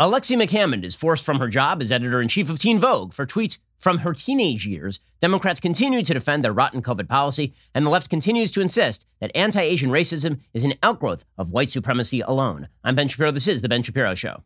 Alexi 0.00 0.36
McCammond 0.36 0.82
is 0.82 0.96
forced 0.96 1.24
from 1.24 1.38
her 1.38 1.46
job 1.46 1.80
as 1.80 1.92
editor 1.92 2.20
in 2.20 2.26
chief 2.26 2.50
of 2.50 2.58
Teen 2.58 2.80
Vogue 2.80 3.12
for 3.12 3.24
tweets 3.24 3.58
from 3.78 3.98
her 3.98 4.12
teenage 4.12 4.66
years. 4.66 4.98
Democrats 5.20 5.60
continue 5.60 6.02
to 6.02 6.12
defend 6.12 6.42
their 6.42 6.52
rotten 6.52 6.82
COVID 6.82 7.08
policy, 7.08 7.54
and 7.76 7.86
the 7.86 7.90
left 7.90 8.10
continues 8.10 8.50
to 8.50 8.60
insist 8.60 9.06
that 9.20 9.30
anti 9.36 9.60
Asian 9.60 9.90
racism 9.90 10.40
is 10.52 10.64
an 10.64 10.74
outgrowth 10.82 11.24
of 11.38 11.52
white 11.52 11.70
supremacy 11.70 12.20
alone. 12.22 12.66
I'm 12.82 12.96
Ben 12.96 13.06
Shapiro. 13.06 13.30
This 13.30 13.46
is 13.46 13.62
The 13.62 13.68
Ben 13.68 13.84
Shapiro 13.84 14.16
Show. 14.16 14.42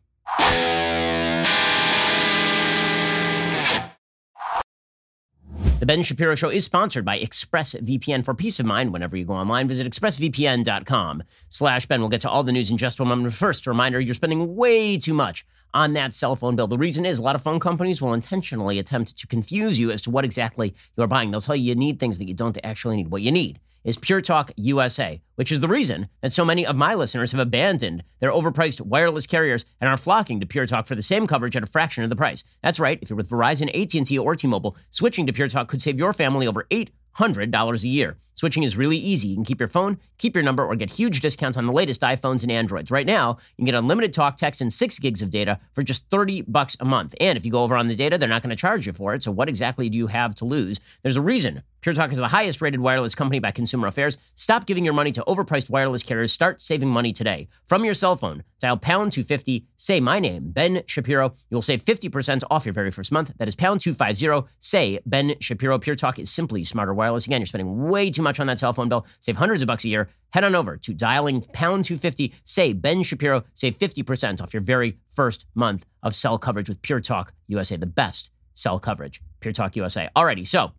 The 5.79 5.85
Ben 5.85 6.03
Shapiro 6.03 6.35
Show 6.35 6.49
is 6.49 6.65
sponsored 6.65 7.05
by 7.05 7.17
ExpressVPN 7.21 8.25
for 8.25 8.33
peace 8.33 8.59
of 8.59 8.65
mind. 8.65 8.91
Whenever 8.91 9.15
you 9.15 9.23
go 9.23 9.31
online, 9.31 9.65
visit 9.65 9.89
expressvpn.com 9.89 11.23
slash 11.47 11.85
Ben. 11.85 12.01
We'll 12.01 12.09
get 12.09 12.19
to 12.21 12.29
all 12.29 12.43
the 12.43 12.51
news 12.51 12.69
in 12.69 12.75
just 12.75 12.99
one 12.99 13.07
moment. 13.07 13.33
First, 13.33 13.65
a 13.65 13.69
reminder, 13.69 14.01
you're 14.01 14.13
spending 14.13 14.57
way 14.57 14.97
too 14.97 15.13
much 15.13 15.45
on 15.73 15.93
that 15.93 16.13
cell 16.13 16.35
phone 16.35 16.57
bill. 16.57 16.67
The 16.67 16.77
reason 16.77 17.05
is 17.05 17.17
a 17.17 17.23
lot 17.23 17.35
of 17.35 17.41
phone 17.41 17.61
companies 17.61 18.01
will 18.01 18.13
intentionally 18.13 18.77
attempt 18.77 19.17
to 19.19 19.25
confuse 19.25 19.79
you 19.79 19.89
as 19.89 20.01
to 20.01 20.09
what 20.09 20.25
exactly 20.25 20.75
you're 20.97 21.07
buying. 21.07 21.31
They'll 21.31 21.39
tell 21.39 21.55
you 21.55 21.63
you 21.63 21.75
need 21.75 21.97
things 21.97 22.17
that 22.17 22.27
you 22.27 22.33
don't 22.33 22.57
actually 22.61 22.97
need. 22.97 23.07
What 23.07 23.21
you 23.21 23.31
need 23.31 23.61
is 23.83 23.97
Pure 23.97 24.21
Talk 24.21 24.51
USA, 24.55 25.21
which 25.35 25.51
is 25.51 25.59
the 25.59 25.67
reason 25.67 26.09
that 26.21 26.33
so 26.33 26.45
many 26.45 26.65
of 26.65 26.75
my 26.75 26.93
listeners 26.93 27.31
have 27.31 27.39
abandoned 27.39 28.03
their 28.19 28.31
overpriced 28.31 28.81
wireless 28.81 29.27
carriers 29.27 29.65
and 29.79 29.89
are 29.89 29.97
flocking 29.97 30.39
to 30.39 30.45
Pure 30.45 30.67
Talk 30.67 30.87
for 30.87 30.95
the 30.95 31.01
same 31.01 31.27
coverage 31.27 31.55
at 31.55 31.63
a 31.63 31.67
fraction 31.67 32.03
of 32.03 32.09
the 32.09 32.15
price. 32.15 32.43
That's 32.61 32.79
right. 32.79 32.99
If 33.01 33.09
you're 33.09 33.17
with 33.17 33.29
Verizon, 33.29 33.69
AT&T, 33.69 34.17
or 34.17 34.35
T-Mobile, 34.35 34.75
switching 34.91 35.25
to 35.27 35.33
Pure 35.33 35.49
Talk 35.49 35.67
could 35.67 35.81
save 35.81 35.99
your 35.99 36.13
family 36.13 36.47
over 36.47 36.65
$800 36.69 37.83
a 37.83 37.87
year. 37.87 38.17
Switching 38.39 38.63
is 38.63 38.77
really 38.77 38.95
easy. 38.95 39.27
You 39.27 39.35
can 39.35 39.43
keep 39.43 39.59
your 39.59 39.67
phone, 39.67 39.99
keep 40.17 40.33
your 40.33 40.45
number, 40.45 40.65
or 40.65 40.73
get 40.77 40.89
huge 40.89 41.19
discounts 41.19 41.57
on 41.57 41.65
the 41.65 41.73
latest 41.73 41.99
iPhones 41.99 42.41
and 42.41 42.49
Androids. 42.49 42.89
Right 42.89 43.05
now, 43.05 43.31
you 43.31 43.55
can 43.57 43.65
get 43.65 43.75
unlimited 43.75 44.13
talk, 44.13 44.37
text, 44.37 44.61
and 44.61 44.71
six 44.71 44.97
gigs 44.97 45.21
of 45.21 45.29
data 45.29 45.59
for 45.73 45.83
just 45.83 46.09
30 46.09 46.43
bucks 46.43 46.77
a 46.79 46.85
month. 46.85 47.13
And 47.19 47.37
if 47.37 47.45
you 47.45 47.51
go 47.51 47.63
over 47.63 47.75
on 47.75 47.89
the 47.89 47.95
data, 47.95 48.17
they're 48.17 48.29
not 48.29 48.41
going 48.41 48.51
to 48.51 48.55
charge 48.55 48.87
you 48.87 48.93
for 48.93 49.13
it. 49.13 49.23
So 49.23 49.31
what 49.31 49.49
exactly 49.49 49.89
do 49.89 49.97
you 49.97 50.07
have 50.07 50.35
to 50.35 50.45
lose? 50.45 50.79
There's 51.03 51.17
a 51.17 51.21
reason. 51.21 51.63
Pure 51.81 51.95
Talk 51.95 52.11
is 52.11 52.17
the 52.17 52.27
highest 52.27 52.61
rated 52.61 52.81
wireless 52.81 53.15
company 53.15 53.39
by 53.39 53.51
Consumer 53.51 53.87
Affairs. 53.87 54.17
Stop 54.35 54.65
giving 54.65 54.83
your 54.83 54.93
money 54.93 55.13
to 55.13 55.23
overpriced 55.27 55.69
wireless 55.69 56.03
carriers. 56.03 56.33
Start 56.33 56.59
saving 56.59 56.89
money 56.89 57.13
today. 57.13 57.47
From 57.67 57.85
your 57.85 57.93
cell 57.93 58.17
phone, 58.17 58.43
dial 58.59 58.75
pound 58.75 59.13
250, 59.13 59.65
say 59.77 60.01
my 60.01 60.19
name, 60.19 60.51
Ben 60.51 60.83
Shapiro. 60.87 61.33
You'll 61.49 61.61
save 61.61 61.85
50% 61.85 62.43
off 62.51 62.65
your 62.65 62.73
very 62.73 62.91
first 62.91 63.13
month. 63.13 63.31
That 63.37 63.47
is 63.47 63.55
pound 63.55 63.79
250, 63.79 64.45
say 64.59 64.99
Ben 65.05 65.35
Shapiro. 65.39 65.79
Pure 65.79 65.95
Talk 65.95 66.19
is 66.19 66.29
simply 66.29 66.65
smarter 66.65 66.93
wireless. 66.93 67.25
Again, 67.25 67.39
you're 67.39 67.45
spending 67.45 67.87
way 67.87 68.11
too 68.11 68.23
much 68.23 68.41
on 68.41 68.47
that 68.47 68.59
cell 68.59 68.73
phone 68.73 68.89
bill. 68.89 69.07
Save 69.21 69.37
hundreds 69.37 69.63
of 69.63 69.67
bucks 69.67 69.85
a 69.85 69.89
year. 69.89 70.09
Head 70.31 70.43
on 70.43 70.55
over 70.55 70.75
to 70.75 70.93
dialing 70.93 71.41
pound 71.53 71.85
250, 71.85 72.33
say 72.43 72.73
Ben 72.73 73.03
Shapiro, 73.03 73.45
save 73.53 73.77
50% 73.77 74.41
off 74.41 74.53
your 74.53 74.61
very 74.61 74.97
first 75.15 75.45
month 75.55 75.85
of 76.03 76.13
cell 76.13 76.37
coverage 76.37 76.67
with 76.67 76.81
Pure 76.81 77.01
Talk 77.01 77.31
USA, 77.47 77.77
the 77.77 77.85
best 77.85 78.31
cell 78.53 78.79
coverage. 78.79 79.21
Pure 79.39 79.53
Talk 79.53 79.77
USA. 79.77 80.09
Alrighty, 80.17 80.45
so 80.45 80.73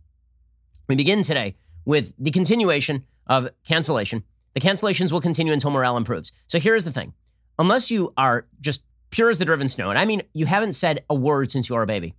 we 0.90 0.96
begin 0.96 1.22
today 1.22 1.54
with 1.84 2.12
the 2.18 2.32
continuation 2.32 3.04
of 3.28 3.48
cancellation. 3.64 4.24
The 4.54 4.60
cancellations 4.60 5.12
will 5.12 5.20
continue 5.20 5.52
until 5.52 5.70
morale 5.70 5.96
improves. 5.96 6.32
So 6.48 6.58
here's 6.58 6.84
the 6.84 6.90
thing 6.90 7.14
unless 7.60 7.92
you 7.92 8.12
are 8.16 8.46
just 8.60 8.82
pure 9.10 9.30
as 9.30 9.38
the 9.38 9.44
driven 9.44 9.68
snow, 9.68 9.90
and 9.90 9.98
I 9.98 10.04
mean, 10.04 10.22
you 10.32 10.46
haven't 10.46 10.72
said 10.72 11.04
a 11.08 11.14
word 11.14 11.52
since 11.52 11.68
you 11.68 11.76
were 11.76 11.82
a 11.82 11.86
baby, 11.86 12.14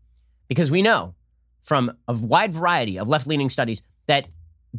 because 0.48 0.72
we 0.72 0.82
know 0.82 1.16
from 1.64 1.92
a 2.08 2.14
wide 2.14 2.54
variety 2.54 2.98
of 2.98 3.10
left 3.10 3.28
leaning 3.28 3.50
studies 3.50 3.82
that 4.08 4.30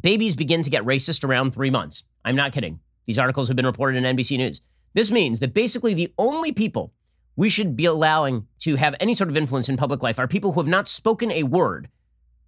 babies 0.01 0.37
begin 0.37 0.63
to 0.63 0.70
get 0.70 0.85
racist 0.85 1.23
around 1.23 1.53
three 1.53 1.70
months. 1.70 2.05
I'm 2.25 2.37
not 2.37 2.53
kidding. 2.53 2.81
These 3.05 3.19
articles 3.19 3.48
have 3.48 3.57
been 3.57 3.67
reported 3.67 4.03
in 4.03 4.17
NBC 4.17 4.39
News. 4.39 4.63
This 4.95 5.11
means 5.11 5.41
that 5.41 5.53
basically 5.53 5.93
the 5.93 6.13
only 6.17 6.53
people 6.53 6.95
we 7.37 7.51
should 7.51 7.77
be 7.77 7.85
allowing 7.85 8.47
to 8.61 8.77
have 8.77 8.95
any 9.01 9.15
sort 9.15 9.29
of 9.29 9.37
influence 9.37 9.69
in 9.69 9.77
public 9.77 10.03
life 10.03 10.19
are 10.19 10.27
people 10.27 10.53
who 10.53 10.61
have 10.61 10.69
not 10.69 10.89
spoken 10.89 11.31
a 11.31 11.43
word 11.43 11.89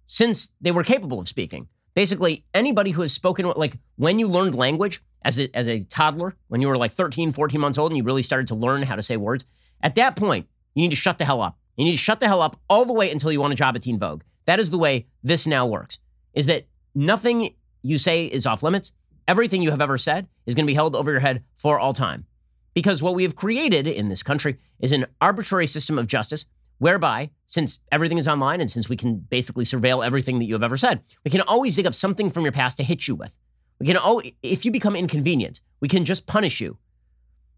since 0.05 0.51
they 0.61 0.71
were 0.71 0.83
capable 0.83 1.19
of 1.19 1.27
speaking. 1.27 1.67
Basically, 1.93 2.43
anybody 2.53 2.91
who 2.91 3.01
has 3.01 3.13
spoken, 3.13 3.51
like 3.55 3.77
when 3.95 4.19
you 4.19 4.27
learned 4.27 4.55
language 4.55 5.01
as 5.23 5.39
a, 5.39 5.49
as 5.55 5.67
a 5.67 5.81
toddler, 5.85 6.35
when 6.49 6.61
you 6.61 6.67
were 6.67 6.77
like 6.77 6.93
13, 6.93 7.31
14 7.31 7.59
months 7.59 7.77
old 7.77 7.91
and 7.91 7.97
you 7.97 8.03
really 8.03 8.23
started 8.23 8.47
to 8.47 8.55
learn 8.55 8.81
how 8.81 8.95
to 8.95 9.01
say 9.01 9.17
words, 9.17 9.45
at 9.81 9.95
that 9.95 10.15
point, 10.15 10.47
you 10.73 10.81
need 10.81 10.89
to 10.89 10.95
shut 10.95 11.17
the 11.17 11.25
hell 11.25 11.41
up. 11.41 11.57
You 11.77 11.85
need 11.85 11.91
to 11.91 11.97
shut 11.97 12.19
the 12.19 12.27
hell 12.27 12.41
up 12.41 12.59
all 12.69 12.85
the 12.85 12.93
way 12.93 13.11
until 13.11 13.31
you 13.31 13.39
want 13.39 13.53
a 13.53 13.55
job 13.55 13.75
at 13.75 13.83
Teen 13.83 13.99
Vogue. 13.99 14.23
That 14.45 14.59
is 14.59 14.69
the 14.69 14.77
way 14.77 15.07
this 15.23 15.47
now 15.47 15.65
works, 15.65 15.97
is 16.33 16.45
that 16.45 16.67
nothing 16.93 17.53
you 17.81 17.97
say 17.97 18.25
is 18.25 18.45
off 18.45 18.63
limits. 18.63 18.91
Everything 19.27 19.61
you 19.61 19.71
have 19.71 19.81
ever 19.81 19.97
said 19.97 20.27
is 20.45 20.53
going 20.53 20.65
to 20.65 20.71
be 20.71 20.75
held 20.75 20.95
over 20.95 21.11
your 21.11 21.19
head 21.19 21.43
for 21.55 21.79
all 21.79 21.93
time. 21.93 22.25
Because 22.73 23.01
what 23.01 23.15
we 23.15 23.23
have 23.23 23.35
created 23.35 23.87
in 23.87 24.09
this 24.09 24.21
country 24.21 24.57
is 24.79 24.91
an 24.91 25.05
arbitrary 25.21 25.65
system 25.65 25.97
of 25.97 26.07
justice 26.07 26.45
whereby, 26.77 27.29
since 27.45 27.79
everything 27.91 28.17
is 28.17 28.27
online 28.27 28.61
and 28.61 28.69
since 28.69 28.89
we 28.89 28.97
can 28.97 29.17
basically 29.17 29.65
surveil 29.65 30.05
everything 30.05 30.39
that 30.39 30.45
you 30.45 30.53
have 30.53 30.63
ever 30.63 30.77
said, 30.77 31.01
we 31.23 31.31
can 31.31 31.41
always 31.41 31.75
dig 31.75 31.87
up 31.87 31.95
something 31.95 32.29
from 32.29 32.43
your 32.43 32.51
past 32.51 32.77
to 32.77 32.83
hit 32.83 33.07
you 33.07 33.15
with. 33.15 33.35
We 33.79 33.87
can 33.87 33.97
if 34.41 34.65
you 34.65 34.71
become 34.71 34.95
inconvenient, 34.95 35.61
we 35.81 35.87
can 35.87 36.05
just 36.05 36.27
punish 36.27 36.61
you. 36.61 36.77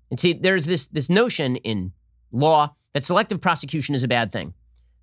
And 0.10 0.20
see, 0.20 0.34
there's 0.34 0.66
this 0.66 0.88
this 0.88 1.10
notion 1.10 1.58
in 1.58 1.92
law 2.32 2.76
that 2.94 3.06
selective 3.06 3.42
prosecution 3.42 3.94
is 3.94 4.04
a 4.04 4.08
bad 4.08 4.32
thing. 4.32 4.54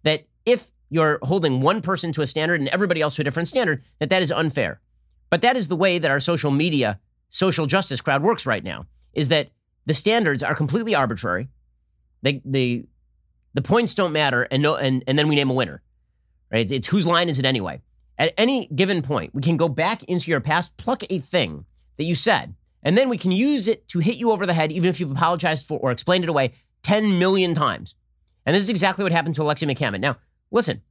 That 0.03 0.27
if 0.45 0.71
you're 0.91 1.19
holding 1.23 1.61
one 1.61 1.81
person 1.81 2.13
to 2.13 2.23
a 2.23 2.27
standard 2.27 2.61
and 2.61 2.69
everybody 2.69 3.01
else 3.01 3.17
to 3.17 3.23
a 3.23 3.25
different 3.25 3.49
standard, 3.49 3.85
that 3.99 4.11
that 4.11 4.23
is 4.23 4.33
unfair. 4.33 4.81
But 5.31 5.43
that 5.43 5.57
is 5.57 5.69
the 5.69 5.77
way 5.77 5.99
that 5.99 6.11
our 6.11 6.21
social 6.21 6.51
media, 6.51 7.01
social 7.29 7.67
justice 7.67 8.01
crowd 8.01 8.23
works 8.23 8.47
right 8.47 8.63
now, 8.63 8.87
is 9.13 9.29
that 9.29 9.51
the 9.87 9.95
standards 9.95 10.43
are 10.43 10.55
completely 10.55 10.95
arbitrary. 10.95 11.49
They, 12.23 12.41
they, 12.45 12.85
the 13.55 13.63
points 13.63 13.95
don't 13.95 14.13
matter, 14.13 14.43
and, 14.43 14.63
no, 14.63 14.77
and, 14.77 15.03
and 15.07 15.19
then 15.19 15.29
we 15.29 15.35
name 15.35 15.51
a 15.51 15.55
winner. 15.55 15.83
Right? 16.53 16.71
It's 16.71 16.87
whose 16.87 17.07
line 17.07 17.29
is 17.29 17.39
it 17.39 17.45
anyway? 17.45 17.83
At 18.19 18.35
any 18.39 18.67
given 18.67 19.03
point, 19.03 19.35
we 19.35 19.43
can 19.43 19.57
go 19.57 19.69
back 19.69 20.05
into 20.05 20.31
your 20.31 20.41
past, 20.41 20.77
pluck 20.77 21.03
a 21.11 21.19
thing 21.19 21.65
that 21.97 22.05
you 22.05 22.15
said, 22.15 22.55
and 22.83 22.97
then 22.97 23.09
we 23.09 23.19
can 23.19 23.33
use 23.33 23.67
it 23.67 23.89
to 23.89 23.99
hit 23.99 24.17
you 24.17 24.31
over 24.31 24.47
the 24.47 24.55
head, 24.55 24.71
even 24.71 24.89
if 24.89 25.01
you've 25.01 25.11
apologized 25.11 25.67
for 25.67 25.79
or 25.79 25.91
explained 25.91 26.25
it 26.25 26.31
away 26.31 26.53
10 26.83 27.19
million 27.19 27.55
times. 27.55 27.95
And 28.47 28.55
this 28.55 28.63
is 28.63 28.69
exactly 28.69 29.03
what 29.03 29.13
happened 29.13 29.35
to 29.37 29.41
Alexi 29.41 29.69
McCammond. 29.69 30.01
Now, 30.01 30.19
Listen, 30.55 30.83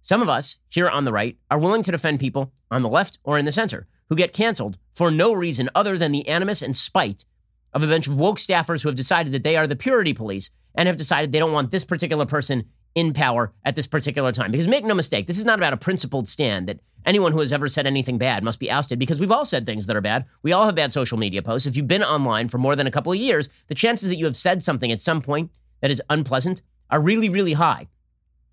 some 0.00 0.22
of 0.22 0.30
us 0.30 0.56
here 0.70 0.88
on 0.88 1.04
the 1.04 1.12
right 1.12 1.36
are 1.50 1.58
willing 1.58 1.82
to 1.82 1.90
defend 1.90 2.20
people 2.20 2.54
on 2.70 2.80
the 2.80 2.88
left 2.88 3.18
or 3.22 3.36
in 3.36 3.44
the 3.44 3.52
center 3.52 3.86
who 4.08 4.16
get 4.16 4.32
canceled 4.32 4.78
for 4.94 5.10
no 5.10 5.34
reason 5.34 5.68
other 5.74 5.98
than 5.98 6.10
the 6.10 6.26
animus 6.26 6.62
and 6.62 6.74
spite 6.74 7.26
of 7.74 7.82
a 7.82 7.86
bunch 7.86 8.06
of 8.06 8.18
woke 8.18 8.38
staffers 8.38 8.82
who 8.82 8.88
have 8.88 8.96
decided 8.96 9.34
that 9.34 9.44
they 9.44 9.56
are 9.56 9.66
the 9.66 9.76
purity 9.76 10.14
police 10.14 10.48
and 10.74 10.86
have 10.86 10.96
decided 10.96 11.32
they 11.32 11.38
don't 11.38 11.52
want 11.52 11.70
this 11.70 11.84
particular 11.84 12.26
person 12.26 12.64
in 12.94 13.12
power 13.12 13.52
at 13.64 13.76
this 13.76 13.86
particular 13.86 14.32
time. 14.32 14.50
Because 14.50 14.68
make 14.68 14.84
no 14.84 14.94
mistake, 14.94 15.26
this 15.26 15.38
is 15.38 15.44
not 15.44 15.58
about 15.58 15.72
a 15.72 15.76
principled 15.76 16.28
stand 16.28 16.68
that 16.68 16.80
anyone 17.04 17.32
who 17.32 17.40
has 17.40 17.52
ever 17.52 17.68
said 17.68 17.86
anything 17.86 18.18
bad 18.18 18.42
must 18.44 18.60
be 18.60 18.70
ousted 18.70 18.98
because 18.98 19.20
we've 19.20 19.32
all 19.32 19.44
said 19.44 19.66
things 19.66 19.86
that 19.86 19.96
are 19.96 20.00
bad. 20.00 20.24
We 20.42 20.52
all 20.52 20.66
have 20.66 20.74
bad 20.74 20.92
social 20.92 21.18
media 21.18 21.42
posts. 21.42 21.66
If 21.66 21.76
you've 21.76 21.88
been 21.88 22.02
online 22.02 22.48
for 22.48 22.58
more 22.58 22.76
than 22.76 22.86
a 22.86 22.90
couple 22.90 23.12
of 23.12 23.18
years, 23.18 23.48
the 23.68 23.74
chances 23.74 24.08
that 24.08 24.16
you 24.16 24.24
have 24.26 24.36
said 24.36 24.62
something 24.62 24.92
at 24.92 25.02
some 25.02 25.20
point 25.20 25.50
that 25.80 25.90
is 25.90 26.02
unpleasant 26.08 26.62
are 26.90 27.00
really, 27.00 27.28
really 27.28 27.54
high. 27.54 27.88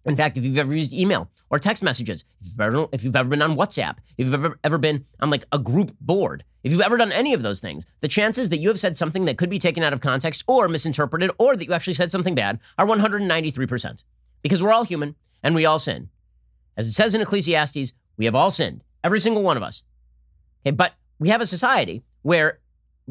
In 0.06 0.16
fact, 0.16 0.38
if 0.38 0.44
you've 0.44 0.58
ever 0.58 0.74
used 0.74 0.94
email 0.94 1.30
or 1.50 1.60
text 1.60 1.84
messages, 1.84 2.26
if 2.42 2.48
you've 2.48 2.62
ever, 2.62 2.88
if 2.92 3.04
you've 3.04 3.16
ever 3.16 3.30
been 3.30 3.42
on 3.42 3.56
WhatsApp, 3.56 3.98
if 4.18 4.26
you've 4.26 4.34
ever, 4.34 4.60
ever 4.64 4.78
been 4.78 5.06
on 5.20 5.30
like 5.30 5.46
a 5.52 5.60
group 5.60 5.96
board, 6.02 6.44
if 6.64 6.72
you've 6.72 6.82
ever 6.82 6.98
done 6.98 7.12
any 7.12 7.34
of 7.34 7.44
those 7.44 7.60
things, 7.60 7.86
the 8.00 8.08
chances 8.08 8.50
that 8.50 8.60
you 8.60 8.70
have 8.70 8.80
said 8.80 8.98
something 8.98 9.26
that 9.26 9.38
could 9.38 9.50
be 9.50 9.60
taken 9.60 9.84
out 9.84 9.94
of 9.94 10.02
context 10.02 10.44
or 10.48 10.68
misinterpreted 10.68 11.32
or 11.38 11.56
that 11.56 11.66
you 11.66 11.74
actually 11.74 11.94
said 11.94 12.12
something 12.12 12.36
bad 12.36 12.60
are 12.78 12.88
193%. 12.88 14.04
Because 14.42 14.64
we're 14.64 14.72
all 14.72 14.84
human 14.84 15.16
and 15.44 15.54
we 15.54 15.66
all 15.66 15.80
sin. 15.80 16.10
As 16.78 16.88
it 16.88 16.94
says 16.94 17.14
in 17.14 17.22
Ecclesiastes, 17.22 17.94
we 18.18 18.26
have 18.26 18.36
all 18.36 18.52
sinned, 18.52 18.84
every 19.04 19.20
single 19.20 19.44
one 19.44 19.58
of 19.58 19.64
us. 19.64 19.84
Okay, 20.66 20.72
but 20.72 20.94
we 21.20 21.30
have 21.30 21.42
a 21.42 21.48
society 21.48 22.04
where 22.24 22.60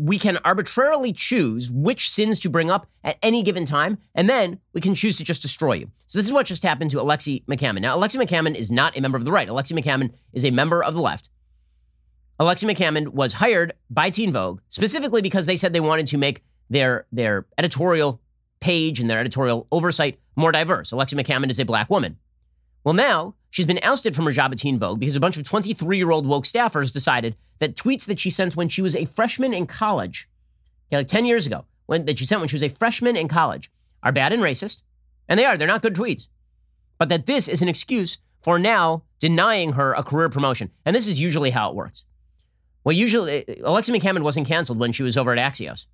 we 0.00 0.18
can 0.18 0.38
arbitrarily 0.38 1.12
choose 1.12 1.70
which 1.70 2.10
sins 2.10 2.40
to 2.40 2.48
bring 2.48 2.70
up 2.70 2.86
at 3.04 3.18
any 3.22 3.42
given 3.42 3.66
time, 3.66 3.98
and 4.14 4.30
then 4.30 4.58
we 4.72 4.80
can 4.80 4.94
choose 4.94 5.16
to 5.18 5.24
just 5.24 5.42
destroy 5.42 5.74
you. 5.74 5.90
So 6.06 6.18
this 6.18 6.26
is 6.26 6.32
what 6.32 6.46
just 6.46 6.62
happened 6.62 6.90
to 6.92 6.96
Alexi 6.96 7.44
McCammond. 7.44 7.82
Now, 7.82 7.96
Alexi 7.96 8.20
McCammond 8.20 8.54
is 8.54 8.70
not 8.70 8.96
a 8.96 9.00
member 9.00 9.18
of 9.18 9.24
the 9.24 9.32
right. 9.32 9.46
Alexi 9.46 9.78
McCammond 9.78 10.12
is 10.32 10.44
a 10.44 10.50
member 10.50 10.82
of 10.82 10.94
the 10.94 11.02
left. 11.02 11.28
Alexi 12.40 12.72
McCammond 12.72 13.08
was 13.08 13.34
hired 13.34 13.74
by 13.90 14.08
Teen 14.08 14.32
Vogue 14.32 14.60
specifically 14.70 15.20
because 15.20 15.44
they 15.44 15.56
said 15.56 15.74
they 15.74 15.80
wanted 15.80 16.06
to 16.06 16.16
make 16.16 16.42
their 16.70 17.06
their 17.12 17.46
editorial 17.58 18.22
page 18.60 19.00
and 19.00 19.10
their 19.10 19.18
editorial 19.18 19.66
oversight 19.70 20.18
more 20.36 20.50
diverse. 20.50 20.92
Alexi 20.92 21.20
McCammond 21.20 21.50
is 21.50 21.60
a 21.60 21.66
black 21.66 21.90
woman. 21.90 22.16
Well, 22.84 22.94
now 22.94 23.34
she's 23.50 23.66
been 23.66 23.80
ousted 23.82 24.16
from 24.16 24.24
her 24.24 24.32
job 24.32 24.52
at 24.52 24.58
Teen 24.58 24.78
Vogue 24.78 25.00
because 25.00 25.16
a 25.16 25.20
bunch 25.20 25.36
of 25.36 25.44
23 25.44 25.96
year 25.96 26.10
old 26.10 26.26
woke 26.26 26.44
staffers 26.44 26.92
decided 26.92 27.36
that 27.58 27.76
tweets 27.76 28.06
that 28.06 28.18
she 28.18 28.30
sent 28.30 28.56
when 28.56 28.68
she 28.68 28.82
was 28.82 28.96
a 28.96 29.04
freshman 29.04 29.52
in 29.52 29.66
college, 29.66 30.28
like 30.90 31.08
10 31.08 31.26
years 31.26 31.46
ago, 31.46 31.64
when, 31.86 32.06
that 32.06 32.18
she 32.18 32.26
sent 32.26 32.40
when 32.40 32.48
she 32.48 32.56
was 32.56 32.62
a 32.62 32.68
freshman 32.68 33.16
in 33.16 33.28
college, 33.28 33.70
are 34.02 34.12
bad 34.12 34.32
and 34.32 34.42
racist. 34.42 34.82
And 35.28 35.38
they 35.38 35.44
are, 35.44 35.56
they're 35.56 35.68
not 35.68 35.82
good 35.82 35.94
tweets. 35.94 36.28
But 36.98 37.08
that 37.10 37.26
this 37.26 37.48
is 37.48 37.62
an 37.62 37.68
excuse 37.68 38.18
for 38.42 38.58
now 38.58 39.04
denying 39.18 39.72
her 39.72 39.92
a 39.92 40.02
career 40.02 40.28
promotion. 40.28 40.70
And 40.84 40.96
this 40.96 41.06
is 41.06 41.20
usually 41.20 41.50
how 41.50 41.70
it 41.70 41.76
works. 41.76 42.04
Well, 42.82 42.96
usually, 42.96 43.44
Alexi 43.60 43.94
McCammond 43.94 44.22
wasn't 44.22 44.48
canceled 44.48 44.78
when 44.78 44.92
she 44.92 45.02
was 45.02 45.16
over 45.16 45.34
at 45.34 45.52
Axios. 45.52 45.86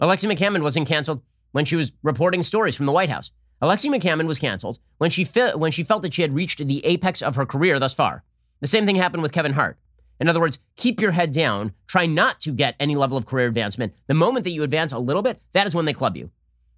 Alexi 0.00 0.30
McCammond 0.30 0.62
wasn't 0.62 0.86
canceled 0.86 1.22
when 1.52 1.64
she 1.64 1.76
was 1.76 1.92
reporting 2.02 2.42
stories 2.42 2.76
from 2.76 2.86
the 2.86 2.92
White 2.92 3.08
House. 3.08 3.30
Alexi 3.62 3.90
McCammond 3.90 4.26
was 4.26 4.38
canceled 4.38 4.78
when 4.98 5.10
she, 5.10 5.24
fe- 5.24 5.54
when 5.54 5.70
she 5.70 5.82
felt 5.82 6.02
that 6.02 6.14
she 6.14 6.22
had 6.22 6.34
reached 6.34 6.66
the 6.66 6.84
apex 6.84 7.20
of 7.20 7.36
her 7.36 7.44
career 7.44 7.78
thus 7.78 7.94
far. 7.94 8.24
The 8.60 8.66
same 8.66 8.86
thing 8.86 8.96
happened 8.96 9.22
with 9.22 9.32
Kevin 9.32 9.52
Hart. 9.52 9.78
In 10.18 10.28
other 10.28 10.40
words, 10.40 10.58
keep 10.76 11.00
your 11.00 11.12
head 11.12 11.32
down. 11.32 11.72
Try 11.86 12.06
not 12.06 12.40
to 12.40 12.52
get 12.52 12.76
any 12.78 12.94
level 12.94 13.16
of 13.16 13.26
career 13.26 13.46
advancement. 13.48 13.94
The 14.06 14.14
moment 14.14 14.44
that 14.44 14.50
you 14.50 14.62
advance 14.62 14.92
a 14.92 14.98
little 14.98 15.22
bit, 15.22 15.40
that 15.52 15.66
is 15.66 15.74
when 15.74 15.86
they 15.86 15.92
club 15.92 16.16
you. 16.16 16.30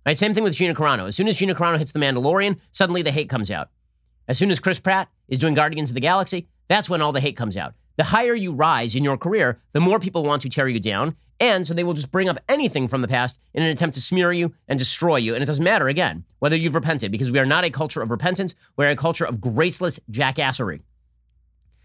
Right? 0.06 0.18
Same 0.18 0.34
thing 0.34 0.44
with 0.44 0.54
Gina 0.54 0.74
Carano. 0.74 1.06
As 1.06 1.16
soon 1.16 1.28
as 1.28 1.36
Gina 1.36 1.54
Carano 1.54 1.78
hits 1.78 1.92
The 1.92 1.98
Mandalorian, 1.98 2.58
suddenly 2.70 3.02
the 3.02 3.10
hate 3.10 3.28
comes 3.28 3.50
out. 3.50 3.68
As 4.28 4.38
soon 4.38 4.50
as 4.50 4.60
Chris 4.60 4.80
Pratt 4.80 5.08
is 5.28 5.38
doing 5.38 5.54
Guardians 5.54 5.90
of 5.90 5.94
the 5.94 6.00
Galaxy, 6.00 6.48
that's 6.68 6.88
when 6.88 7.02
all 7.02 7.12
the 7.12 7.20
hate 7.20 7.36
comes 7.36 7.56
out. 7.56 7.74
The 8.02 8.06
higher 8.06 8.34
you 8.34 8.50
rise 8.50 8.96
in 8.96 9.04
your 9.04 9.16
career, 9.16 9.60
the 9.74 9.80
more 9.80 10.00
people 10.00 10.24
want 10.24 10.42
to 10.42 10.48
tear 10.48 10.66
you 10.66 10.80
down. 10.80 11.14
And 11.38 11.64
so 11.64 11.72
they 11.72 11.84
will 11.84 11.94
just 11.94 12.10
bring 12.10 12.28
up 12.28 12.40
anything 12.48 12.88
from 12.88 13.00
the 13.00 13.06
past 13.06 13.38
in 13.54 13.62
an 13.62 13.68
attempt 13.68 13.94
to 13.94 14.00
smear 14.00 14.32
you 14.32 14.52
and 14.66 14.76
destroy 14.76 15.18
you. 15.18 15.34
And 15.34 15.40
it 15.40 15.46
doesn't 15.46 15.62
matter, 15.62 15.86
again, 15.86 16.24
whether 16.40 16.56
you've 16.56 16.74
repented, 16.74 17.12
because 17.12 17.30
we 17.30 17.38
are 17.38 17.46
not 17.46 17.62
a 17.62 17.70
culture 17.70 18.02
of 18.02 18.10
repentance. 18.10 18.56
We're 18.76 18.90
a 18.90 18.96
culture 18.96 19.24
of 19.24 19.40
graceless 19.40 20.00
jackassery. 20.10 20.80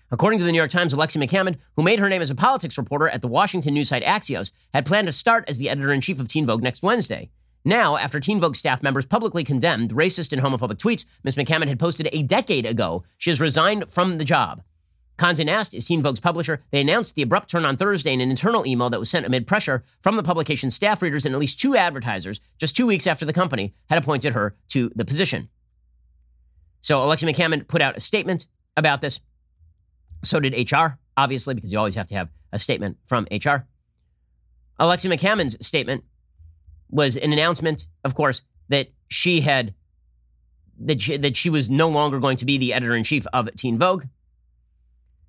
According 0.10 0.40
to 0.40 0.46
the 0.46 0.52
New 0.52 0.58
York 0.58 0.72
Times, 0.72 0.92
Alexi 0.92 1.24
McCammond, 1.24 1.58
who 1.75 1.84
made 1.84 2.00
her 2.00 2.10
name 2.10 2.24
as 2.24 2.31
a 2.31 2.36
politics 2.36 2.80
reporter 2.80 3.10
at 3.10 3.22
the 3.22 3.28
Washington 3.28 3.75
news 3.75 3.90
site 3.90 4.02
Axios, 4.02 4.52
had 4.74 4.88
planned 4.88 5.06
to 5.06 5.12
start 5.12 5.46
as 5.48 5.60
the 5.60 5.69
editor 5.69 5.94
in 5.94 6.02
chief 6.02 6.19
of 6.19 6.28
Teen 6.28 6.48
Vogue 6.48 6.64
next 6.64 6.81
Wednesday. 6.81 7.30
Now, 7.64 7.96
after 7.96 8.19
Teen 8.19 8.40
Vogue 8.40 8.56
staff 8.56 8.81
members 8.81 9.06
publicly 9.06 9.44
condemned 9.44 9.92
racist 9.92 10.34
and 10.34 10.42
homophobic 10.42 10.80
tweets 10.80 11.06
Ms. 11.24 11.36
McCammond 11.36 11.68
had 11.68 11.78
posted 11.78 12.10
a 12.12 12.24
decade 12.24 12.66
ago, 12.66 13.04
she 13.19 13.30
has 13.30 13.40
resigned 13.40 13.88
from 13.88 14.18
the 14.18 14.25
job. 14.25 14.64
Condé 15.18 15.46
Nast 15.46 15.74
is 15.74 15.86
Teen 15.86 16.04
Vogue's 16.04 16.19
publisher. 16.19 16.64
They 16.72 16.80
announced 16.80 17.16
the 17.16 17.24
abrupt 17.24 17.50
turn 17.50 17.66
on 17.66 17.75
Thursday 17.75 18.14
in 18.14 18.22
an 18.22 18.30
internal 18.30 18.68
email 18.68 18.90
that 18.90 19.00
was 19.00 19.10
sent 19.10 19.25
amid 19.25 19.48
pressure 19.48 19.84
from 20.02 20.16
the 20.16 20.24
publication's 20.24 20.75
staff 20.75 21.02
readers 21.02 21.25
and 21.25 21.34
at 21.34 21.40
least 21.40 21.60
two 21.60 21.75
advertisers 21.75 22.40
just 22.60 22.75
two 22.75 22.86
weeks 22.86 23.08
after 23.08 23.25
the 23.25 23.34
company 23.34 23.74
had 23.90 23.98
appointed 23.98 24.34
her 24.34 24.56
to 24.69 24.92
the 24.96 25.06
position. 25.06 25.50
So 26.81 27.00
Alexi 27.00 27.30
McCammond 27.30 27.68
put 27.68 27.81
out 27.81 27.98
a 27.98 28.00
statement 28.00 28.46
about 28.75 29.02
this. 29.02 29.19
So 30.24 30.40
did 30.40 30.72
HR, 30.72 31.00
obviously, 31.16 31.56
because 31.56 31.74
you 31.74 31.80
always 31.80 31.96
have 31.96 32.08
to 32.08 32.16
have 32.16 32.30
a 32.54 32.60
statement 32.60 32.98
from 33.08 33.28
HR. 33.31 33.66
Alexi 34.80 35.12
McCammond's 35.12 35.66
statement 35.66 36.04
was 36.90 37.18
an 37.18 37.34
announcement, 37.34 37.88
of 38.04 38.14
course, 38.14 38.44
that 38.69 38.90
she 39.10 39.42
had 39.42 39.74
that 40.80 41.02
she, 41.02 41.18
that 41.18 41.36
she 41.36 41.50
was 41.50 41.72
no 41.72 41.90
longer 41.90 42.19
going 42.19 42.38
to 42.38 42.46
be 42.46 42.60
the 42.60 42.74
editor 42.74 42.96
in 42.96 43.04
chief 43.04 43.25
of 43.34 43.50
Teen 43.56 43.80
Vogue. 43.80 44.04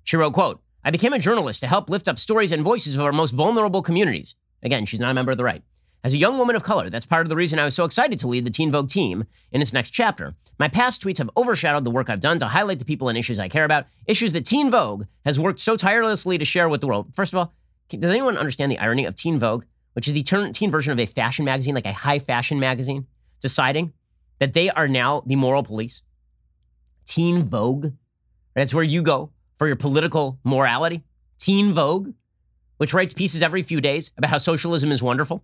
She 0.03 0.17
wrote, 0.17 0.33
"quote 0.33 0.61
I 0.83 0.91
became 0.91 1.13
a 1.13 1.19
journalist 1.19 1.59
to 1.61 1.67
help 1.67 1.89
lift 1.89 2.07
up 2.07 2.19
stories 2.19 2.51
and 2.51 2.63
voices 2.63 2.95
of 2.95 3.01
our 3.01 3.11
most 3.11 3.31
vulnerable 3.31 3.81
communities." 3.81 4.35
Again, 4.63 4.85
she's 4.85 4.99
not 4.99 5.11
a 5.11 5.13
member 5.13 5.31
of 5.31 5.37
the 5.37 5.43
right. 5.43 5.63
As 6.03 6.13
a 6.13 6.17
young 6.17 6.37
woman 6.37 6.55
of 6.55 6.63
color, 6.63 6.89
that's 6.89 7.05
part 7.05 7.25
of 7.25 7.29
the 7.29 7.35
reason 7.35 7.59
I 7.59 7.65
was 7.65 7.75
so 7.75 7.83
excited 7.83 8.19
to 8.19 8.27
lead 8.27 8.45
the 8.45 8.51
Teen 8.51 8.71
Vogue 8.71 8.89
team 8.89 9.25
in 9.51 9.61
its 9.61 9.73
next 9.73 9.89
chapter. 9.89 10.33
My 10.57 10.69
past 10.69 11.01
tweets 11.01 11.17
have 11.17 11.29
overshadowed 11.35 11.83
the 11.83 11.91
work 11.91 12.09
I've 12.09 12.21
done 12.21 12.39
to 12.39 12.47
highlight 12.47 12.79
the 12.79 12.85
people 12.85 13.09
and 13.09 13.17
issues 13.17 13.39
I 13.39 13.49
care 13.49 13.65
about, 13.65 13.85
issues 14.05 14.31
that 14.33 14.45
Teen 14.45 14.71
Vogue 14.71 15.05
has 15.25 15.39
worked 15.39 15.59
so 15.59 15.75
tirelessly 15.75 16.37
to 16.37 16.45
share 16.45 16.69
with 16.69 16.79
the 16.79 16.87
world. 16.87 17.13
First 17.13 17.33
of 17.33 17.39
all, 17.39 17.53
does 17.89 18.11
anyone 18.11 18.37
understand 18.37 18.71
the 18.71 18.79
irony 18.79 19.05
of 19.05 19.15
Teen 19.15 19.39
Vogue 19.39 19.65
which 19.93 20.07
is 20.07 20.13
the 20.13 20.51
teen 20.53 20.71
version 20.71 20.93
of 20.93 20.99
a 20.99 21.05
fashion 21.05 21.45
magazine, 21.45 21.75
like 21.75 21.85
a 21.85 21.91
high 21.91 22.19
fashion 22.19 22.59
magazine, 22.59 23.05
deciding 23.41 23.93
that 24.39 24.53
they 24.53 24.69
are 24.69 24.87
now 24.87 25.21
the 25.25 25.35
moral 25.35 25.63
police. 25.63 26.03
Teen 27.05 27.49
Vogue, 27.49 27.91
that's 28.53 28.73
where 28.73 28.83
you 28.83 29.01
go 29.01 29.31
for 29.59 29.67
your 29.67 29.75
political 29.75 30.39
morality. 30.43 31.03
Teen 31.37 31.73
Vogue, 31.73 32.13
which 32.77 32.93
writes 32.93 33.13
pieces 33.13 33.43
every 33.43 33.61
few 33.61 33.81
days 33.81 34.11
about 34.17 34.31
how 34.31 34.37
socialism 34.39 34.91
is 34.91 35.03
wonderful. 35.03 35.43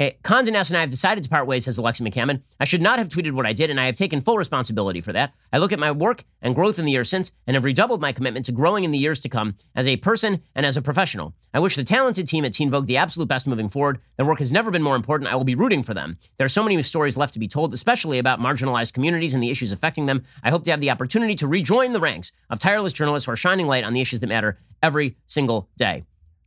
Okay, 0.00 0.16
Condé 0.24 0.50
Nast 0.50 0.70
and 0.70 0.78
I 0.78 0.80
have 0.80 0.88
decided 0.88 1.22
to 1.24 1.28
part 1.28 1.46
ways, 1.46 1.66
says 1.66 1.78
Alexi 1.78 2.00
McCammond. 2.00 2.40
I 2.58 2.64
should 2.64 2.80
not 2.80 2.98
have 2.98 3.10
tweeted 3.10 3.32
what 3.32 3.44
I 3.44 3.52
did, 3.52 3.68
and 3.68 3.78
I 3.78 3.84
have 3.84 3.96
taken 3.96 4.22
full 4.22 4.38
responsibility 4.38 5.02
for 5.02 5.12
that. 5.12 5.34
I 5.52 5.58
look 5.58 5.72
at 5.72 5.78
my 5.78 5.92
work 5.92 6.24
and 6.40 6.54
growth 6.54 6.78
in 6.78 6.86
the 6.86 6.90
years 6.90 7.10
since, 7.10 7.32
and 7.46 7.54
have 7.54 7.64
redoubled 7.64 8.00
my 8.00 8.10
commitment 8.10 8.46
to 8.46 8.52
growing 8.52 8.84
in 8.84 8.92
the 8.92 8.98
years 8.98 9.20
to 9.20 9.28
come 9.28 9.56
as 9.74 9.86
a 9.86 9.98
person 9.98 10.40
and 10.54 10.64
as 10.64 10.78
a 10.78 10.82
professional. 10.82 11.34
I 11.52 11.58
wish 11.58 11.76
the 11.76 11.84
talented 11.84 12.26
team 12.26 12.46
at 12.46 12.54
Teen 12.54 12.70
Vogue 12.70 12.86
the 12.86 12.96
absolute 12.96 13.28
best 13.28 13.46
moving 13.46 13.68
forward. 13.68 14.00
Their 14.16 14.24
work 14.24 14.38
has 14.38 14.52
never 14.52 14.70
been 14.70 14.82
more 14.82 14.96
important. 14.96 15.30
I 15.30 15.36
will 15.36 15.44
be 15.44 15.54
rooting 15.54 15.82
for 15.82 15.92
them. 15.92 16.16
There 16.38 16.46
are 16.46 16.48
so 16.48 16.62
many 16.62 16.80
stories 16.80 17.18
left 17.18 17.34
to 17.34 17.38
be 17.38 17.48
told, 17.48 17.74
especially 17.74 18.18
about 18.18 18.40
marginalized 18.40 18.94
communities 18.94 19.34
and 19.34 19.42
the 19.42 19.50
issues 19.50 19.70
affecting 19.70 20.06
them. 20.06 20.24
I 20.42 20.48
hope 20.48 20.64
to 20.64 20.70
have 20.70 20.80
the 20.80 20.90
opportunity 20.90 21.34
to 21.34 21.46
rejoin 21.46 21.92
the 21.92 22.00
ranks 22.00 22.32
of 22.48 22.58
tireless 22.58 22.94
journalists 22.94 23.26
who 23.26 23.32
are 23.32 23.36
shining 23.36 23.66
light 23.66 23.84
on 23.84 23.92
the 23.92 24.00
issues 24.00 24.20
that 24.20 24.28
matter 24.28 24.58
every 24.82 25.18
single 25.26 25.68
day. 25.76 26.04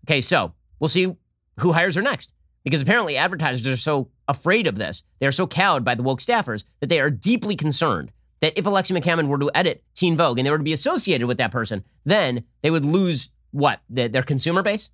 Okay, 0.07 0.21
so 0.21 0.55
we'll 0.79 0.88
see 0.88 1.15
who 1.59 1.71
hires 1.71 1.94
her 1.94 2.01
next 2.01 2.33
because 2.63 2.81
apparently 2.81 3.18
advertisers 3.18 3.68
are 3.68 3.77
so 3.77 4.10
afraid 4.27 4.68
of 4.68 4.75
this. 4.75 5.04
They 5.19 5.27
are 5.27 5.31
so 5.31 5.48
cowed 5.48 5.83
by 5.83 5.95
the 5.95 6.04
woke 6.04 6.19
staffers 6.19 6.65
that 6.80 6.88
they 6.88 7.00
are 7.00 7.10
deeply 7.10 7.56
concerned 7.56 8.12
that 8.42 8.57
if 8.57 8.65
Alexi 8.65 8.98
McCammond 8.98 9.27
were 9.27 9.39
to 9.39 9.51
edit 9.54 9.83
Teen 9.95 10.18
Vogue 10.18 10.38
and 10.38 10.45
they 10.45 10.51
were 10.51 10.57
to 10.57 10.63
be 10.63 10.74
associated 10.74 11.27
with 11.27 11.38
that 11.38 11.51
person, 11.51 11.83
then 12.06 12.44
they 12.62 12.71
would 12.71 12.86
lose 12.86 13.31
what? 13.51 13.80
The, 13.89 14.07
their 14.07 14.24
consumer 14.24 14.63
base? 14.63 14.89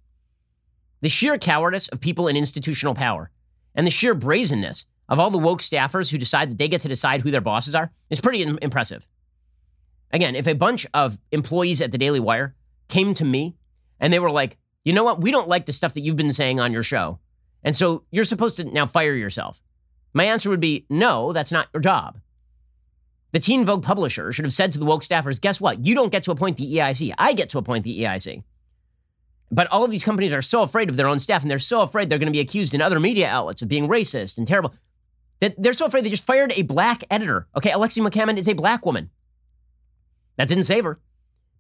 The 1.01 1.10
sheer 1.10 1.38
cowardice 1.38 1.88
of 1.88 2.01
people 2.01 2.27
in 2.27 2.36
institutional 2.36 2.94
power 2.94 3.31
and 3.74 3.88
the 3.88 3.92
sheer 3.92 4.13
brazenness 4.13 4.86
of 5.07 5.19
all 5.19 5.31
the 5.31 5.38
woke 5.38 5.62
staffers 5.62 6.12
who 6.12 6.18
decide 6.18 6.51
that 6.51 6.57
they 6.57 6.68
get 6.68 6.81
to 6.81 6.88
decide 6.88 7.21
who 7.21 7.31
their 7.31 7.42
bosses 7.42 7.74
are 7.74 7.92
is 8.10 8.21
pretty 8.21 8.44
impressive. 8.62 9.07
Again, 10.12 10.36
if 10.36 10.48
a 10.48 10.54
bunch 10.54 10.86
of 10.94 11.18
employees 11.31 11.81
at 11.81 11.92
the 11.92 11.98
Daily 11.98 12.19
Wire 12.19 12.56
came 12.88 13.13
to 13.16 13.25
me 13.25 13.56
and 14.00 14.12
they 14.12 14.19
were 14.19 14.31
like, 14.31 14.57
you 14.83 14.94
know 14.94 15.04
what? 15.04 15.21
We 15.21 15.31
don't 15.31 15.48
like 15.48 15.66
the 15.66 15.74
stuff 15.74 15.94
that 15.94 16.01
you've 16.01 16.16
been 16.16 16.33
saying 16.33 16.60
on 16.60 16.71
your 16.71 16.83
show. 16.83 17.19
And 17.63 17.75
so 17.75 18.03
you're 18.11 18.23
supposed 18.23 18.57
to 18.57 18.63
now 18.63 18.85
fire 18.85 19.13
yourself. 19.13 19.61
My 20.13 20.25
answer 20.25 20.50
would 20.50 20.59
be 20.59 20.85
no, 20.89 21.33
that's 21.33 21.51
not 21.51 21.67
your 21.73 21.81
job. 21.81 22.19
The 23.31 23.39
Teen 23.39 23.63
Vogue 23.63 23.83
publisher 23.83 24.31
should 24.31 24.45
have 24.45 24.53
said 24.53 24.71
to 24.71 24.79
the 24.79 24.85
woke 24.85 25.03
staffers, 25.03 25.39
guess 25.39 25.61
what? 25.61 25.85
You 25.85 25.94
don't 25.94 26.11
get 26.11 26.23
to 26.23 26.31
appoint 26.31 26.57
the 26.57 26.75
EIC. 26.75 27.13
I 27.17 27.33
get 27.33 27.50
to 27.50 27.59
appoint 27.59 27.83
the 27.83 28.01
EIC. 28.01 28.44
But 29.51 29.67
all 29.67 29.83
of 29.83 29.91
these 29.91 30.03
companies 30.03 30.33
are 30.33 30.41
so 30.41 30.63
afraid 30.63 30.89
of 30.89 30.97
their 30.97 31.07
own 31.07 31.19
staff 31.19 31.41
and 31.41 31.50
they're 31.50 31.59
so 31.59 31.81
afraid 31.81 32.09
they're 32.09 32.19
going 32.19 32.27
to 32.27 32.35
be 32.35 32.39
accused 32.39 32.73
in 32.73 32.81
other 32.81 33.00
media 33.00 33.29
outlets 33.29 33.61
of 33.61 33.67
being 33.67 33.88
racist 33.88 34.38
and 34.38 34.47
terrible 34.47 34.73
that 35.39 35.56
they're 35.57 35.73
so 35.73 35.85
afraid 35.85 36.03
they 36.03 36.09
just 36.09 36.25
fired 36.25 36.53
a 36.56 36.63
black 36.63 37.03
editor. 37.09 37.47
Okay, 37.56 37.71
Alexi 37.71 38.06
McCammond 38.06 38.38
is 38.38 38.50
a 38.50 38.53
black 38.53 38.85
woman. 38.85 39.09
That 40.38 40.47
didn't 40.47 40.65
save 40.65 40.83
her 40.83 41.00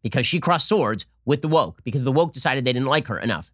because 0.03 0.25
she 0.25 0.39
crossed 0.39 0.67
swords 0.67 1.05
with 1.25 1.41
the 1.41 1.47
woke 1.47 1.83
because 1.83 2.03
the 2.03 2.11
woke 2.11 2.33
decided 2.33 2.65
they 2.65 2.73
didn't 2.73 2.87
like 2.87 3.07
her 3.07 3.19
enough. 3.19 3.51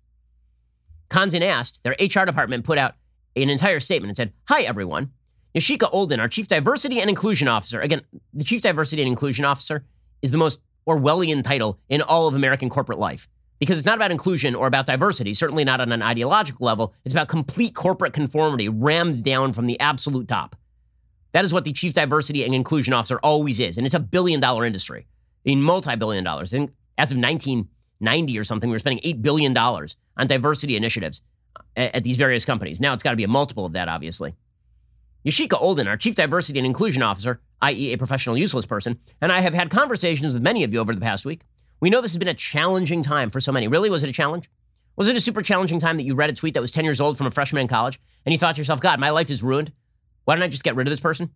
Condé 1.10 1.40
Nast, 1.40 1.82
their 1.84 1.96
HR 2.00 2.26
department 2.26 2.64
put 2.64 2.78
out 2.78 2.96
an 3.36 3.50
entire 3.50 3.80
statement 3.80 4.10
and 4.10 4.18
said, 4.18 4.34
Hi, 4.48 4.64
everyone. 4.64 5.12
Yashica 5.56 5.90
Olden, 5.92 6.20
our 6.20 6.28
Chief 6.28 6.48
Diversity 6.48 7.00
and 7.00 7.10
Inclusion 7.10 7.48
Officer. 7.48 7.80
Again, 7.80 8.02
the 8.34 8.44
Chief 8.44 8.62
Diversity 8.62 9.02
and 9.02 9.10
Inclusion 9.10 9.46
Officer 9.46 9.86
is 10.22 10.32
the 10.32 10.38
most 10.38 10.60
Orwellian 10.88 11.44
title 11.44 11.80
in 11.90 12.02
all 12.02 12.28
of 12.28 12.36
American 12.36 12.70
corporate 12.70 13.00
life 13.00 13.28
because 13.60 13.78
it's 13.78 13.86
not 13.86 13.98
about 13.98 14.12
inclusion 14.12 14.54
or 14.54 14.68
about 14.68 14.86
diversity, 14.86 15.34
certainly 15.34 15.64
not 15.64 15.80
on 15.80 15.92
an 15.92 16.02
ideological 16.02 16.66
level. 16.66 16.94
It's 17.06 17.14
about 17.14 17.28
complete 17.28 17.74
corporate 17.74 18.14
conformity 18.14 18.68
rammed 18.70 19.24
down 19.24 19.54
from 19.54 19.66
the 19.66 19.80
absolute 19.80 20.28
top. 20.28 20.56
That 21.32 21.46
is 21.46 21.54
what 21.54 21.66
the 21.66 21.74
Chief 21.74 21.94
Diversity 21.94 22.44
and 22.44 22.54
Inclusion 22.54 22.94
Officer 22.94 23.20
always 23.20 23.60
is. 23.60 23.78
And 23.78 23.86
it's 23.86 23.96
a 23.96 24.00
billion 24.00 24.40
dollar 24.40 24.66
industry, 24.66 25.08
in 25.44 25.62
multi 25.62 25.96
billion 25.96 26.24
dollars. 26.24 26.54
And 26.54 26.72
as 26.98 27.12
of 27.12 27.18
1990 28.00 28.40
or 28.40 28.44
something, 28.44 28.70
we 28.70 28.76
were 28.76 28.80
spending 28.80 29.04
$8 29.04 29.22
billion 29.22 29.58
on 29.58 30.28
diversity 30.28 30.76
initiatives 30.76 31.22
uh, 31.56 31.62
at, 31.76 31.96
at 31.96 32.04
these 32.04 32.18
various 32.18 32.46
companies. 32.46 32.82
Now 32.82 32.94
it's 32.94 33.04
got 33.04 33.12
to 33.12 33.16
be 33.16 33.24
a 33.24 33.28
multiple 33.28 33.66
of 33.66 33.74
that, 33.74 33.88
obviously. 33.88 34.36
Yashica 35.26 35.60
Olden, 35.60 35.88
our 35.88 35.98
Chief 35.98 36.14
Diversity 36.14 36.60
and 36.60 36.66
Inclusion 36.66 37.02
Officer, 37.02 37.42
i.e., 37.64 37.94
a 37.94 37.98
professional 37.98 38.38
useless 38.38 38.66
person, 38.66 39.00
and 39.22 39.32
I 39.32 39.40
have 39.40 39.56
had 39.56 39.72
conversations 39.72 40.34
with 40.34 40.44
many 40.44 40.64
of 40.64 40.72
you 40.72 40.80
over 40.80 40.94
the 40.94 41.02
past 41.02 41.26
week. 41.26 41.42
We 41.80 41.90
know 41.90 42.00
this 42.00 42.12
has 42.12 42.20
been 42.20 42.28
a 42.28 42.34
challenging 42.34 43.02
time 43.02 43.30
for 43.32 43.42
so 43.42 43.52
many. 43.52 43.68
Really, 43.68 43.90
was 43.90 44.04
it 44.04 44.10
a 44.10 44.14
challenge? 44.14 44.50
Was 44.96 45.08
it 45.08 45.18
a 45.18 45.20
super 45.20 45.42
challenging 45.42 45.80
time 45.80 45.98
that 45.98 46.04
you 46.04 46.16
read 46.16 46.30
a 46.30 46.34
tweet 46.34 46.54
that 46.54 46.62
was 46.62 46.72
10 46.72 46.86
years 46.86 47.02
old 47.02 47.18
from 47.18 47.28
a 47.28 47.32
freshman 47.32 47.62
in 47.62 47.68
college 47.68 48.00
and 48.26 48.32
you 48.32 48.40
thought 48.40 48.56
to 48.56 48.62
yourself, 48.62 48.80
God, 48.80 49.00
my 49.00 49.10
life 49.10 49.30
is 49.30 49.44
ruined? 49.44 49.74
Why 50.24 50.36
don't 50.36 50.44
I 50.44 50.48
just 50.48 50.64
get 50.64 50.76
rid 50.76 50.88
of 50.88 50.92
this 50.92 51.00
person? 51.00 51.32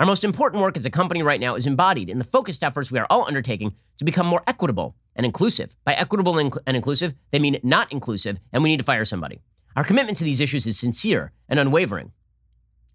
Our 0.00 0.06
most 0.06 0.24
important 0.24 0.62
work 0.62 0.76
as 0.76 0.84
a 0.84 0.90
company 0.90 1.22
right 1.22 1.40
now 1.40 1.54
is 1.54 1.66
embodied 1.66 2.08
in 2.08 2.18
the 2.18 2.24
focused 2.24 2.64
efforts 2.64 2.90
we 2.90 2.98
are 2.98 3.06
all 3.08 3.26
undertaking 3.26 3.74
to 3.98 4.04
become 4.04 4.26
more 4.26 4.42
equitable 4.46 4.96
and 5.16 5.26
inclusive. 5.26 5.74
By 5.84 5.94
equitable 5.94 6.38
and 6.38 6.76
inclusive, 6.76 7.14
they 7.30 7.38
mean 7.38 7.58
not 7.62 7.92
inclusive, 7.92 8.38
and 8.52 8.62
we 8.62 8.68
need 8.70 8.78
to 8.78 8.84
fire 8.84 9.04
somebody. 9.04 9.40
Our 9.76 9.84
commitment 9.84 10.18
to 10.18 10.24
these 10.24 10.40
issues 10.40 10.66
is 10.66 10.78
sincere 10.78 11.32
and 11.48 11.58
unwavering. 11.58 12.12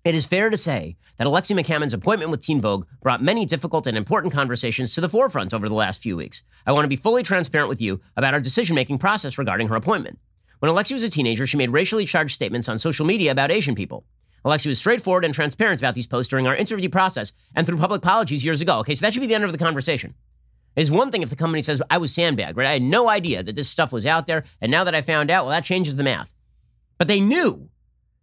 It 0.03 0.15
is 0.15 0.25
fair 0.25 0.49
to 0.49 0.57
say 0.57 0.95
that 1.17 1.27
Alexi 1.27 1.59
McCammond's 1.59 1.93
appointment 1.93 2.31
with 2.31 2.41
Teen 2.41 2.61
Vogue 2.61 2.85
brought 3.01 3.21
many 3.21 3.45
difficult 3.45 3.87
and 3.87 3.97
important 3.97 4.33
conversations 4.33 4.95
to 4.95 5.01
the 5.01 5.09
forefront 5.09 5.53
over 5.53 5.67
the 5.67 5.75
last 5.75 6.01
few 6.01 6.15
weeks. 6.15 6.43
I 6.65 6.71
want 6.71 6.85
to 6.85 6.89
be 6.89 6.95
fully 6.95 7.23
transparent 7.23 7.67
with 7.67 7.81
you 7.81 7.99
about 8.15 8.33
our 8.33 8.39
decision 8.39 8.75
making 8.75 8.99
process 8.99 9.37
regarding 9.37 9.67
her 9.67 9.75
appointment. 9.75 10.19
When 10.59 10.71
Alexi 10.71 10.93
was 10.93 11.03
a 11.03 11.09
teenager, 11.09 11.45
she 11.45 11.57
made 11.57 11.71
racially 11.71 12.05
charged 12.05 12.35
statements 12.35 12.69
on 12.69 12.79
social 12.79 13.05
media 13.05 13.31
about 13.31 13.51
Asian 13.51 13.75
people. 13.75 14.05
Alexi 14.45 14.67
was 14.67 14.79
straightforward 14.79 15.25
and 15.25 15.33
transparent 15.33 15.81
about 15.81 15.93
these 15.93 16.07
posts 16.07 16.29
during 16.29 16.47
our 16.47 16.55
interview 16.55 16.89
process 16.89 17.33
and 17.55 17.67
through 17.67 17.77
public 17.77 17.99
apologies 17.99 18.45
years 18.45 18.61
ago. 18.61 18.79
Okay, 18.79 18.95
so 18.95 19.05
that 19.05 19.13
should 19.13 19.19
be 19.19 19.27
the 19.27 19.35
end 19.35 19.43
of 19.43 19.51
the 19.51 19.57
conversation. 19.57 20.13
It's 20.77 20.91
one 20.91 21.11
thing 21.11 21.23
if 21.23 21.31
the 21.31 21.35
company 21.35 21.63
says, 21.63 21.81
I 21.89 21.97
was 21.97 22.13
sandbagged, 22.13 22.55
right? 22.55 22.67
I 22.67 22.73
had 22.73 22.83
no 22.83 23.09
idea 23.09 23.41
that 23.41 23.55
this 23.55 23.67
stuff 23.67 23.91
was 23.91 24.05
out 24.05 24.27
there. 24.27 24.43
And 24.61 24.71
now 24.71 24.83
that 24.83 24.93
I 24.93 25.01
found 25.01 25.31
out, 25.31 25.43
well, 25.43 25.51
that 25.51 25.65
changes 25.65 25.95
the 25.95 26.03
math. 26.03 26.31
But 26.99 27.07
they 27.07 27.19
knew. 27.19 27.69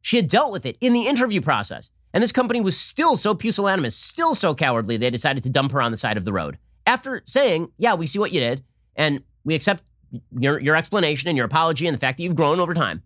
She 0.00 0.16
had 0.16 0.28
dealt 0.28 0.52
with 0.52 0.64
it 0.64 0.78
in 0.80 0.92
the 0.92 1.08
interview 1.08 1.40
process. 1.40 1.90
And 2.12 2.22
this 2.22 2.30
company 2.30 2.60
was 2.60 2.78
still 2.78 3.16
so 3.16 3.34
pusillanimous, 3.34 3.96
still 3.96 4.36
so 4.36 4.54
cowardly, 4.54 4.96
they 4.96 5.10
decided 5.10 5.42
to 5.42 5.50
dump 5.50 5.72
her 5.72 5.82
on 5.82 5.90
the 5.90 5.96
side 5.96 6.16
of 6.16 6.24
the 6.24 6.32
road. 6.32 6.58
After 6.86 7.22
saying, 7.24 7.72
yeah, 7.76 7.94
we 7.94 8.06
see 8.06 8.20
what 8.20 8.30
you 8.30 8.38
did, 8.38 8.62
and 8.94 9.24
we 9.42 9.56
accept 9.56 9.82
your, 10.38 10.60
your 10.60 10.76
explanation 10.76 11.28
and 11.28 11.36
your 11.36 11.46
apology 11.46 11.88
and 11.88 11.96
the 11.96 12.00
fact 12.00 12.18
that 12.18 12.22
you've 12.22 12.36
grown 12.36 12.60
over 12.60 12.72
time. 12.72 13.02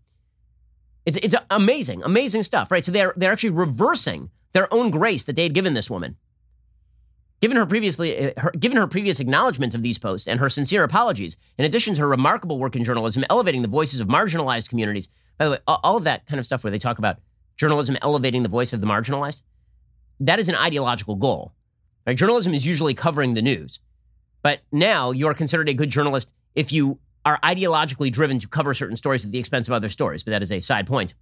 It's, 1.06 1.16
it's 1.16 1.34
amazing, 1.48 2.02
amazing 2.02 2.42
stuff, 2.42 2.70
right? 2.70 2.84
So 2.84 2.92
they're, 2.92 3.14
they're 3.16 3.32
actually 3.32 3.50
reversing 3.50 4.30
their 4.52 4.72
own 4.74 4.90
grace 4.90 5.24
that 5.24 5.36
they 5.36 5.44
had 5.44 5.54
given 5.54 5.72
this 5.72 5.88
woman. 5.88 6.16
Given 7.40 7.56
her 7.56 7.66
previously, 7.66 8.32
uh, 8.36 8.40
her, 8.40 8.50
given 8.50 8.76
her 8.78 8.86
previous 8.86 9.20
acknowledgement 9.20 9.74
of 9.74 9.82
these 9.82 9.98
posts 9.98 10.26
and 10.26 10.40
her 10.40 10.48
sincere 10.48 10.82
apologies, 10.82 11.36
in 11.56 11.64
addition 11.64 11.94
to 11.94 12.00
her 12.00 12.08
remarkable 12.08 12.58
work 12.58 12.74
in 12.74 12.82
journalism, 12.82 13.24
elevating 13.30 13.62
the 13.62 13.68
voices 13.68 14.00
of 14.00 14.08
marginalized 14.08 14.68
communities. 14.68 15.08
By 15.38 15.44
the 15.44 15.50
way, 15.52 15.58
all 15.66 15.96
of 15.96 16.04
that 16.04 16.26
kind 16.26 16.40
of 16.40 16.46
stuff 16.46 16.64
where 16.64 16.70
they 16.72 16.78
talk 16.78 16.98
about 16.98 17.18
journalism 17.56 17.96
elevating 18.02 18.42
the 18.42 18.48
voice 18.48 18.72
of 18.72 18.80
the 18.80 18.86
marginalized, 18.86 19.42
that 20.20 20.40
is 20.40 20.48
an 20.48 20.56
ideological 20.56 21.14
goal. 21.14 21.52
Right? 22.06 22.16
Journalism 22.16 22.54
is 22.54 22.66
usually 22.66 22.94
covering 22.94 23.34
the 23.34 23.42
news, 23.42 23.78
but 24.42 24.60
now 24.72 25.12
you 25.12 25.28
are 25.28 25.34
considered 25.34 25.68
a 25.68 25.74
good 25.74 25.90
journalist 25.90 26.32
if 26.56 26.72
you 26.72 26.98
are 27.24 27.38
ideologically 27.44 28.10
driven 28.10 28.38
to 28.40 28.48
cover 28.48 28.74
certain 28.74 28.96
stories 28.96 29.24
at 29.24 29.30
the 29.30 29.38
expense 29.38 29.68
of 29.68 29.74
other 29.74 29.88
stories. 29.88 30.24
But 30.24 30.32
that 30.32 30.42
is 30.42 30.50
a 30.50 30.60
side 30.60 30.86
point. 30.86 31.14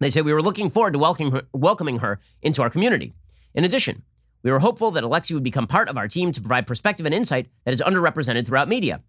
They 0.00 0.10
say 0.10 0.20
we 0.20 0.32
were 0.32 0.42
looking 0.42 0.68
forward 0.68 0.94
to 0.94 0.98
welcoming 0.98 1.32
her, 1.32 1.42
welcoming 1.52 2.00
her 2.00 2.18
into 2.42 2.60
our 2.60 2.68
community. 2.68 3.14
In 3.54 3.64
addition, 3.64 4.02
we 4.42 4.50
were 4.50 4.58
hopeful 4.58 4.90
that 4.92 5.04
Alexi 5.04 5.34
would 5.34 5.42
become 5.42 5.66
part 5.66 5.88
of 5.88 5.96
our 5.96 6.08
team 6.08 6.32
to 6.32 6.40
provide 6.40 6.66
perspective 6.66 7.06
and 7.06 7.14
insight 7.14 7.48
that 7.64 7.74
is 7.74 7.82
underrepresented 7.82 8.46
throughout 8.46 8.68
media. 8.68 9.00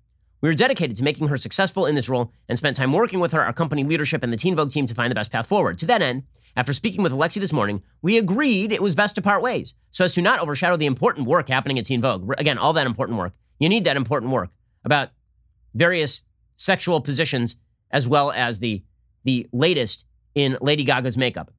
We 0.41 0.49
were 0.49 0.55
dedicated 0.55 0.97
to 0.97 1.03
making 1.03 1.29
her 1.29 1.37
successful 1.37 1.85
in 1.85 1.95
this 1.95 2.09
role 2.09 2.33
and 2.49 2.57
spent 2.57 2.75
time 2.75 2.91
working 2.91 3.19
with 3.19 3.31
her, 3.31 3.41
our 3.41 3.53
company 3.53 3.83
leadership, 3.83 4.23
and 4.23 4.33
the 4.33 4.37
Teen 4.37 4.55
Vogue 4.55 4.71
team 4.71 4.85
to 4.85 4.93
find 4.93 5.09
the 5.09 5.15
best 5.15 5.31
path 5.31 5.47
forward. 5.47 5.77
To 5.77 5.85
that 5.85 6.01
end, 6.01 6.23
after 6.55 6.73
speaking 6.73 7.01
with 7.01 7.13
Alexi 7.13 7.39
this 7.39 7.53
morning, 7.53 7.81
we 8.01 8.17
agreed 8.17 8.71
it 8.71 8.81
was 8.81 8.93
best 8.93 9.15
to 9.15 9.21
part 9.21 9.41
ways 9.41 9.73
so 9.91 10.03
as 10.03 10.13
to 10.15 10.21
not 10.21 10.39
overshadow 10.39 10.75
the 10.75 10.85
important 10.85 11.27
work 11.27 11.47
happening 11.47 11.79
at 11.79 11.85
Teen 11.85 12.01
Vogue. 12.01 12.29
Again, 12.37 12.57
all 12.57 12.73
that 12.73 12.85
important 12.85 13.17
work. 13.17 13.33
You 13.59 13.69
need 13.69 13.85
that 13.85 13.97
important 13.97 14.31
work 14.31 14.49
about 14.83 15.09
various 15.73 16.23
sexual 16.57 17.01
positions 17.01 17.55
as 17.89 18.07
well 18.07 18.31
as 18.31 18.59
the, 18.59 18.83
the 19.23 19.47
latest 19.53 20.05
in 20.35 20.57
Lady 20.61 20.83
Gaga's 20.83 21.17
makeup. 21.17 21.51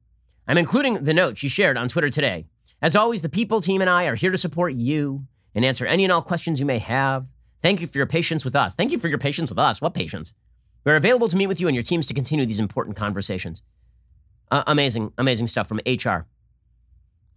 I'm 0.47 0.57
including 0.57 1.03
the 1.03 1.13
note 1.13 1.37
she 1.37 1.49
shared 1.49 1.77
on 1.77 1.87
Twitter 1.87 2.09
today. 2.09 2.45
As 2.85 2.95
always, 2.95 3.23
the 3.23 3.29
People 3.29 3.61
team 3.61 3.81
and 3.81 3.89
I 3.89 4.05
are 4.05 4.13
here 4.13 4.29
to 4.29 4.37
support 4.37 4.75
you 4.75 5.25
and 5.55 5.65
answer 5.65 5.87
any 5.87 6.03
and 6.03 6.13
all 6.13 6.21
questions 6.21 6.59
you 6.59 6.67
may 6.67 6.77
have. 6.77 7.25
Thank 7.63 7.81
you 7.81 7.87
for 7.87 7.97
your 7.97 8.05
patience 8.05 8.45
with 8.45 8.55
us. 8.55 8.75
Thank 8.75 8.91
you 8.91 8.99
for 8.99 9.07
your 9.07 9.17
patience 9.17 9.49
with 9.49 9.57
us. 9.57 9.81
What 9.81 9.95
patience? 9.95 10.35
We're 10.83 10.95
available 10.95 11.27
to 11.29 11.35
meet 11.35 11.47
with 11.47 11.59
you 11.59 11.67
and 11.67 11.73
your 11.73 11.81
teams 11.81 12.05
to 12.05 12.13
continue 12.13 12.45
these 12.45 12.59
important 12.59 12.95
conversations. 12.95 13.63
Uh, 14.51 14.61
amazing, 14.67 15.11
amazing 15.17 15.47
stuff 15.47 15.67
from 15.67 15.79
HR. 15.83 16.27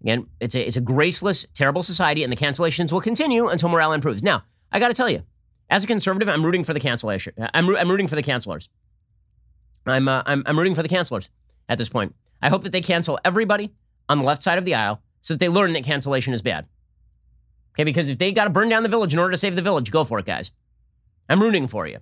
Again, 0.02 0.26
it's 0.38 0.54
a, 0.54 0.60
it's 0.60 0.76
a 0.76 0.82
graceless, 0.82 1.46
terrible 1.54 1.82
society, 1.82 2.22
and 2.22 2.30
the 2.30 2.36
cancellations 2.36 2.92
will 2.92 3.00
continue 3.00 3.48
until 3.48 3.70
morale 3.70 3.94
improves. 3.94 4.22
Now, 4.22 4.44
I 4.70 4.78
got 4.78 4.88
to 4.88 4.94
tell 4.94 5.08
you, 5.08 5.22
as 5.70 5.82
a 5.82 5.86
conservative, 5.86 6.28
I'm 6.28 6.44
rooting 6.44 6.62
for 6.62 6.74
the 6.74 6.80
cancellation. 6.80 7.32
I'm, 7.54 7.74
I'm 7.74 7.90
rooting 7.90 8.06
for 8.06 8.16
the 8.16 8.22
cancelers. 8.22 8.68
I'm, 9.86 10.08
uh, 10.08 10.22
I'm, 10.26 10.42
I'm 10.44 10.58
rooting 10.58 10.74
for 10.74 10.82
the 10.82 10.90
cancelers 10.90 11.30
at 11.70 11.78
this 11.78 11.88
point. 11.88 12.14
I 12.42 12.50
hope 12.50 12.64
that 12.64 12.72
they 12.72 12.82
cancel 12.82 13.18
everybody 13.24 13.72
on 14.10 14.18
the 14.18 14.24
left 14.24 14.42
side 14.42 14.58
of 14.58 14.66
the 14.66 14.74
aisle 14.74 15.00
so 15.20 15.34
that 15.34 15.38
they 15.38 15.48
learn 15.48 15.72
that 15.72 15.84
cancellation 15.84 16.32
is 16.32 16.42
bad. 16.42 16.66
Okay, 17.74 17.84
because 17.84 18.10
if 18.10 18.18
they 18.18 18.32
got 18.32 18.44
to 18.44 18.50
burn 18.50 18.68
down 18.68 18.82
the 18.82 18.88
village 18.88 19.12
in 19.12 19.18
order 19.18 19.32
to 19.32 19.38
save 19.38 19.56
the 19.56 19.62
village, 19.62 19.90
go 19.90 20.04
for 20.04 20.18
it, 20.18 20.26
guys. 20.26 20.50
I'm 21.28 21.42
rooting 21.42 21.68
for 21.68 21.86
you. 21.86 21.98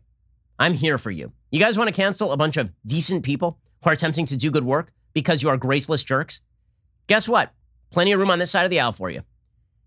I'm 0.59 0.73
here 0.73 0.99
for 0.99 1.11
you. 1.11 1.33
You 1.51 1.61
guys 1.61 1.77
want 1.77 1.89
to 1.89 1.95
cancel 1.95 2.33
a 2.33 2.37
bunch 2.37 2.57
of 2.57 2.71
decent 2.87 3.25
people 3.25 3.59
who 3.83 3.91
are 3.91 3.93
attempting 3.93 4.27
to 4.27 4.37
do 4.37 4.51
good 4.51 4.65
work 4.65 4.93
because 5.13 5.43
you 5.43 5.49
are 5.49 5.57
graceless 5.57 6.05
jerks? 6.05 6.41
Guess 7.07 7.29
what? 7.29 7.53
Plenty 7.91 8.13
of 8.13 8.21
room 8.21 8.31
on 8.31 8.39
this 8.39 8.51
side 8.51 8.65
of 8.65 8.71
the 8.71 8.81
aisle 8.81 8.93
for 8.93 9.11
you. 9.11 9.23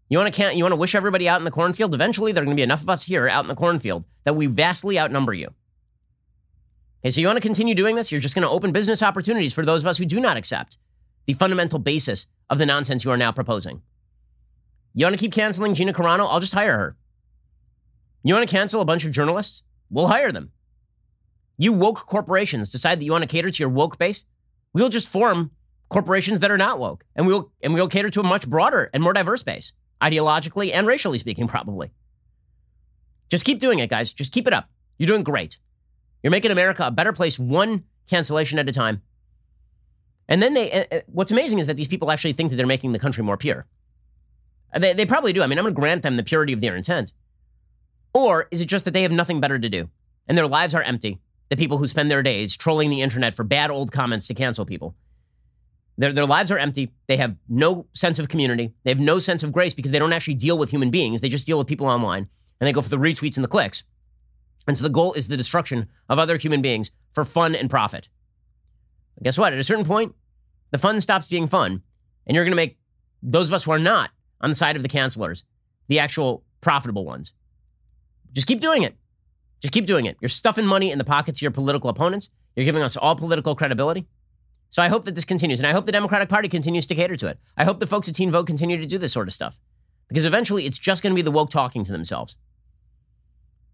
You 0.10 0.18
want 0.18 0.34
to 0.34 0.56
you 0.56 0.64
want 0.64 0.74
to 0.74 0.80
wish 0.80 0.96
everybody 0.96 1.30
out 1.30 1.40
in 1.40 1.46
the 1.46 1.52
cornfield? 1.52 1.94
Eventually, 1.94 2.32
there 2.32 2.42
are 2.44 2.46
going 2.46 2.56
to 2.56 2.60
be 2.60 2.64
enough 2.64 2.82
of 2.82 2.90
us 2.90 3.04
here 3.04 3.28
out 3.28 3.44
in 3.44 3.48
the 3.48 3.56
cornfield 3.56 4.06
that 4.24 4.36
we 4.36 4.48
vastly 4.48 5.00
outnumber 5.00 5.34
you. 5.34 5.50
Okay, 7.02 7.12
so 7.12 7.22
you 7.22 7.28
want 7.28 7.38
to 7.38 7.42
continue 7.42 7.76
doing 7.76 7.96
this? 7.96 8.12
You're 8.12 8.22
just 8.22 8.36
going 8.36 8.48
to 8.48 8.50
open 8.50 8.72
business 8.72 9.04
opportunities 9.04 9.54
for 9.54 9.64
those 9.64 9.84
of 9.84 9.88
us 9.88 9.98
who 9.98 10.06
do 10.06 10.20
not 10.20 10.36
accept 10.36 10.78
the 11.26 11.34
fundamental 11.34 11.80
basis 11.80 12.28
of 12.50 12.58
the 12.58 12.66
nonsense 12.66 13.04
you 13.04 13.12
are 13.12 13.18
now 13.18 13.32
proposing. 13.32 13.82
You 14.94 15.06
want 15.06 15.14
to 15.14 15.20
keep 15.20 15.34
canceling 15.34 15.74
Gina 15.74 15.94
Carano? 15.94 16.28
I'll 16.30 16.40
just 16.40 16.54
hire 16.54 16.78
her. 16.78 16.98
You 18.24 18.34
want 18.34 18.50
to 18.50 18.54
cancel 18.56 18.82
a 18.82 18.86
bunch 18.86 19.06
of 19.06 19.12
journalists? 19.12 19.64
We'll 19.90 20.08
hire 20.08 20.32
them. 20.32 20.52
You 21.58 21.74
woke 21.74 22.06
corporations 22.06 22.70
decide 22.72 23.00
that 23.00 23.06
you 23.06 23.12
want 23.12 23.24
to 23.24 23.28
cater 23.28 23.50
to 23.50 23.64
your 23.64 23.70
woke 23.70 23.98
base? 23.98 24.24
We'll 24.74 24.90
just 24.90 25.10
form 25.10 25.52
corporations 25.90 26.40
that 26.40 26.52
are 26.52 26.58
not 26.58 26.80
woke, 26.80 27.04
and 27.16 27.28
we'll 27.28 27.52
and 27.62 27.74
we'll 27.74 27.88
cater 27.88 28.10
to 28.10 28.20
a 28.22 28.24
much 28.24 28.48
broader 28.50 28.90
and 28.94 29.04
more 29.04 29.14
diverse 29.14 29.44
base, 29.44 29.74
ideologically 30.02 30.72
and 30.74 30.88
racially 30.88 31.20
speaking, 31.20 31.48
probably. 31.50 31.92
Just 33.30 33.46
keep 33.46 33.60
doing 33.60 33.80
it, 33.80 33.90
guys. 33.90 34.14
Just 34.14 34.32
keep 34.32 34.48
it 34.48 34.54
up. 34.54 34.70
You're 34.98 35.08
doing 35.08 35.24
great. 35.24 35.60
You're 36.24 36.32
making 36.32 36.52
America 36.52 36.86
a 36.86 36.92
better 36.92 37.14
place, 37.14 37.38
one 37.40 37.84
cancellation 38.08 38.60
at 38.60 38.68
a 38.68 38.72
time. 38.72 39.02
And 40.30 40.42
then 40.42 40.54
they, 40.54 40.72
uh, 40.72 41.02
what's 41.08 41.32
amazing 41.32 41.60
is 41.60 41.68
that 41.68 41.76
these 41.76 41.88
people 41.88 42.12
actually 42.12 42.34
think 42.34 42.52
that 42.52 42.56
they're 42.56 42.68
making 42.68 42.94
the 42.94 43.00
country 43.00 43.24
more 43.24 43.36
pure. 43.36 43.66
They, 44.78 44.94
they 44.94 45.06
probably 45.08 45.34
do. 45.34 45.42
I 45.42 45.48
mean, 45.48 45.58
I'm 45.58 45.66
going 45.66 45.74
to 45.74 45.80
grant 45.80 46.04
them 46.04 46.16
the 46.16 46.24
purity 46.24 46.54
of 46.54 46.62
their 46.62 46.76
intent. 46.76 47.14
Or 48.14 48.48
is 48.52 48.62
it 48.62 48.68
just 48.68 48.86
that 48.86 48.92
they 48.92 49.02
have 49.02 49.12
nothing 49.12 49.42
better 49.42 49.60
to 49.60 49.70
do 49.70 49.90
and 50.28 50.38
their 50.38 50.48
lives 50.48 50.76
are 50.76 50.84
empty? 50.84 51.20
The 51.50 51.58
people 51.58 51.80
who 51.80 51.88
spend 51.88 52.12
their 52.12 52.22
days 52.22 52.56
trolling 52.56 52.92
the 52.92 53.02
internet 53.02 53.34
for 53.34 53.44
bad 53.44 53.72
old 53.72 53.92
comments 53.92 54.28
to 54.28 54.36
cancel 54.36 54.66
people. 54.66 54.96
Their, 55.98 56.14
their 56.14 56.28
lives 56.28 56.52
are 56.52 56.60
empty. 56.60 56.92
They 57.08 57.18
have 57.18 57.36
no 57.50 57.88
sense 57.94 58.20
of 58.20 58.30
community. 58.30 58.72
They 58.84 58.92
have 58.92 59.00
no 59.00 59.18
sense 59.18 59.42
of 59.42 59.52
grace 59.52 59.74
because 59.74 59.92
they 59.92 60.00
don't 60.00 60.14
actually 60.14 60.36
deal 60.36 60.60
with 60.60 60.70
human 60.70 60.92
beings. 60.92 61.22
They 61.22 61.30
just 61.30 61.48
deal 61.48 61.58
with 61.58 61.68
people 61.68 61.88
online 61.88 62.30
and 62.60 62.68
they 62.68 62.72
go 62.72 62.84
for 62.84 62.90
the 62.90 62.98
retweets 62.98 63.36
and 63.36 63.44
the 63.44 63.50
clicks. 63.50 63.84
And 64.68 64.78
so 64.78 64.84
the 64.84 64.94
goal 64.94 65.14
is 65.14 65.28
the 65.28 65.38
destruction 65.38 65.88
of 66.08 66.20
other 66.20 66.38
human 66.38 66.62
beings 66.62 66.92
for 67.14 67.26
fun 67.26 67.56
and 67.56 67.70
profit. 67.70 68.10
Guess 69.24 69.38
what? 69.38 69.54
At 69.54 69.60
a 69.60 69.64
certain 69.64 69.86
point, 69.86 70.16
the 70.72 70.78
fun 70.78 71.02
stops 71.02 71.28
being 71.28 71.48
fun, 71.48 71.82
and 72.26 72.36
you're 72.36 72.46
going 72.46 72.52
to 72.52 72.56
make 72.56 72.78
those 73.22 73.48
of 73.48 73.54
us 73.54 73.64
who 73.64 73.72
are 73.72 73.80
not 73.80 74.12
on 74.42 74.50
the 74.50 74.56
side 74.56 74.76
of 74.76 74.82
the 74.82 74.90
cancelers 74.90 75.44
the 75.88 76.00
actual 76.00 76.44
profitable 76.62 77.04
ones. 77.04 77.34
Just 78.32 78.48
keep 78.48 78.60
doing 78.60 78.84
it. 78.84 78.96
Just 79.60 79.74
keep 79.74 79.86
doing 79.86 80.06
it. 80.06 80.18
You're 80.22 80.30
stuffing 80.30 80.66
money 80.66 80.92
in 80.92 80.98
the 80.98 81.04
pockets 81.04 81.40
of 81.40 81.42
your 81.42 81.52
political 81.52 81.90
opponents. 81.90 82.30
You're 82.56 82.66
giving 82.66 82.84
us 82.84 82.96
all 82.96 83.16
political 83.16 83.56
credibility. 83.56 84.08
So 84.70 84.84
I 84.84 84.88
hope 84.88 85.06
that 85.06 85.16
this 85.16 85.26
continues, 85.26 85.60
and 85.60 85.66
I 85.66 85.72
hope 85.72 85.86
the 85.86 85.92
Democratic 85.92 86.30
Party 86.30 86.48
continues 86.48 86.86
to 86.86 86.96
cater 86.96 87.16
to 87.16 87.28
it. 87.28 87.40
I 87.58 87.66
hope 87.66 87.80
the 87.80 87.88
folks 87.88 88.08
at 88.08 88.16
Teen 88.16 88.30
Vogue 88.30 88.46
continue 88.46 88.78
to 88.78 88.86
do 88.86 89.00
this 89.00 89.12
sort 89.12 89.28
of 89.28 89.34
stuff, 89.34 89.60
because 90.08 90.26
eventually 90.26 90.66
it's 90.66 90.78
just 90.78 91.02
going 91.02 91.12
to 91.12 91.16
be 91.16 91.24
the 91.24 91.32
woke 91.32 91.50
talking 91.50 91.84
to 91.84 91.92
themselves. 91.92 92.36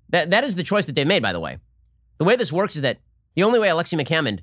That 0.09 0.29
that 0.29 0.45
is 0.45 0.55
the 0.55 0.63
choice 0.63 0.85
that 0.85 0.95
they 0.95 1.03
made, 1.03 1.21
by 1.21 1.33
the 1.33 1.39
way. 1.41 1.57
The 2.17 2.23
way 2.23 2.37
this 2.37 2.53
works 2.53 2.77
is 2.77 2.83
that 2.83 2.99
the 3.35 3.43
only 3.43 3.59
way 3.59 3.67
Alexi 3.67 4.01
McCammond 4.01 4.39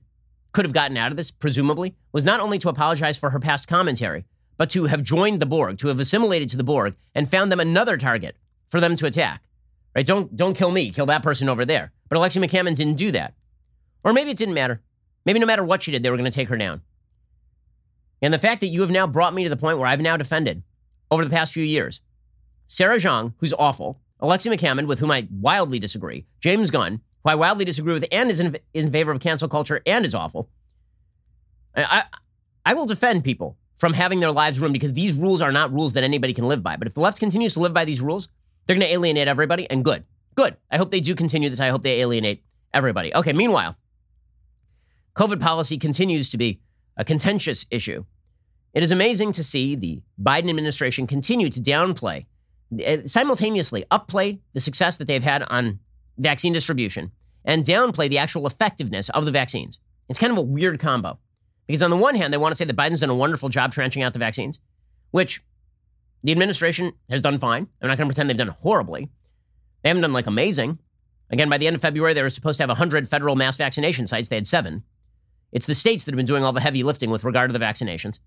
could 0.53 0.65
have 0.65 0.75
gotten 0.75 0.97
out 0.97 1.11
of 1.11 1.17
this, 1.17 1.31
presumably, 1.31 1.95
was 2.13 2.25
not 2.25 2.41
only 2.41 2.59
to 2.59 2.69
apologize 2.69 3.17
for 3.17 3.31
her 3.31 3.41
past 3.41 3.69
commentary, 3.69 4.25
but 4.57 4.71
to 4.71 4.85
have 4.85 5.03
joined 5.03 5.41
the 5.41 5.47
Borg, 5.47 5.79
to 5.79 5.89
have 5.89 5.99
assimilated 5.99 6.49
to 6.51 6.57
the 6.57 6.65
Borg, 6.65 6.95
and 7.15 7.31
found 7.31 7.51
them 7.51 7.61
another 7.61 7.97
target 7.97 8.37
for 8.69 8.81
them 8.81 8.97
to 8.97 9.07
attack. 9.07 9.43
Right? 9.95 10.07
Don't 10.07 10.35
don't 10.37 10.55
kill 10.55 10.71
me, 10.71 10.91
kill 10.91 11.07
that 11.07 11.23
person 11.23 11.49
over 11.49 11.65
there. 11.65 11.93
But 12.09 12.19
Alexi 12.19 12.43
McCammond 12.43 12.77
didn't 12.77 12.97
do 12.97 13.13
that. 13.13 13.35
Or 14.05 14.13
maybe 14.13 14.31
it 14.31 14.37
didn't 14.37 14.55
matter. 14.55 14.81
Maybe 15.25 15.39
no 15.39 15.47
matter 15.47 15.65
what 15.65 15.83
she 15.83 15.91
did, 15.91 16.03
they 16.03 16.11
were 16.11 16.17
going 16.17 16.31
to 16.31 16.35
take 16.35 16.49
her 16.49 16.57
down. 16.57 16.83
And 18.21 18.33
the 18.33 18.39
fact 18.39 18.61
that 18.61 18.69
you 18.69 18.81
have 18.81 18.91
now 18.91 19.07
brought 19.07 19.35
me 19.35 19.45
to 19.45 19.51
the 19.51 19.57
point 19.57 19.79
where 19.79 19.87
I've 19.87 20.01
now 20.01 20.17
defended 20.17 20.63
over 21.11 21.25
the 21.25 21.31
past 21.31 21.53
few 21.53 21.65
years 21.65 22.01
Sarah 22.67 22.97
Jeong, 22.97 23.35
who's 23.39 23.53
awful, 23.53 24.01
Alexi 24.21 24.53
McCammond, 24.55 24.87
with 24.87 25.01
whom 25.01 25.11
I 25.11 25.27
wildly 25.31 25.79
disagree, 25.79 26.27
James 26.41 26.71
Gunn, 26.71 27.01
who 27.25 27.31
I 27.31 27.35
wildly 27.35 27.65
disagree 27.65 27.93
with 27.93 28.05
and 28.11 28.31
is 28.31 28.41
in, 28.41 28.57
in 28.75 28.91
favor 28.91 29.13
of 29.13 29.21
cancel 29.21 29.49
culture 29.49 29.81
and 29.87 30.05
is 30.05 30.15
awful. 30.15 30.49
I, 31.75 31.83
I, 31.85 32.05
I 32.67 32.75
will 32.75 32.87
defend 32.87 33.25
people 33.25 33.57
from 33.77 33.95
having 33.95 34.21
their 34.21 34.31
lives 34.31 34.61
ruined 34.61 34.75
because 34.75 34.93
these 34.93 35.13
rules 35.13 35.43
are 35.43 35.53
not 35.53 35.73
rules 35.73 35.95
that 35.95 36.05
anybody 36.05 36.33
can 36.33 36.47
live 36.47 36.63
by. 36.63 36.77
But 36.77 36.87
if 36.87 36.95
the 36.95 37.01
left 37.01 37.19
continues 37.19 37.55
to 37.55 37.61
live 37.61 37.75
by 37.75 37.85
these 37.85 38.01
rules, 38.01 38.29
they're 38.67 38.77
going 38.77 38.87
to 38.87 38.93
alienate 38.93 39.29
everybody, 39.29 39.69
and 39.71 39.85
good. 39.85 40.05
Good. 40.35 40.57
I 40.71 40.79
hope 40.79 40.91
they 40.91 41.01
do 41.01 41.15
continue 41.15 41.49
this. 41.49 41.61
I 41.61 41.69
hope 41.69 41.83
they 41.83 42.01
alienate 42.01 42.45
everybody. 42.73 43.15
Okay, 43.15 43.33
meanwhile, 43.33 43.77
COVID 45.17 45.41
policy 45.41 45.79
continues 45.79 46.31
to 46.31 46.39
be 46.39 46.61
a 46.97 47.05
contentious 47.05 47.67
issue. 47.71 48.05
It 48.73 48.83
is 48.83 48.91
amazing 48.91 49.33
to 49.33 49.45
see 49.45 49.75
the 49.75 50.01
Biden 50.21 50.49
administration 50.49 51.07
continue 51.07 51.51
to 51.51 51.61
downplay, 51.61 52.27
eh, 52.79 53.03
simultaneously 53.05 53.85
upplay 53.91 54.39
the 54.55 54.61
success 54.61 54.97
that 54.97 55.07
they've 55.07 55.23
had 55.23 55.43
on 55.43 55.81
vaccine 56.19 56.53
distribution 56.53 57.11
and 57.45 57.65
downplay 57.65 58.09
the 58.09 58.19
actual 58.19 58.47
effectiveness 58.47 59.09
of 59.11 59.25
the 59.25 59.31
vaccines. 59.31 59.81
It's 60.09 60.19
kind 60.19 60.33
of 60.33 60.39
a 60.39 60.43
weird 60.43 60.79
combo. 60.81 61.19
Because 61.67 61.83
on 61.83 61.91
the 61.91 61.97
one 61.97 62.15
hand, 62.15 62.33
they 62.33 62.39
want 62.39 62.53
to 62.53 62.57
say 62.57 62.65
that 62.65 62.77
Biden's 62.77 63.01
done 63.01 63.11
a 63.11 63.15
wonderful 63.15 63.49
job 63.49 63.73
tranching 63.73 64.03
out 64.03 64.13
the 64.13 64.19
vaccines, 64.19 64.61
which 65.11 65.43
the 66.23 66.33
administration 66.33 66.93
has 67.09 67.23
done 67.23 67.39
fine. 67.39 67.67
I'm 67.81 67.89
not 67.89 67.99
going 67.99 68.09
to 68.09 68.15
pretend 68.15 68.31
they've 68.31 68.37
done 68.37 68.49
horribly. 68.49 69.11
They 69.83 69.89
haven't 69.89 70.03
done 70.03 70.13
like 70.13 70.27
amazing. 70.27 70.79
Again, 71.31 71.49
by 71.49 71.59
the 71.59 71.67
end 71.67 71.77
of 71.77 71.83
February, 71.83 72.15
they 72.15 72.23
were 72.23 72.31
supposed 72.31 72.59
to 72.59 72.63
have 72.63 72.69
100 72.69 73.09
federal 73.09 73.37
mass 73.37 73.57
vaccination 73.57 74.07
sites. 74.07 74.29
They 74.29 74.37
had 74.37 74.47
seven. 74.47 74.85
It's 75.51 75.67
the 75.67 75.75
states 75.75 76.05
that 76.05 76.13
have 76.13 76.17
been 76.17 76.27
doing 76.27 76.45
all 76.45 76.53
the 76.53 76.61
heavy 76.61 76.83
lifting 76.83 77.11
with 77.11 77.25
regard 77.25 77.51
to 77.51 77.59
the 77.59 77.65
vaccinations. 77.65 78.19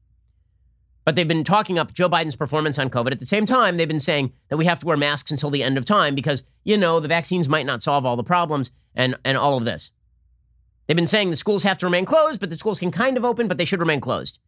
But 1.05 1.15
they've 1.15 1.27
been 1.27 1.43
talking 1.43 1.77
up 1.77 1.93
Joe 1.93 2.09
Biden's 2.09 2.35
performance 2.35 2.79
on 2.79 2.89
COVID. 2.89 3.12
At 3.12 3.19
the 3.19 3.25
same 3.27 3.45
time, 3.45 3.77
they've 3.77 3.88
been 3.88 4.00
saying 4.00 4.33
that 4.50 4.57
we 4.57 4.65
have 4.65 4.79
to 4.79 4.88
wear 4.88 4.97
masks 4.97 5.29
until 5.29 5.51
the 5.51 5.63
end 5.63 5.77
of 5.77 5.85
time 5.85 6.15
because, 6.15 6.43
you 6.63 6.77
know, 6.77 7.00
the 7.00 7.07
vaccines 7.07 7.47
might 7.47 7.67
not 7.67 7.83
solve 7.83 8.05
all 8.05 8.15
the 8.15 8.24
problems 8.24 8.71
and, 8.95 9.15
and 9.24 9.38
all 9.38 9.55
of 9.55 9.65
this. 9.65 9.91
They've 10.88 10.97
been 10.97 11.07
saying 11.07 11.29
the 11.29 11.35
schools 11.35 11.63
have 11.63 11.77
to 11.79 11.85
remain 11.85 12.05
closed, 12.05 12.39
but 12.39 12.50
the 12.50 12.57
schools 12.57 12.79
can 12.79 12.91
kind 12.91 13.17
of 13.17 13.25
open, 13.25 13.47
but 13.47 13.57
they 13.57 13.65
should 13.65 13.79
remain 13.79 14.00
closed. 14.00 14.39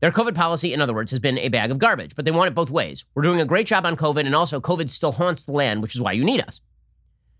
Their 0.00 0.12
COVID 0.12 0.34
policy, 0.34 0.72
in 0.72 0.80
other 0.80 0.94
words, 0.94 1.10
has 1.10 1.20
been 1.20 1.38
a 1.38 1.48
bag 1.48 1.70
of 1.70 1.78
garbage, 1.78 2.14
but 2.14 2.24
they 2.24 2.30
want 2.30 2.48
it 2.48 2.54
both 2.54 2.70
ways. 2.70 3.04
We're 3.14 3.22
doing 3.22 3.40
a 3.40 3.46
great 3.46 3.66
job 3.66 3.86
on 3.86 3.96
COVID, 3.96 4.26
and 4.26 4.34
also 4.34 4.60
COVID 4.60 4.90
still 4.90 5.12
haunts 5.12 5.44
the 5.44 5.52
land, 5.52 5.82
which 5.82 5.94
is 5.94 6.00
why 6.00 6.12
you 6.12 6.22
need 6.22 6.42
us. 6.42 6.60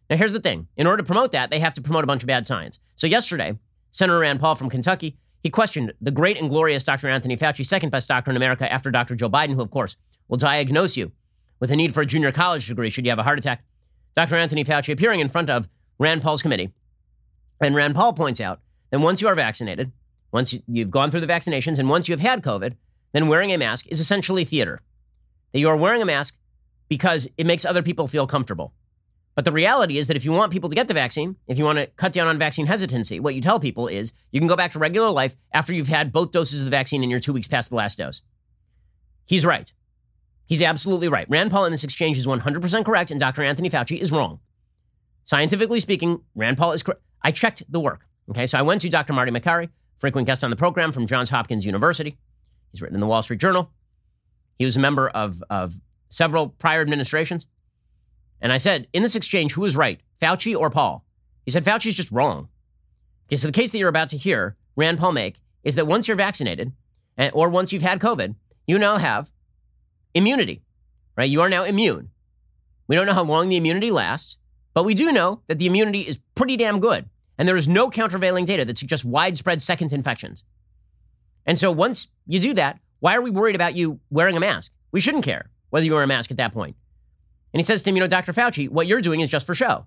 Now, 0.08 0.16
here's 0.16 0.32
the 0.32 0.40
thing 0.40 0.68
in 0.76 0.86
order 0.86 1.02
to 1.02 1.06
promote 1.06 1.32
that, 1.32 1.50
they 1.50 1.58
have 1.58 1.74
to 1.74 1.82
promote 1.82 2.04
a 2.04 2.06
bunch 2.06 2.22
of 2.22 2.28
bad 2.28 2.46
science. 2.46 2.80
So, 2.94 3.06
yesterday, 3.06 3.58
Senator 3.90 4.20
Rand 4.20 4.40
Paul 4.40 4.54
from 4.54 4.70
Kentucky, 4.70 5.16
he 5.46 5.50
questioned 5.50 5.94
the 6.00 6.10
great 6.10 6.40
and 6.40 6.48
glorious 6.48 6.82
Dr. 6.82 7.08
Anthony 7.08 7.36
Fauci, 7.36 7.64
second 7.64 7.90
best 7.90 8.08
doctor 8.08 8.32
in 8.32 8.36
America 8.36 8.70
after 8.72 8.90
Dr. 8.90 9.14
Joe 9.14 9.30
Biden, 9.30 9.54
who, 9.54 9.62
of 9.62 9.70
course, 9.70 9.94
will 10.26 10.38
diagnose 10.38 10.96
you 10.96 11.12
with 11.60 11.70
a 11.70 11.76
need 11.76 11.94
for 11.94 12.00
a 12.00 12.06
junior 12.06 12.32
college 12.32 12.66
degree 12.66 12.90
should 12.90 13.04
you 13.04 13.12
have 13.12 13.20
a 13.20 13.22
heart 13.22 13.38
attack. 13.38 13.62
Dr. 14.16 14.34
Anthony 14.34 14.64
Fauci 14.64 14.92
appearing 14.92 15.20
in 15.20 15.28
front 15.28 15.48
of 15.48 15.68
Rand 16.00 16.20
Paul's 16.20 16.42
committee. 16.42 16.72
And 17.60 17.76
Rand 17.76 17.94
Paul 17.94 18.12
points 18.12 18.40
out 18.40 18.58
that 18.90 18.98
once 18.98 19.22
you 19.22 19.28
are 19.28 19.36
vaccinated, 19.36 19.92
once 20.32 20.52
you've 20.66 20.90
gone 20.90 21.12
through 21.12 21.20
the 21.20 21.28
vaccinations, 21.28 21.78
and 21.78 21.88
once 21.88 22.08
you 22.08 22.12
have 22.12 22.18
had 22.18 22.42
COVID, 22.42 22.74
then 23.12 23.28
wearing 23.28 23.52
a 23.52 23.56
mask 23.56 23.86
is 23.86 24.00
essentially 24.00 24.44
theater. 24.44 24.82
That 25.52 25.60
you 25.60 25.68
are 25.68 25.76
wearing 25.76 26.02
a 26.02 26.06
mask 26.06 26.36
because 26.88 27.28
it 27.38 27.46
makes 27.46 27.64
other 27.64 27.84
people 27.84 28.08
feel 28.08 28.26
comfortable. 28.26 28.72
But 29.36 29.44
the 29.44 29.52
reality 29.52 29.98
is 29.98 30.06
that 30.06 30.16
if 30.16 30.24
you 30.24 30.32
want 30.32 30.50
people 30.50 30.70
to 30.70 30.74
get 30.74 30.88
the 30.88 30.94
vaccine, 30.94 31.36
if 31.46 31.58
you 31.58 31.64
want 31.64 31.78
to 31.78 31.86
cut 31.86 32.12
down 32.12 32.26
on 32.26 32.38
vaccine 32.38 32.64
hesitancy, 32.66 33.20
what 33.20 33.34
you 33.34 33.42
tell 33.42 33.60
people 33.60 33.86
is 33.86 34.14
you 34.32 34.40
can 34.40 34.48
go 34.48 34.56
back 34.56 34.72
to 34.72 34.78
regular 34.78 35.10
life 35.10 35.36
after 35.52 35.74
you've 35.74 35.88
had 35.88 36.10
both 36.10 36.30
doses 36.30 36.62
of 36.62 36.64
the 36.64 36.70
vaccine 36.70 37.02
and 37.02 37.10
you're 37.10 37.20
two 37.20 37.34
weeks 37.34 37.46
past 37.46 37.68
the 37.68 37.76
last 37.76 37.98
dose. 37.98 38.22
He's 39.26 39.44
right. 39.44 39.70
He's 40.46 40.62
absolutely 40.62 41.08
right. 41.08 41.28
Rand 41.28 41.50
Paul 41.50 41.66
in 41.66 41.72
this 41.72 41.84
exchange 41.84 42.16
is 42.16 42.26
100% 42.26 42.84
correct, 42.84 43.10
and 43.10 43.20
Dr. 43.20 43.42
Anthony 43.42 43.68
Fauci 43.68 44.00
is 44.00 44.10
wrong. 44.10 44.40
Scientifically 45.24 45.80
speaking, 45.80 46.22
Rand 46.34 46.56
Paul 46.56 46.72
is 46.72 46.82
correct. 46.82 47.02
I 47.20 47.30
checked 47.30 47.62
the 47.70 47.80
work. 47.80 48.06
Okay, 48.30 48.46
so 48.46 48.58
I 48.58 48.62
went 48.62 48.80
to 48.82 48.88
Dr. 48.88 49.12
Marty 49.12 49.32
Makary, 49.32 49.68
frequent 49.98 50.26
guest 50.26 50.44
on 50.44 50.50
the 50.50 50.56
program 50.56 50.92
from 50.92 51.06
Johns 51.06 51.28
Hopkins 51.28 51.66
University. 51.66 52.16
He's 52.72 52.80
written 52.80 52.96
in 52.96 53.00
the 53.00 53.06
Wall 53.06 53.22
Street 53.22 53.40
Journal. 53.40 53.70
He 54.58 54.64
was 54.64 54.76
a 54.76 54.80
member 54.80 55.08
of, 55.08 55.42
of 55.50 55.74
several 56.08 56.48
prior 56.48 56.80
administrations. 56.80 57.46
And 58.40 58.52
I 58.52 58.58
said, 58.58 58.86
in 58.92 59.02
this 59.02 59.16
exchange, 59.16 59.52
who 59.52 59.64
is 59.64 59.76
right, 59.76 60.00
Fauci 60.20 60.56
or 60.56 60.70
Paul? 60.70 61.04
He 61.44 61.50
said, 61.50 61.64
Fauci's 61.64 61.94
just 61.94 62.12
wrong. 62.12 62.48
Okay, 63.28 63.36
so 63.36 63.46
the 63.48 63.52
case 63.52 63.70
that 63.70 63.78
you're 63.78 63.88
about 63.88 64.08
to 64.08 64.16
hear 64.16 64.56
Rand 64.76 64.98
Paul 64.98 65.12
make 65.12 65.36
is 65.64 65.74
that 65.74 65.86
once 65.86 66.06
you're 66.06 66.16
vaccinated, 66.16 66.72
or 67.32 67.48
once 67.48 67.72
you've 67.72 67.82
had 67.82 67.98
COVID, 67.98 68.34
you 68.66 68.78
now 68.78 68.98
have 68.98 69.32
immunity, 70.14 70.62
right? 71.16 71.30
You 71.30 71.40
are 71.40 71.48
now 71.48 71.64
immune. 71.64 72.10
We 72.88 72.94
don't 72.94 73.06
know 73.06 73.14
how 73.14 73.24
long 73.24 73.48
the 73.48 73.56
immunity 73.56 73.90
lasts, 73.90 74.36
but 74.74 74.84
we 74.84 74.94
do 74.94 75.10
know 75.10 75.42
that 75.46 75.58
the 75.58 75.66
immunity 75.66 76.02
is 76.02 76.18
pretty 76.34 76.56
damn 76.56 76.78
good. 76.78 77.08
And 77.38 77.48
there 77.48 77.56
is 77.56 77.68
no 77.68 77.90
countervailing 77.90 78.44
data 78.44 78.64
that 78.64 78.78
suggests 78.78 79.04
widespread 79.04 79.60
second 79.60 79.92
infections. 79.92 80.44
And 81.46 81.58
so 81.58 81.72
once 81.72 82.08
you 82.26 82.40
do 82.40 82.54
that, 82.54 82.78
why 83.00 83.16
are 83.16 83.22
we 83.22 83.30
worried 83.30 83.54
about 83.54 83.74
you 83.74 84.00
wearing 84.10 84.36
a 84.36 84.40
mask? 84.40 84.72
We 84.92 85.00
shouldn't 85.00 85.24
care 85.24 85.50
whether 85.70 85.84
you 85.84 85.92
wear 85.92 86.02
a 86.02 86.06
mask 86.06 86.30
at 86.30 86.36
that 86.38 86.52
point. 86.52 86.76
And 87.52 87.58
he 87.58 87.62
says 87.62 87.82
to 87.82 87.90
him, 87.90 87.96
you 87.96 88.00
know, 88.00 88.08
Dr. 88.08 88.32
Fauci, 88.32 88.68
what 88.68 88.86
you're 88.86 89.00
doing 89.00 89.20
is 89.20 89.28
just 89.28 89.46
for 89.46 89.54
show, 89.54 89.86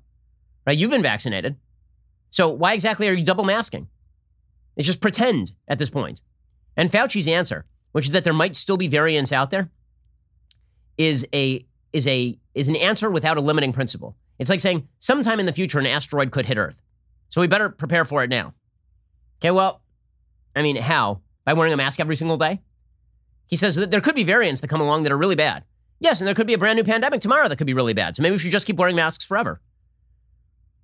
right? 0.66 0.78
You've 0.78 0.92
been 0.92 1.04
vaccinated. 1.04 1.58
So 2.32 2.50
why 2.50 2.74
exactly 2.74 3.08
are 3.10 3.14
you 3.14 3.24
double 3.24 3.44
masking? 3.44 3.88
It's 4.76 4.88
just 4.88 5.02
pretend 5.02 5.52
at 5.68 5.80
this 5.80 5.90
point. 5.90 6.22
And 6.78 6.90
Fauci's 6.92 7.28
answer, 7.28 7.66
which 7.92 8.06
is 8.06 8.12
that 8.14 8.24
there 8.24 8.34
might 8.34 8.56
still 8.56 8.78
be 8.78 8.88
variants 8.88 9.34
out 9.34 9.52
there, 9.52 9.70
is 10.98 11.28
a 11.34 11.66
is 11.92 12.08
a 12.08 12.38
is 12.54 12.68
an 12.68 12.76
answer 12.76 13.10
without 13.10 13.38
a 13.38 13.42
limiting 13.42 13.74
principle. 13.74 14.16
It's 14.38 14.50
like 14.50 14.60
saying 14.60 14.88
sometime 15.00 15.40
in 15.40 15.46
the 15.46 15.54
future 15.54 15.80
an 15.80 15.86
asteroid 15.86 16.32
could 16.32 16.46
hit 16.46 16.58
Earth. 16.58 16.82
So 17.30 17.42
we 17.42 17.48
better 17.48 17.70
prepare 17.70 18.06
for 18.06 18.24
it 18.24 18.30
now. 18.30 18.54
Okay, 19.40 19.52
well, 19.52 19.82
I 20.56 20.62
mean, 20.62 20.78
how? 20.78 21.22
By 21.46 21.54
wearing 21.54 21.74
a 21.74 21.78
mask 21.78 22.00
every 22.00 22.16
single 22.16 22.38
day? 22.38 22.62
He 23.48 23.56
says 23.56 23.76
that 23.76 23.92
there 23.92 24.02
could 24.02 24.16
be 24.16 24.24
variants 24.24 24.62
that 24.62 24.68
come 24.68 24.82
along 24.82 25.04
that 25.04 25.12
are 25.12 25.18
really 25.18 25.36
bad. 25.36 25.64
Yes, 26.00 26.22
and 26.22 26.28
there 26.28 26.36
could 26.36 26.48
be 26.48 26.54
a 26.54 26.58
brand 26.58 26.78
new 26.78 26.84
pandemic 26.84 27.22
tomorrow 27.22 27.48
that 27.48 27.58
could 27.58 27.68
be 27.68 27.74
really 27.74 27.94
bad. 27.94 28.16
So 28.16 28.24
maybe 28.24 28.34
we 28.34 28.38
should 28.38 28.52
just 28.52 28.66
keep 28.66 28.78
wearing 28.78 28.96
masks 28.96 29.26
forever. 29.26 29.62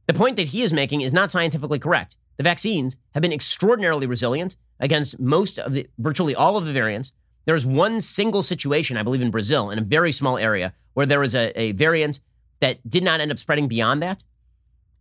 The 0.08 0.14
point 0.14 0.36
that 0.36 0.50
he 0.50 0.62
is 0.62 0.74
making 0.74 1.02
is 1.02 1.14
not 1.14 1.32
scientifically 1.32 1.80
correct. 1.80 2.18
The 2.38 2.44
vaccines 2.44 2.98
have 3.14 3.22
been 3.22 3.34
extraordinarily 3.34 4.08
resilient 4.08 4.58
against 4.80 5.20
most 5.20 5.58
of 5.58 5.74
the, 5.74 5.88
virtually 5.98 6.36
all 6.36 6.58
of 6.58 6.66
the 6.66 6.74
variants. 6.74 7.14
There's 7.46 7.66
one 7.66 8.02
single 8.02 8.42
situation, 8.42 8.98
I 8.98 9.04
believe, 9.04 9.22
in 9.22 9.32
Brazil, 9.32 9.70
in 9.70 9.80
a 9.80 9.84
very 9.84 10.12
small 10.12 10.38
area, 10.38 10.74
where 10.94 11.06
there 11.06 11.20
was 11.20 11.34
a, 11.34 11.58
a 11.60 11.72
variant 11.72 12.20
that 12.60 12.88
did 12.88 13.04
not 13.04 13.20
end 13.22 13.32
up 13.32 13.40
spreading 13.40 13.68
beyond 13.68 14.02
that, 14.04 14.24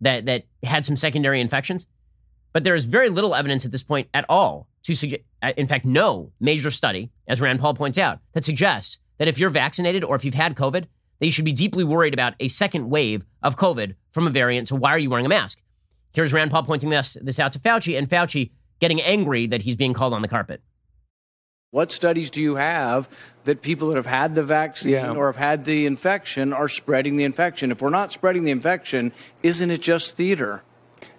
that, 0.01 0.25
that 0.25 0.45
had 0.63 0.85
some 0.85 0.95
secondary 0.95 1.41
infections. 1.41 1.87
But 2.53 2.63
there 2.63 2.75
is 2.75 2.85
very 2.85 3.09
little 3.09 3.35
evidence 3.35 3.65
at 3.65 3.71
this 3.71 3.83
point 3.83 4.07
at 4.13 4.25
all 4.29 4.67
to 4.83 4.95
suggest, 4.95 5.23
uh, 5.41 5.53
in 5.57 5.67
fact, 5.67 5.85
no 5.85 6.31
major 6.39 6.71
study, 6.71 7.11
as 7.27 7.41
Rand 7.41 7.59
Paul 7.59 7.73
points 7.73 7.97
out, 7.97 8.19
that 8.33 8.45
suggests 8.45 8.99
that 9.17 9.27
if 9.27 9.39
you're 9.39 9.49
vaccinated 9.49 10.03
or 10.03 10.15
if 10.15 10.25
you've 10.25 10.33
had 10.33 10.55
COVID, 10.55 10.85
that 11.19 11.25
you 11.25 11.31
should 11.31 11.45
be 11.45 11.51
deeply 11.51 11.83
worried 11.83 12.13
about 12.13 12.33
a 12.39 12.47
second 12.47 12.89
wave 12.89 13.23
of 13.41 13.55
COVID 13.55 13.95
from 14.11 14.27
a 14.27 14.29
variant. 14.29 14.67
So 14.67 14.75
why 14.75 14.91
are 14.91 14.99
you 14.99 15.09
wearing 15.09 15.25
a 15.25 15.29
mask? 15.29 15.61
Here's 16.13 16.33
Rand 16.33 16.51
Paul 16.51 16.63
pointing 16.63 16.89
this, 16.89 17.17
this 17.21 17.39
out 17.39 17.51
to 17.53 17.59
Fauci, 17.59 17.97
and 17.97 18.09
Fauci 18.09 18.51
getting 18.79 19.01
angry 19.01 19.47
that 19.47 19.61
he's 19.61 19.75
being 19.75 19.93
called 19.93 20.13
on 20.13 20.21
the 20.21 20.27
carpet. 20.27 20.61
What 21.71 21.91
studies 21.91 22.29
do 22.29 22.41
you 22.41 22.55
have 22.55 23.09
that 23.43 23.61
people 23.61 23.89
that 23.89 23.97
have 23.97 24.05
had 24.05 24.33
the 24.33 24.43
vaccine 24.43 24.93
yeah. 24.93 25.11
or 25.11 25.25
have 25.25 25.35
had 25.35 25.65
the 25.65 25.85
infection 25.85 26.53
are 26.53 26.69
spreading 26.69 27.17
the 27.17 27.25
infection? 27.25 27.69
If 27.69 27.81
we're 27.81 27.89
not 27.89 28.13
spreading 28.13 28.45
the 28.45 28.51
infection, 28.51 29.11
isn't 29.43 29.69
it 29.69 29.81
just 29.81 30.15
theater? 30.15 30.63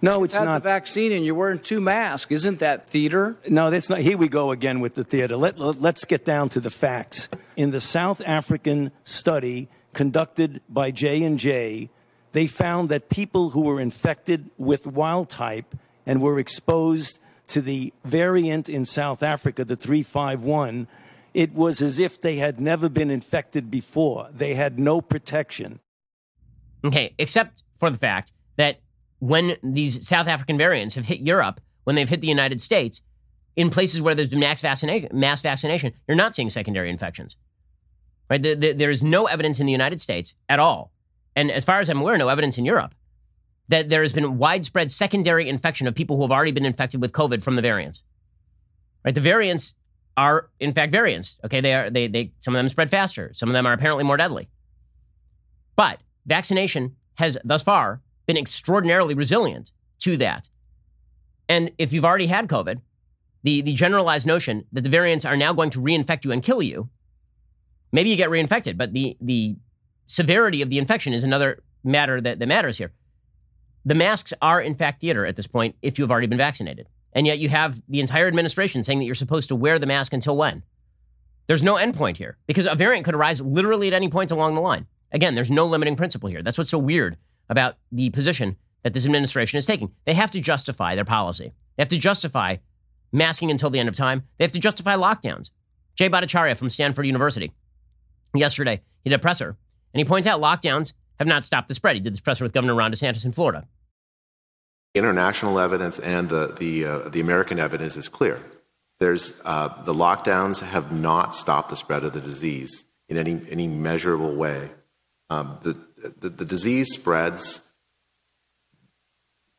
No, 0.02 0.24
it's 0.24 0.34
not. 0.34 0.62
The 0.62 0.68
vaccine 0.68 1.12
and 1.12 1.24
you're 1.24 1.34
wearing 1.34 1.58
two 1.58 1.80
masks. 1.80 2.30
Isn't 2.30 2.58
that 2.58 2.84
theater? 2.84 3.36
No, 3.48 3.70
that's 3.70 3.88
not. 3.88 4.00
Here 4.00 4.16
we 4.16 4.28
go 4.28 4.50
again 4.50 4.80
with 4.80 4.94
the 4.94 5.04
theater. 5.04 5.36
Let, 5.36 5.58
let, 5.58 5.96
us 5.96 6.04
get 6.04 6.24
down 6.24 6.48
to 6.50 6.60
the 6.60 6.70
facts. 6.70 7.28
In 7.56 7.70
the 7.70 7.80
South 7.80 8.20
African 8.26 8.92
study 9.04 9.68
conducted 9.94 10.60
by 10.68 10.90
J 10.90 11.22
and 11.22 11.38
J, 11.38 11.90
they 12.32 12.46
found 12.46 12.90
that 12.90 13.08
people 13.08 13.50
who 13.50 13.62
were 13.62 13.80
infected 13.80 14.50
with 14.58 14.86
wild 14.86 15.30
type 15.30 15.74
and 16.04 16.20
were 16.20 16.38
exposed 16.38 17.18
to 17.48 17.62
the 17.62 17.92
variant 18.04 18.68
in 18.68 18.84
South 18.84 19.22
Africa, 19.22 19.64
the 19.64 19.76
351, 19.76 20.88
it 21.32 21.54
was 21.54 21.80
as 21.80 21.98
if 21.98 22.20
they 22.20 22.36
had 22.36 22.60
never 22.60 22.88
been 22.88 23.10
infected 23.10 23.70
before. 23.70 24.28
They 24.32 24.54
had 24.54 24.78
no 24.78 25.00
protection. 25.00 25.80
Okay, 26.84 27.14
except 27.18 27.62
for 27.78 27.90
the 27.90 27.98
fact 27.98 28.32
that 28.32 28.35
when 29.18 29.56
these 29.62 30.06
South 30.06 30.28
African 30.28 30.58
variants 30.58 30.94
have 30.94 31.06
hit 31.06 31.20
Europe, 31.20 31.60
when 31.84 31.96
they've 31.96 32.08
hit 32.08 32.20
the 32.20 32.28
United 32.28 32.60
States, 32.60 33.02
in 33.54 33.70
places 33.70 34.02
where 34.02 34.14
there's 34.14 34.30
been 34.30 34.40
mass 34.40 34.60
vaccination, 34.60 35.08
mass 35.12 35.40
vaccination 35.40 35.94
you're 36.06 36.16
not 36.16 36.34
seeing 36.34 36.50
secondary 36.50 36.90
infections. 36.90 37.36
Right? 38.28 38.42
The, 38.42 38.54
the, 38.54 38.72
there 38.72 38.90
is 38.90 39.02
no 39.02 39.26
evidence 39.26 39.60
in 39.60 39.66
the 39.66 39.72
United 39.72 40.00
States 40.00 40.34
at 40.48 40.58
all, 40.58 40.92
and 41.34 41.50
as 41.50 41.64
far 41.64 41.80
as 41.80 41.88
I'm 41.88 42.00
aware, 42.00 42.18
no 42.18 42.28
evidence 42.28 42.58
in 42.58 42.64
Europe 42.64 42.94
that 43.68 43.88
there 43.88 44.02
has 44.02 44.12
been 44.12 44.38
widespread 44.38 44.90
secondary 44.90 45.48
infection 45.48 45.86
of 45.86 45.94
people 45.94 46.16
who 46.16 46.22
have 46.22 46.30
already 46.30 46.52
been 46.52 46.64
infected 46.64 47.00
with 47.00 47.12
COVID 47.12 47.42
from 47.42 47.56
the 47.56 47.62
variants. 47.62 48.02
Right? 49.04 49.14
The 49.14 49.20
variants 49.20 49.74
are 50.16 50.48
in 50.60 50.72
fact 50.72 50.92
variants. 50.92 51.38
Okay, 51.44 51.60
they 51.60 51.74
are 51.74 51.90
they 51.90 52.06
they 52.06 52.32
some 52.38 52.54
of 52.54 52.58
them 52.58 52.68
spread 52.68 52.90
faster, 52.90 53.30
some 53.32 53.48
of 53.48 53.52
them 53.52 53.66
are 53.66 53.72
apparently 53.72 54.04
more 54.04 54.16
deadly. 54.16 54.48
But 55.74 56.00
vaccination 56.26 56.96
has 57.14 57.36
thus 57.44 57.62
far 57.62 58.00
been 58.26 58.36
extraordinarily 58.36 59.14
resilient 59.14 59.72
to 60.00 60.16
that. 60.18 60.48
And 61.48 61.70
if 61.78 61.92
you've 61.92 62.04
already 62.04 62.26
had 62.26 62.48
COVID, 62.48 62.80
the, 63.42 63.60
the 63.62 63.72
generalized 63.72 64.26
notion 64.26 64.64
that 64.72 64.82
the 64.82 64.90
variants 64.90 65.24
are 65.24 65.36
now 65.36 65.52
going 65.52 65.70
to 65.70 65.80
reinfect 65.80 66.24
you 66.24 66.32
and 66.32 66.42
kill 66.42 66.62
you, 66.62 66.88
maybe 67.92 68.10
you 68.10 68.16
get 68.16 68.30
reinfected, 68.30 68.76
but 68.76 68.92
the, 68.92 69.16
the 69.20 69.56
severity 70.06 70.62
of 70.62 70.70
the 70.70 70.78
infection 70.78 71.12
is 71.12 71.22
another 71.22 71.62
matter 71.84 72.20
that, 72.20 72.38
that 72.38 72.46
matters 72.46 72.78
here. 72.78 72.92
The 73.84 73.94
masks 73.94 74.32
are, 74.42 74.60
in 74.60 74.74
fact, 74.74 75.00
theater 75.00 75.24
at 75.24 75.36
this 75.36 75.46
point 75.46 75.76
if 75.80 75.98
you've 75.98 76.10
already 76.10 76.26
been 76.26 76.38
vaccinated. 76.38 76.88
And 77.12 77.26
yet 77.26 77.38
you 77.38 77.48
have 77.48 77.80
the 77.88 78.00
entire 78.00 78.26
administration 78.26 78.82
saying 78.82 78.98
that 78.98 79.04
you're 79.04 79.14
supposed 79.14 79.48
to 79.48 79.56
wear 79.56 79.78
the 79.78 79.86
mask 79.86 80.12
until 80.12 80.36
when? 80.36 80.64
There's 81.46 81.62
no 81.62 81.76
endpoint 81.76 82.16
here 82.16 82.36
because 82.48 82.66
a 82.66 82.74
variant 82.74 83.04
could 83.04 83.14
arise 83.14 83.40
literally 83.40 83.86
at 83.86 83.94
any 83.94 84.08
point 84.08 84.32
along 84.32 84.54
the 84.56 84.60
line. 84.60 84.86
Again, 85.12 85.36
there's 85.36 85.50
no 85.50 85.64
limiting 85.64 85.94
principle 85.94 86.28
here. 86.28 86.42
That's 86.42 86.58
what's 86.58 86.70
so 86.70 86.78
weird 86.78 87.16
about 87.48 87.76
the 87.92 88.10
position 88.10 88.56
that 88.82 88.94
this 88.94 89.06
administration 89.06 89.58
is 89.58 89.66
taking. 89.66 89.92
They 90.04 90.14
have 90.14 90.30
to 90.32 90.40
justify 90.40 90.94
their 90.94 91.04
policy. 91.04 91.52
They 91.76 91.82
have 91.82 91.88
to 91.88 91.98
justify 91.98 92.56
masking 93.12 93.50
until 93.50 93.70
the 93.70 93.78
end 93.78 93.88
of 93.88 93.96
time. 93.96 94.24
They 94.38 94.44
have 94.44 94.52
to 94.52 94.60
justify 94.60 94.94
lockdowns. 94.96 95.50
Jay 95.94 96.08
Bhattacharya 96.08 96.56
from 96.56 96.70
Stanford 96.70 97.06
University, 97.06 97.52
yesterday, 98.34 98.82
he 99.02 99.10
did 99.10 99.16
a 99.16 99.20
presser, 99.20 99.56
and 99.92 99.98
he 99.98 100.04
points 100.04 100.26
out 100.26 100.40
lockdowns 100.40 100.92
have 101.18 101.26
not 101.26 101.44
stopped 101.44 101.68
the 101.68 101.74
spread. 101.74 101.96
He 101.96 102.00
did 102.00 102.12
this 102.12 102.20
presser 102.20 102.44
with 102.44 102.52
Governor 102.52 102.74
Ron 102.74 102.92
DeSantis 102.92 103.24
in 103.24 103.32
Florida. 103.32 103.66
international 104.94 105.58
evidence 105.58 105.98
and 105.98 106.28
the 106.28 106.54
the 106.58 106.84
uh, 106.84 107.08
the 107.08 107.20
American 107.20 107.58
evidence 107.58 107.96
is 107.96 108.08
clear. 108.08 108.42
There's 108.98 109.40
uh, 109.44 109.82
the 109.84 109.94
lockdowns 109.94 110.60
have 110.62 110.90
not 110.90 111.34
stopped 111.36 111.70
the 111.70 111.76
spread 111.76 112.02
of 112.04 112.12
the 112.12 112.20
disease 112.20 112.86
in 113.08 113.16
any 113.16 113.40
any 113.50 113.66
measurable 113.66 114.34
way. 114.34 114.70
Um, 115.28 115.58
the, 115.62 115.76
the 115.96 116.28
the 116.28 116.44
disease 116.44 116.92
spreads 116.92 117.64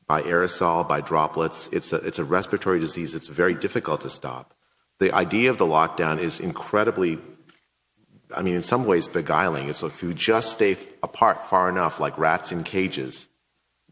by 0.08 0.22
aerosol, 0.22 0.88
by 0.88 1.02
droplets. 1.02 1.68
It's 1.72 1.92
a 1.92 1.98
it's 1.98 2.20
a 2.20 2.24
respiratory 2.24 2.80
disease. 2.80 3.14
It's 3.14 3.28
very 3.28 3.54
difficult 3.54 4.02
to 4.02 4.10
stop. 4.10 4.54
The 5.00 5.12
idea 5.14 5.50
of 5.50 5.58
the 5.58 5.66
lockdown 5.66 6.20
is 6.20 6.40
incredibly 6.40 7.20
I 8.36 8.42
mean, 8.42 8.56
in 8.56 8.64
some 8.64 8.86
ways 8.86 9.08
beguiling. 9.08 9.70
It's 9.70 9.82
like 9.82 9.94
if 9.94 10.04
you 10.04 10.14
just 10.14 10.52
stay 10.52 10.76
apart 11.02 11.46
far 11.46 11.70
enough, 11.70 12.00
like 12.00 12.18
rats 12.18 12.52
in 12.52 12.64
cages, 12.64 13.30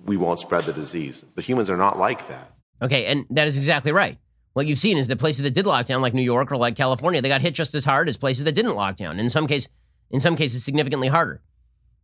we 0.04 0.18
won't 0.18 0.40
spread 0.40 0.66
the 0.66 0.74
disease. 0.74 1.24
But 1.36 1.46
humans 1.46 1.70
are 1.70 1.78
not 1.78 1.98
like 1.98 2.28
that. 2.28 2.52
Okay, 2.82 3.06
and 3.06 3.26
that 3.30 3.48
is 3.48 3.58
exactly 3.58 3.92
right. 3.92 4.18
What 4.54 4.68
you've 4.68 4.80
seen 4.80 4.98
is 4.98 5.08
the 5.08 5.16
places 5.16 5.44
that 5.44 5.54
did 5.54 5.66
lock 5.66 5.86
down, 5.86 6.02
like 6.02 6.14
New 6.14 6.22
York 6.22 6.52
or 6.52 6.58
like 6.58 6.76
California, 6.76 7.22
they 7.22 7.30
got 7.30 7.42
hit 7.42 7.54
just 7.54 7.76
as 7.76 7.86
hard 7.86 8.10
as 8.10 8.18
places 8.18 8.44
that 8.46 8.54
didn't 8.54 8.76
lock 8.76 8.96
down. 8.96 9.20
In 9.20 9.30
some 9.30 9.48
case, 9.48 9.68
in 10.12 10.20
some 10.20 10.36
cases, 10.36 10.64
significantly 10.64 11.08
harder. 11.08 11.42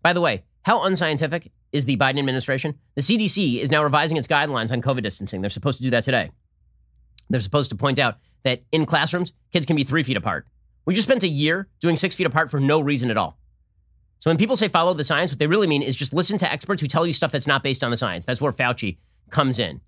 By 0.01 0.13
the 0.13 0.21
way, 0.21 0.43
how 0.63 0.85
unscientific 0.85 1.51
is 1.71 1.85
the 1.85 1.97
Biden 1.97 2.19
administration? 2.19 2.77
The 2.95 3.01
CDC 3.01 3.59
is 3.59 3.71
now 3.71 3.83
revising 3.83 4.17
its 4.17 4.27
guidelines 4.27 4.71
on 4.71 4.81
COVID 4.81 5.03
distancing. 5.03 5.41
They're 5.41 5.49
supposed 5.49 5.77
to 5.77 5.83
do 5.83 5.89
that 5.91 6.03
today. 6.03 6.31
They're 7.29 7.41
supposed 7.41 7.69
to 7.71 7.75
point 7.75 7.99
out 7.99 8.17
that 8.43 8.63
in 8.71 8.85
classrooms, 8.85 9.33
kids 9.51 9.65
can 9.65 9.75
be 9.75 9.83
three 9.83 10.03
feet 10.03 10.17
apart. 10.17 10.47
We 10.85 10.93
just 10.93 11.07
spent 11.07 11.23
a 11.23 11.27
year 11.27 11.67
doing 11.79 11.95
six 11.95 12.15
feet 12.15 12.27
apart 12.27 12.51
for 12.51 12.59
no 12.59 12.81
reason 12.81 13.09
at 13.11 13.17
all. 13.17 13.37
So 14.19 14.29
when 14.29 14.37
people 14.37 14.55
say 14.55 14.67
follow 14.67 14.93
the 14.93 15.03
science, 15.03 15.31
what 15.31 15.39
they 15.39 15.47
really 15.47 15.67
mean 15.67 15.81
is 15.81 15.95
just 15.95 16.13
listen 16.13 16.37
to 16.39 16.51
experts 16.51 16.81
who 16.81 16.87
tell 16.87 17.07
you 17.07 17.13
stuff 17.13 17.31
that's 17.31 17.47
not 17.47 17.63
based 17.63 17.83
on 17.83 17.91
the 17.91 17.97
science. 17.97 18.25
That's 18.25 18.41
where 18.41 18.51
Fauci 18.51 18.97
comes 19.29 19.57
in. 19.57 19.81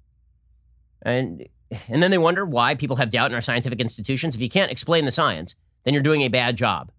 And 1.04 1.48
and 1.90 2.04
then 2.04 2.12
they 2.12 2.18
wonder 2.18 2.46
why 2.46 2.76
people 2.76 2.96
have 2.98 3.10
doubt 3.10 3.32
in 3.32 3.36
our 3.36 3.42
scientific 3.42 3.80
institutions. 3.80 4.36
If 4.36 4.42
you 4.42 4.50
can't 4.50 4.72
explain 4.72 5.06
the 5.06 5.12
science, 5.12 5.56
then 5.84 5.94
you're 5.94 6.04
doing 6.04 6.22
a 6.22 6.28
bad 6.28 6.56
job. 6.56 6.92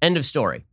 End 0.00 0.16
of 0.16 0.24
story. 0.24 0.66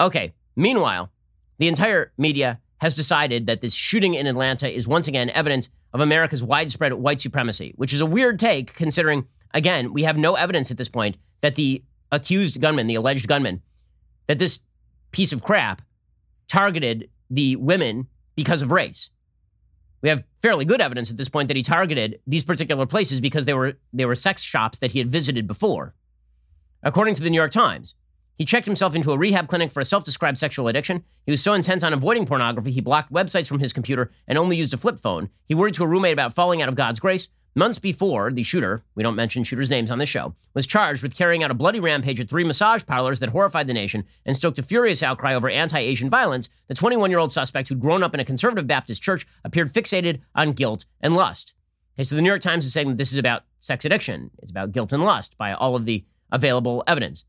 Okay. 0.00 0.34
Meanwhile, 0.56 1.10
the 1.58 1.68
entire 1.68 2.12
media 2.16 2.60
has 2.78 2.96
decided 2.96 3.46
that 3.46 3.60
this 3.60 3.74
shooting 3.74 4.14
in 4.14 4.26
Atlanta 4.26 4.70
is 4.70 4.88
once 4.88 5.08
again 5.08 5.30
evidence 5.30 5.70
of 5.92 6.00
America's 6.00 6.42
widespread 6.42 6.92
white 6.94 7.20
supremacy, 7.20 7.72
which 7.76 7.92
is 7.92 8.00
a 8.00 8.06
weird 8.06 8.38
take 8.40 8.74
considering, 8.74 9.26
again, 9.54 9.92
we 9.92 10.02
have 10.02 10.18
no 10.18 10.34
evidence 10.34 10.70
at 10.70 10.76
this 10.76 10.88
point 10.88 11.16
that 11.40 11.54
the 11.54 11.82
accused 12.12 12.60
gunman, 12.60 12.86
the 12.86 12.94
alleged 12.94 13.28
gunman, 13.28 13.62
that 14.26 14.38
this 14.38 14.60
piece 15.12 15.32
of 15.32 15.42
crap 15.42 15.82
targeted 16.48 17.08
the 17.30 17.56
women 17.56 18.06
because 18.34 18.62
of 18.62 18.70
race. 18.70 19.10
We 20.02 20.10
have 20.10 20.24
fairly 20.42 20.64
good 20.64 20.80
evidence 20.80 21.10
at 21.10 21.16
this 21.16 21.28
point 21.28 21.48
that 21.48 21.56
he 21.56 21.62
targeted 21.62 22.20
these 22.26 22.44
particular 22.44 22.86
places 22.86 23.20
because 23.20 23.44
they 23.44 23.54
were 23.54 23.74
they 23.92 24.04
were 24.04 24.14
sex 24.14 24.42
shops 24.42 24.78
that 24.78 24.92
he 24.92 24.98
had 24.98 25.10
visited 25.10 25.46
before. 25.46 25.94
According 26.82 27.14
to 27.14 27.22
the 27.22 27.30
New 27.30 27.36
York 27.36 27.50
Times, 27.50 27.94
he 28.36 28.44
checked 28.44 28.66
himself 28.66 28.94
into 28.94 29.12
a 29.12 29.18
rehab 29.18 29.48
clinic 29.48 29.72
for 29.72 29.80
a 29.80 29.84
self-described 29.84 30.38
sexual 30.38 30.68
addiction. 30.68 31.02
He 31.24 31.30
was 31.30 31.42
so 31.42 31.54
intent 31.54 31.82
on 31.82 31.92
avoiding 31.92 32.26
pornography, 32.26 32.70
he 32.70 32.80
blocked 32.80 33.12
websites 33.12 33.48
from 33.48 33.58
his 33.58 33.72
computer 33.72 34.10
and 34.28 34.38
only 34.38 34.56
used 34.56 34.74
a 34.74 34.76
flip 34.76 34.98
phone. 34.98 35.30
He 35.46 35.54
worried 35.54 35.74
to 35.74 35.84
a 35.84 35.86
roommate 35.86 36.12
about 36.12 36.34
falling 36.34 36.62
out 36.62 36.68
of 36.68 36.74
God's 36.74 37.00
grace. 37.00 37.28
Months 37.58 37.78
before, 37.78 38.30
the 38.30 38.42
shooter, 38.42 38.84
we 38.94 39.02
don't 39.02 39.16
mention 39.16 39.42
shooters' 39.42 39.70
names 39.70 39.90
on 39.90 39.96
this 39.96 40.10
show, 40.10 40.34
was 40.52 40.66
charged 40.66 41.02
with 41.02 41.16
carrying 41.16 41.42
out 41.42 41.50
a 41.50 41.54
bloody 41.54 41.80
rampage 41.80 42.20
at 42.20 42.28
three 42.28 42.44
massage 42.44 42.84
parlors 42.84 43.18
that 43.20 43.30
horrified 43.30 43.66
the 43.66 43.72
nation 43.72 44.04
and 44.26 44.36
stoked 44.36 44.58
a 44.58 44.62
furious 44.62 45.02
outcry 45.02 45.34
over 45.34 45.48
anti 45.48 45.78
Asian 45.78 46.10
violence. 46.10 46.50
The 46.68 46.74
21 46.74 47.08
year 47.08 47.18
old 47.18 47.32
suspect, 47.32 47.70
who'd 47.70 47.80
grown 47.80 48.02
up 48.02 48.12
in 48.12 48.20
a 48.20 48.26
conservative 48.26 48.66
Baptist 48.66 49.00
church, 49.00 49.26
appeared 49.42 49.72
fixated 49.72 50.20
on 50.34 50.52
guilt 50.52 50.84
and 51.00 51.16
lust. 51.16 51.54
Okay, 51.96 52.04
so 52.04 52.14
the 52.14 52.20
New 52.20 52.28
York 52.28 52.42
Times 52.42 52.66
is 52.66 52.74
saying 52.74 52.88
that 52.88 52.98
this 52.98 53.12
is 53.12 53.16
about 53.16 53.44
sex 53.58 53.86
addiction. 53.86 54.30
It's 54.42 54.50
about 54.50 54.72
guilt 54.72 54.92
and 54.92 55.02
lust 55.02 55.38
by 55.38 55.54
all 55.54 55.74
of 55.74 55.86
the 55.86 56.04
available 56.30 56.84
evidence. 56.86 57.24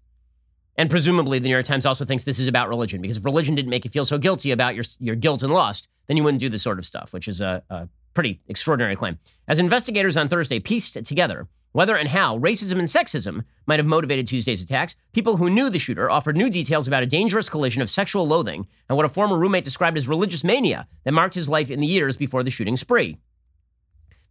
And 0.77 0.89
presumably, 0.89 1.39
the 1.39 1.47
New 1.47 1.53
York 1.53 1.65
Times 1.65 1.85
also 1.85 2.05
thinks 2.05 2.23
this 2.23 2.39
is 2.39 2.47
about 2.47 2.69
religion, 2.69 3.01
because 3.01 3.17
if 3.17 3.25
religion 3.25 3.55
didn't 3.55 3.71
make 3.71 3.83
you 3.83 3.89
feel 3.89 4.05
so 4.05 4.17
guilty 4.17 4.51
about 4.51 4.75
your, 4.75 4.83
your 4.99 5.15
guilt 5.15 5.41
and 5.41 5.51
lust, 5.51 5.87
then 6.05 6.17
you 6.17 6.23
wouldn't 6.23 6.39
do 6.39 6.49
this 6.49 6.61
sort 6.61 6.77
of 6.77 6.85
stuff, 6.85 7.13
which 7.13 7.27
is 7.27 7.41
a, 7.41 7.63
a 7.69 7.89
pretty 8.13 8.39
extraordinary 8.47 8.95
claim. 8.95 9.17
As 9.47 9.59
investigators 9.59 10.17
on 10.17 10.29
Thursday 10.29 10.59
pieced 10.59 11.03
together 11.05 11.47
whether 11.77 11.95
and 11.95 12.09
how 12.09 12.39
racism 12.39 12.79
and 12.79 12.87
sexism 12.87 13.43
might 13.67 13.79
have 13.79 13.85
motivated 13.85 14.25
Tuesday's 14.25 14.63
attacks, 14.63 14.95
people 15.13 15.37
who 15.37 15.47
knew 15.47 15.69
the 15.69 15.77
shooter 15.77 16.09
offered 16.09 16.35
new 16.35 16.49
details 16.49 16.87
about 16.87 17.03
a 17.03 17.05
dangerous 17.05 17.49
collision 17.49 17.83
of 17.83 17.89
sexual 17.89 18.27
loathing 18.27 18.65
and 18.89 18.95
what 18.95 19.05
a 19.05 19.09
former 19.09 19.37
roommate 19.37 19.63
described 19.63 19.95
as 19.95 20.07
religious 20.07 20.43
mania 20.43 20.87
that 21.03 21.11
marked 21.11 21.35
his 21.35 21.47
life 21.47 21.69
in 21.69 21.79
the 21.79 21.85
years 21.85 22.17
before 22.17 22.41
the 22.41 22.49
shooting 22.49 22.77
spree. 22.77 23.19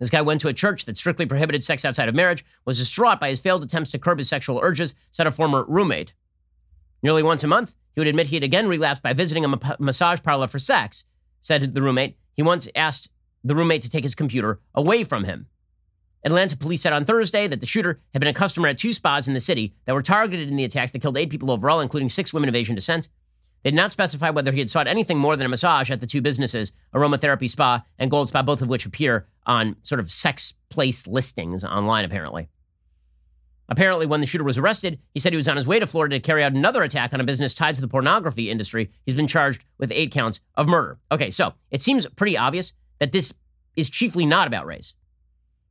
This 0.00 0.10
guy 0.10 0.22
went 0.22 0.40
to 0.40 0.48
a 0.48 0.52
church 0.52 0.86
that 0.86 0.96
strictly 0.96 1.24
prohibited 1.24 1.62
sex 1.62 1.84
outside 1.84 2.08
of 2.08 2.16
marriage, 2.16 2.44
was 2.64 2.78
distraught 2.78 3.20
by 3.20 3.28
his 3.28 3.38
failed 3.38 3.62
attempts 3.62 3.92
to 3.92 3.98
curb 4.00 4.18
his 4.18 4.28
sexual 4.28 4.58
urges, 4.60 4.96
said 5.12 5.28
a 5.28 5.30
former 5.30 5.64
roommate. 5.68 6.14
Nearly 7.06 7.22
once 7.22 7.44
a 7.44 7.46
month, 7.46 7.76
he 7.94 8.00
would 8.00 8.08
admit 8.08 8.26
he 8.26 8.34
had 8.34 8.42
again 8.42 8.66
relapsed 8.66 9.00
by 9.00 9.12
visiting 9.12 9.44
a 9.44 9.48
ma- 9.48 9.76
massage 9.78 10.20
parlor 10.24 10.48
for 10.48 10.58
sex, 10.58 11.04
said 11.40 11.72
the 11.72 11.80
roommate. 11.80 12.18
He 12.34 12.42
once 12.42 12.68
asked 12.74 13.10
the 13.44 13.54
roommate 13.54 13.82
to 13.82 13.88
take 13.88 14.02
his 14.02 14.16
computer 14.16 14.58
away 14.74 15.04
from 15.04 15.22
him. 15.22 15.46
Atlanta 16.24 16.56
police 16.56 16.82
said 16.82 16.92
on 16.92 17.04
Thursday 17.04 17.46
that 17.46 17.60
the 17.60 17.66
shooter 17.66 18.00
had 18.12 18.18
been 18.18 18.28
a 18.28 18.34
customer 18.34 18.66
at 18.66 18.76
two 18.76 18.92
spas 18.92 19.28
in 19.28 19.34
the 19.34 19.38
city 19.38 19.76
that 19.84 19.92
were 19.92 20.02
targeted 20.02 20.48
in 20.48 20.56
the 20.56 20.64
attacks 20.64 20.90
that 20.90 21.00
killed 21.00 21.16
eight 21.16 21.30
people 21.30 21.52
overall, 21.52 21.78
including 21.78 22.08
six 22.08 22.34
women 22.34 22.48
of 22.48 22.56
Asian 22.56 22.74
descent. 22.74 23.08
They 23.62 23.70
did 23.70 23.76
not 23.76 23.92
specify 23.92 24.30
whether 24.30 24.50
he 24.50 24.58
had 24.58 24.68
sought 24.68 24.88
anything 24.88 25.18
more 25.18 25.36
than 25.36 25.46
a 25.46 25.48
massage 25.48 25.92
at 25.92 26.00
the 26.00 26.08
two 26.08 26.20
businesses, 26.20 26.72
Aromatherapy 26.92 27.48
Spa 27.48 27.84
and 28.00 28.10
Gold 28.10 28.30
Spa, 28.30 28.42
both 28.42 28.62
of 28.62 28.68
which 28.68 28.84
appear 28.84 29.28
on 29.46 29.76
sort 29.82 30.00
of 30.00 30.10
sex 30.10 30.54
place 30.70 31.06
listings 31.06 31.64
online, 31.64 32.04
apparently. 32.04 32.48
Apparently, 33.68 34.06
when 34.06 34.20
the 34.20 34.26
shooter 34.26 34.44
was 34.44 34.58
arrested, 34.58 35.00
he 35.12 35.20
said 35.20 35.32
he 35.32 35.36
was 35.36 35.48
on 35.48 35.56
his 35.56 35.66
way 35.66 35.78
to 35.78 35.86
Florida 35.86 36.16
to 36.16 36.20
carry 36.20 36.44
out 36.44 36.52
another 36.52 36.82
attack 36.82 37.12
on 37.12 37.20
a 37.20 37.24
business 37.24 37.52
tied 37.52 37.74
to 37.74 37.80
the 37.80 37.88
pornography 37.88 38.48
industry. 38.48 38.90
He's 39.04 39.14
been 39.14 39.26
charged 39.26 39.64
with 39.78 39.90
eight 39.92 40.12
counts 40.12 40.40
of 40.54 40.68
murder. 40.68 40.98
Okay, 41.10 41.30
so 41.30 41.54
it 41.70 41.82
seems 41.82 42.06
pretty 42.06 42.38
obvious 42.38 42.72
that 43.00 43.12
this 43.12 43.32
is 43.74 43.90
chiefly 43.90 44.24
not 44.24 44.46
about 44.46 44.66
race, 44.66 44.94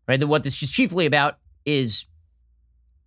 right? 0.08 0.20
That 0.20 0.28
what 0.28 0.44
this 0.44 0.62
is 0.62 0.72
chiefly 0.72 1.06
about 1.06 1.38
is 1.66 2.06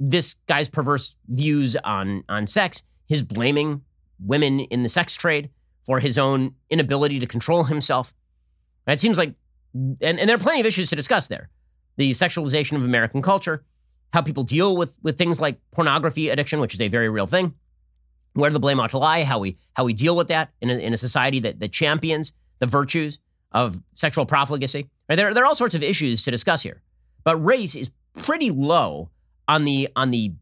this 0.00 0.36
guy's 0.46 0.68
perverse 0.68 1.16
views 1.28 1.76
on 1.76 2.24
on 2.28 2.46
sex, 2.46 2.82
his 3.08 3.22
blaming 3.22 3.82
women 4.24 4.60
in 4.60 4.82
the 4.82 4.88
sex 4.88 5.14
trade 5.14 5.50
for 5.82 6.00
his 6.00 6.18
own 6.18 6.54
inability 6.70 7.18
to 7.18 7.26
control 7.26 7.64
himself. 7.64 8.14
It 8.86 9.00
seems 9.00 9.18
like, 9.18 9.34
and, 9.74 10.18
and 10.18 10.28
there 10.28 10.36
are 10.36 10.40
plenty 10.40 10.60
of 10.60 10.66
issues 10.66 10.88
to 10.90 10.96
discuss 10.96 11.28
there. 11.28 11.50
The 11.96 12.12
sexualization 12.12 12.76
of 12.76 12.84
American 12.84 13.22
culture, 13.22 13.64
how 14.12 14.22
people 14.22 14.44
deal 14.44 14.76
with 14.76 14.96
with 15.02 15.18
things 15.18 15.40
like 15.40 15.60
pornography 15.70 16.28
addiction, 16.28 16.60
which 16.60 16.74
is 16.74 16.80
a 16.80 16.88
very 16.88 17.08
real 17.08 17.26
thing. 17.26 17.54
Where 18.34 18.50
the 18.50 18.60
blame 18.60 18.78
ought 18.78 18.90
to 18.90 18.98
lie, 18.98 19.24
how 19.24 19.38
we 19.38 19.58
how 19.74 19.84
we 19.84 19.92
deal 19.92 20.16
with 20.16 20.28
that 20.28 20.50
in 20.60 20.70
a, 20.70 20.74
in 20.74 20.92
a 20.92 20.96
society 20.96 21.40
that 21.40 21.60
that 21.60 21.72
champions 21.72 22.32
the 22.58 22.66
virtues 22.66 23.18
of 23.52 23.80
sexual 23.94 24.26
profligacy. 24.26 24.88
Right? 25.08 25.16
There, 25.16 25.32
there 25.32 25.42
are 25.42 25.46
all 25.46 25.54
sorts 25.54 25.74
of 25.74 25.82
issues 25.82 26.22
to 26.24 26.30
discuss 26.30 26.62
here, 26.62 26.82
but 27.24 27.36
race 27.36 27.74
is 27.74 27.90
pretty 28.14 28.50
low 28.50 29.10
on 29.46 29.64
the 29.64 29.88
on 29.96 30.10
the 30.10 30.32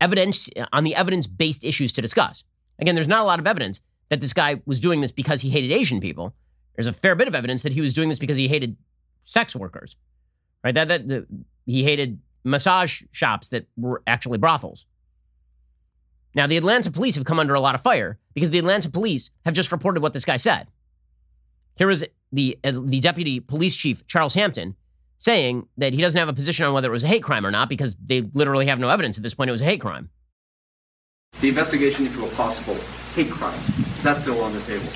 evidence 0.00 0.48
on 0.72 0.84
the 0.84 0.94
evidence 0.94 1.26
based 1.26 1.64
issues 1.64 1.92
to 1.92 2.02
discuss. 2.02 2.44
Again, 2.78 2.94
there's 2.94 3.08
not 3.08 3.20
a 3.20 3.24
lot 3.24 3.38
of 3.38 3.46
evidence 3.46 3.80
that 4.08 4.20
this 4.20 4.32
guy 4.32 4.60
was 4.66 4.80
doing 4.80 5.00
this 5.00 5.12
because 5.12 5.40
he 5.42 5.50
hated 5.50 5.70
Asian 5.70 6.00
people. 6.00 6.34
There's 6.76 6.86
a 6.86 6.92
fair 6.92 7.14
bit 7.14 7.28
of 7.28 7.34
evidence 7.34 7.62
that 7.62 7.72
he 7.72 7.80
was 7.80 7.92
doing 7.92 8.08
this 8.08 8.18
because 8.18 8.36
he 8.36 8.48
hated 8.48 8.76
sex 9.22 9.54
workers, 9.54 9.96
right? 10.62 10.74
That 10.74 10.88
that 10.88 11.08
the, 11.08 11.26
he 11.66 11.84
hated 11.84 12.20
massage 12.44 13.02
shops 13.10 13.48
that 13.48 13.66
were 13.76 14.02
actually 14.06 14.38
brothels. 14.38 14.86
Now, 16.34 16.46
the 16.46 16.56
Atlanta 16.56 16.90
police 16.90 17.14
have 17.14 17.24
come 17.24 17.38
under 17.38 17.54
a 17.54 17.60
lot 17.60 17.74
of 17.74 17.80
fire 17.80 18.18
because 18.34 18.50
the 18.50 18.58
Atlanta 18.58 18.90
police 18.90 19.30
have 19.44 19.54
just 19.54 19.72
reported 19.72 20.02
what 20.02 20.12
this 20.12 20.24
guy 20.24 20.36
said. 20.36 20.68
Here 21.76 21.90
is 21.90 22.04
the, 22.32 22.58
uh, 22.64 22.72
the 22.84 23.00
deputy 23.00 23.40
police 23.40 23.76
chief, 23.76 24.06
Charles 24.06 24.34
Hampton, 24.34 24.76
saying 25.18 25.68
that 25.78 25.94
he 25.94 26.00
doesn't 26.00 26.18
have 26.18 26.28
a 26.28 26.32
position 26.32 26.66
on 26.66 26.74
whether 26.74 26.88
it 26.88 26.92
was 26.92 27.04
a 27.04 27.08
hate 27.08 27.22
crime 27.22 27.46
or 27.46 27.50
not 27.50 27.68
because 27.68 27.96
they 28.04 28.22
literally 28.34 28.66
have 28.66 28.78
no 28.78 28.88
evidence 28.88 29.16
at 29.16 29.22
this 29.22 29.34
point 29.34 29.48
it 29.48 29.52
was 29.52 29.62
a 29.62 29.66
hate 29.66 29.80
crime. 29.80 30.10
The 31.40 31.48
investigation 31.48 32.06
into 32.06 32.24
a 32.24 32.28
possible 32.30 32.76
hate 33.14 33.30
crime, 33.30 33.58
that's 34.02 34.20
still 34.20 34.40
on 34.42 34.52
the 34.52 34.60
table. 34.62 34.88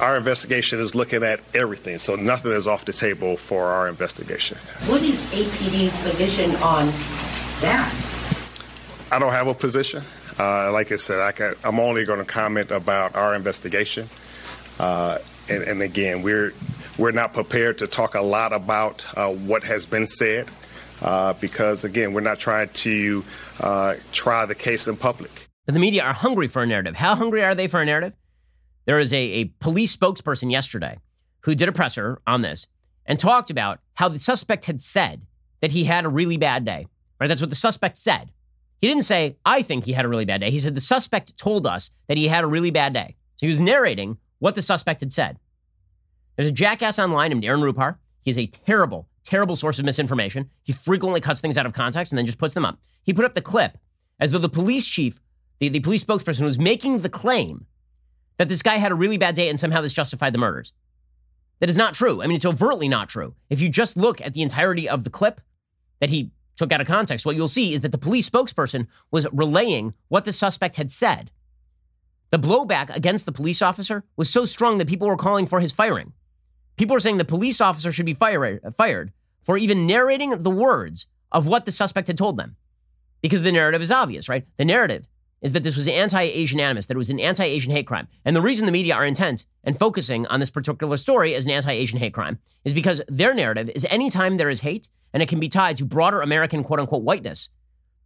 Our 0.00 0.18
investigation 0.18 0.78
is 0.78 0.94
looking 0.94 1.22
at 1.22 1.40
everything, 1.54 1.98
so 1.98 2.16
nothing 2.16 2.52
is 2.52 2.66
off 2.66 2.84
the 2.84 2.92
table 2.92 3.38
for 3.38 3.64
our 3.66 3.88
investigation. 3.88 4.58
What 4.86 5.02
is 5.02 5.24
APD's 5.32 5.96
position 6.02 6.50
on 6.56 6.86
that? 7.62 7.94
I 9.10 9.18
don't 9.18 9.32
have 9.32 9.46
a 9.46 9.54
position. 9.54 10.04
Uh, 10.38 10.70
like 10.70 10.92
I 10.92 10.96
said, 10.96 11.18
I 11.40 11.66
am 11.66 11.80
only 11.80 12.04
going 12.04 12.18
to 12.18 12.26
comment 12.26 12.70
about 12.70 13.16
our 13.16 13.34
investigation. 13.34 14.06
Uh, 14.78 15.18
and, 15.48 15.62
and, 15.62 15.80
again, 15.80 16.20
we're 16.20 16.52
we're 16.98 17.12
not 17.12 17.32
prepared 17.32 17.78
to 17.78 17.86
talk 17.86 18.14
a 18.14 18.20
lot 18.20 18.52
about 18.52 19.06
uh, 19.16 19.30
what 19.30 19.64
has 19.64 19.86
been 19.86 20.06
said 20.06 20.50
uh, 21.00 21.32
because, 21.34 21.84
again, 21.84 22.12
we're 22.12 22.20
not 22.20 22.38
trying 22.38 22.68
to 22.68 23.24
uh, 23.60 23.94
try 24.12 24.44
the 24.44 24.54
case 24.54 24.88
in 24.88 24.96
public. 24.96 25.30
But 25.64 25.72
the 25.72 25.80
media 25.80 26.02
are 26.02 26.12
hungry 26.12 26.48
for 26.48 26.62
a 26.62 26.66
narrative. 26.66 26.96
How 26.96 27.14
hungry 27.14 27.42
are 27.42 27.54
they 27.54 27.68
for 27.68 27.80
a 27.80 27.86
narrative? 27.86 28.12
There 28.86 28.96
was 28.96 29.12
a, 29.12 29.16
a 29.16 29.44
police 29.60 29.94
spokesperson 29.94 30.50
yesterday 30.50 30.98
who 31.42 31.54
did 31.54 31.68
a 31.68 31.72
presser 31.72 32.20
on 32.26 32.42
this, 32.42 32.66
and 33.04 33.18
talked 33.18 33.50
about 33.50 33.78
how 33.94 34.08
the 34.08 34.18
suspect 34.18 34.64
had 34.64 34.80
said 34.80 35.22
that 35.60 35.72
he 35.72 35.84
had 35.84 36.04
a 36.04 36.08
really 36.08 36.36
bad 36.36 36.64
day. 36.64 36.86
Right? 37.20 37.28
That's 37.28 37.40
what 37.40 37.50
the 37.50 37.56
suspect 37.56 37.96
said. 37.98 38.32
He 38.80 38.88
didn't 38.88 39.04
say, 39.04 39.36
I 39.44 39.62
think 39.62 39.84
he 39.84 39.92
had 39.92 40.04
a 40.04 40.08
really 40.08 40.24
bad 40.24 40.40
day. 40.40 40.50
He 40.50 40.58
said 40.58 40.74
the 40.74 40.80
suspect 40.80 41.36
told 41.38 41.66
us 41.66 41.90
that 42.08 42.16
he 42.16 42.28
had 42.28 42.44
a 42.44 42.48
really 42.48 42.70
bad 42.70 42.92
day. 42.92 43.16
So 43.36 43.46
he 43.46 43.48
was 43.48 43.60
narrating 43.60 44.18
what 44.38 44.54
the 44.54 44.62
suspect 44.62 45.00
had 45.00 45.12
said. 45.12 45.38
There's 46.36 46.48
a 46.48 46.52
jackass 46.52 46.98
online 46.98 47.30
named 47.30 47.44
Aaron 47.44 47.60
Rupar. 47.60 47.96
He's 48.20 48.36
a 48.36 48.46
terrible, 48.46 49.08
terrible 49.24 49.56
source 49.56 49.78
of 49.78 49.84
misinformation. 49.84 50.50
He 50.64 50.72
frequently 50.72 51.20
cuts 51.20 51.40
things 51.40 51.56
out 51.56 51.64
of 51.64 51.72
context 51.72 52.12
and 52.12 52.18
then 52.18 52.26
just 52.26 52.38
puts 52.38 52.54
them 52.54 52.66
up. 52.66 52.78
He 53.02 53.14
put 53.14 53.24
up 53.24 53.34
the 53.34 53.40
clip 53.40 53.78
as 54.20 54.32
though 54.32 54.38
the 54.38 54.48
police 54.48 54.84
chief, 54.84 55.20
the, 55.58 55.68
the 55.68 55.80
police 55.80 56.04
spokesperson, 56.04 56.42
was 56.42 56.58
making 56.58 56.98
the 56.98 57.08
claim 57.08 57.66
that 58.38 58.48
this 58.48 58.62
guy 58.62 58.76
had 58.76 58.92
a 58.92 58.96
really 58.96 59.18
bad 59.18 59.34
day 59.34 59.48
and 59.48 59.58
somehow 59.58 59.80
this 59.80 59.92
justified 59.92 60.34
the 60.34 60.38
murders. 60.38 60.72
That 61.60 61.70
is 61.70 61.76
not 61.76 61.94
true. 61.94 62.22
I 62.22 62.26
mean, 62.26 62.36
it's 62.36 62.44
overtly 62.44 62.88
not 62.88 63.08
true. 63.08 63.34
If 63.48 63.60
you 63.60 63.68
just 63.68 63.96
look 63.96 64.20
at 64.20 64.34
the 64.34 64.42
entirety 64.42 64.88
of 64.88 65.04
the 65.04 65.10
clip 65.10 65.40
that 66.00 66.10
he 66.10 66.30
took 66.56 66.72
out 66.72 66.80
of 66.80 66.86
context, 66.86 67.24
what 67.24 67.36
you'll 67.36 67.48
see 67.48 67.72
is 67.72 67.80
that 67.80 67.92
the 67.92 67.98
police 67.98 68.28
spokesperson 68.28 68.86
was 69.10 69.26
relaying 69.32 69.94
what 70.08 70.24
the 70.24 70.32
suspect 70.32 70.76
had 70.76 70.90
said. 70.90 71.30
The 72.30 72.38
blowback 72.38 72.94
against 72.94 73.24
the 73.24 73.32
police 73.32 73.62
officer 73.62 74.04
was 74.16 74.28
so 74.28 74.44
strong 74.44 74.78
that 74.78 74.88
people 74.88 75.06
were 75.06 75.16
calling 75.16 75.46
for 75.46 75.60
his 75.60 75.72
firing. 75.72 76.12
People 76.76 76.94
were 76.94 77.00
saying 77.00 77.18
the 77.18 77.24
police 77.24 77.60
officer 77.60 77.92
should 77.92 78.06
be 78.06 78.14
fire, 78.14 78.60
uh, 78.62 78.70
fired 78.70 79.12
for 79.44 79.56
even 79.56 79.86
narrating 79.86 80.30
the 80.30 80.50
words 80.50 81.06
of 81.32 81.46
what 81.46 81.64
the 81.64 81.72
suspect 81.72 82.08
had 82.08 82.18
told 82.18 82.36
them. 82.36 82.56
Because 83.22 83.42
the 83.42 83.52
narrative 83.52 83.80
is 83.80 83.90
obvious, 83.90 84.28
right? 84.28 84.46
The 84.56 84.64
narrative 84.64 85.08
is 85.46 85.52
that 85.52 85.62
this 85.62 85.76
was 85.76 85.86
anti-Asian 85.86 86.58
animus, 86.58 86.86
that 86.86 86.96
it 86.96 86.98
was 86.98 87.08
an 87.08 87.20
anti-Asian 87.20 87.70
hate 87.70 87.86
crime. 87.86 88.08
And 88.24 88.34
the 88.34 88.40
reason 88.40 88.66
the 88.66 88.72
media 88.72 88.96
are 88.96 89.04
intent 89.04 89.46
and 89.62 89.78
focusing 89.78 90.26
on 90.26 90.40
this 90.40 90.50
particular 90.50 90.96
story 90.96 91.36
as 91.36 91.44
an 91.44 91.52
anti-Asian 91.52 92.00
hate 92.00 92.12
crime 92.12 92.40
is 92.64 92.74
because 92.74 93.00
their 93.06 93.32
narrative 93.32 93.70
is 93.72 93.86
anytime 93.88 94.38
there 94.38 94.50
is 94.50 94.62
hate 94.62 94.88
and 95.12 95.22
it 95.22 95.28
can 95.28 95.38
be 95.38 95.48
tied 95.48 95.76
to 95.76 95.84
broader 95.84 96.20
American 96.20 96.64
quote 96.64 96.80
unquote 96.80 97.04
whiteness, 97.04 97.48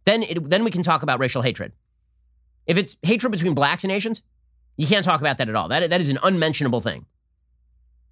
then 0.05 0.21
it, 0.21 0.51
then 0.51 0.63
we 0.63 0.69
can 0.69 0.83
talk 0.83 1.01
about 1.01 1.19
racial 1.19 1.41
hatred. 1.41 1.71
If 2.67 2.77
it's 2.77 2.95
hatred 3.01 3.31
between 3.31 3.55
blacks 3.55 3.83
and 3.83 3.91
Asians, 3.91 4.21
you 4.77 4.85
can't 4.85 5.03
talk 5.03 5.19
about 5.19 5.39
that 5.39 5.49
at 5.49 5.55
all. 5.55 5.67
That, 5.67 5.89
that 5.89 5.99
is 5.99 6.09
an 6.09 6.19
unmentionable 6.21 6.81
thing. 6.81 7.07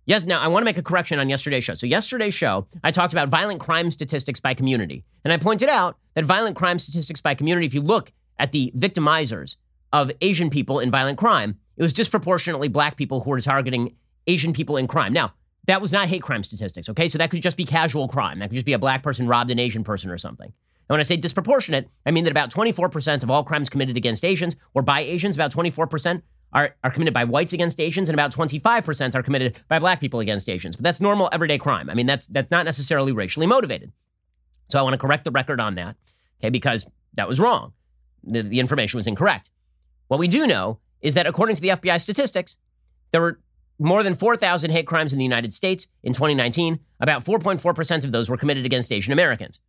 Yes, 0.08 0.26
now 0.26 0.40
I 0.40 0.48
want 0.48 0.64
to 0.64 0.66
make 0.66 0.80
a 0.80 0.84
correction 0.84 1.20
on 1.20 1.30
yesterday's 1.30 1.64
show. 1.64 1.76
So, 1.76 1.86
yesterday's 1.86 2.34
show, 2.34 2.66
I 2.84 2.90
talked 2.90 3.14
about 3.14 3.30
violent 3.30 3.60
crime 3.60 3.92
statistics 3.92 4.40
by 4.40 4.56
community. 4.56 5.04
And 5.24 5.32
I 5.32 5.38
pointed 5.38 5.70
out 5.70 6.00
that 6.16 6.26
violent 6.26 6.56
crime 6.56 6.80
statistics 6.80 7.22
by 7.22 7.36
community, 7.36 7.68
if 7.68 7.76
you 7.76 7.82
look 7.82 8.12
at 8.40 8.52
the 8.52 8.72
victimizers 8.76 9.58
of 9.94 10.12
Asian 10.22 10.50
people 10.50 10.80
in 10.80 10.90
violent 10.90 11.18
crime, 11.18 11.60
it 11.78 11.84
was 11.84 11.94
disproportionately 11.94 12.68
black 12.68 12.98
people 12.98 13.22
who 13.22 13.30
were 13.30 13.42
targeting 13.42 13.96
Asian 14.28 14.54
people 14.54 14.78
in 14.78 14.88
crime. 14.88 15.14
Now, 15.14 15.34
that 15.66 15.82
was 15.82 15.92
not 15.92 16.08
hate 16.08 16.24
crime 16.24 16.44
statistics, 16.44 16.90
okay? 16.90 17.10
So 17.10 17.18
that 17.18 17.30
could 17.30 17.42
just 17.42 17.58
be 17.58 17.66
casual 17.66 18.08
crime. 18.08 18.40
That 18.40 18.50
could 18.50 18.56
just 18.56 18.66
be 18.66 18.74
a 18.74 18.80
black 18.80 19.04
person 19.04 19.28
robbed 19.28 19.52
an 19.52 19.60
Asian 19.60 19.84
person 19.84 20.10
or 20.10 20.18
something. 20.18 20.48
And 20.48 20.94
when 20.94 21.00
I 21.00 21.04
say 21.04 21.18
disproportionate, 21.18 21.90
I 22.06 22.12
mean 22.12 22.24
that 22.24 22.32
about 22.32 22.52
24% 22.52 23.22
of 23.24 23.30
all 23.30 23.44
crimes 23.44 23.70
committed 23.70 23.96
against 23.96 24.26
Asians 24.26 24.56
or 24.74 24.82
by 24.82 25.02
Asians, 25.02 25.36
about 25.36 25.52
24% 25.52 26.22
are, 26.52 26.76
are 26.84 26.90
committed 26.90 27.14
by 27.14 27.26
whites 27.26 27.54
against 27.54 27.80
Asians, 27.80 28.10
and 28.10 28.16
about 28.16 28.34
25% 28.34 29.14
are 29.14 29.22
committed 29.22 29.60
by 29.68 29.78
black 29.78 30.00
people 30.00 30.20
against 30.20 30.50
Asians. 30.50 30.76
But 30.76 30.84
that's 30.84 31.00
normal 31.00 31.30
everyday 31.32 31.60
crime. 31.60 31.92
I 31.92 31.94
mean, 31.94 32.08
that's 32.08 32.26
that's 32.26 32.50
not 32.50 32.66
necessarily 32.66 33.12
racially 33.12 33.46
motivated. 33.46 33.92
So 34.70 34.80
I 34.80 34.82
want 34.82 34.94
to 34.94 34.98
correct 34.98 35.26
the 35.26 35.32
record 35.32 35.60
on 35.60 35.76
that, 35.76 35.96
okay, 36.40 36.50
because 36.50 36.88
that 37.14 37.28
was 37.28 37.40
wrong 37.40 37.74
the, 38.24 38.42
the 38.42 38.60
information 38.60 38.98
was 38.98 39.08
incorrect. 39.08 39.50
What 40.08 40.20
we 40.20 40.28
do 40.28 40.48
know 40.48 40.80
is 41.02 41.14
that 41.14 41.28
according 41.28 41.56
to 41.56 41.62
the 41.62 41.70
FBI 41.70 42.02
statistics, 42.02 42.58
there 43.12 43.22
were 43.22 43.40
more 43.80 44.04
than 44.04 44.16
4,000 44.16 44.72
hate 44.72 44.86
crimes 44.86 45.14
in 45.14 45.20
the 45.20 45.26
United 45.26 45.54
States 45.54 45.88
in 46.04 46.14
2019. 46.14 46.80
About 47.00 47.24
4.4% 47.24 48.04
of 48.04 48.12
those 48.12 48.30
were 48.30 48.38
committed 48.38 48.66
against 48.66 48.92
Asian 48.92 49.14
Americans, 49.14 49.62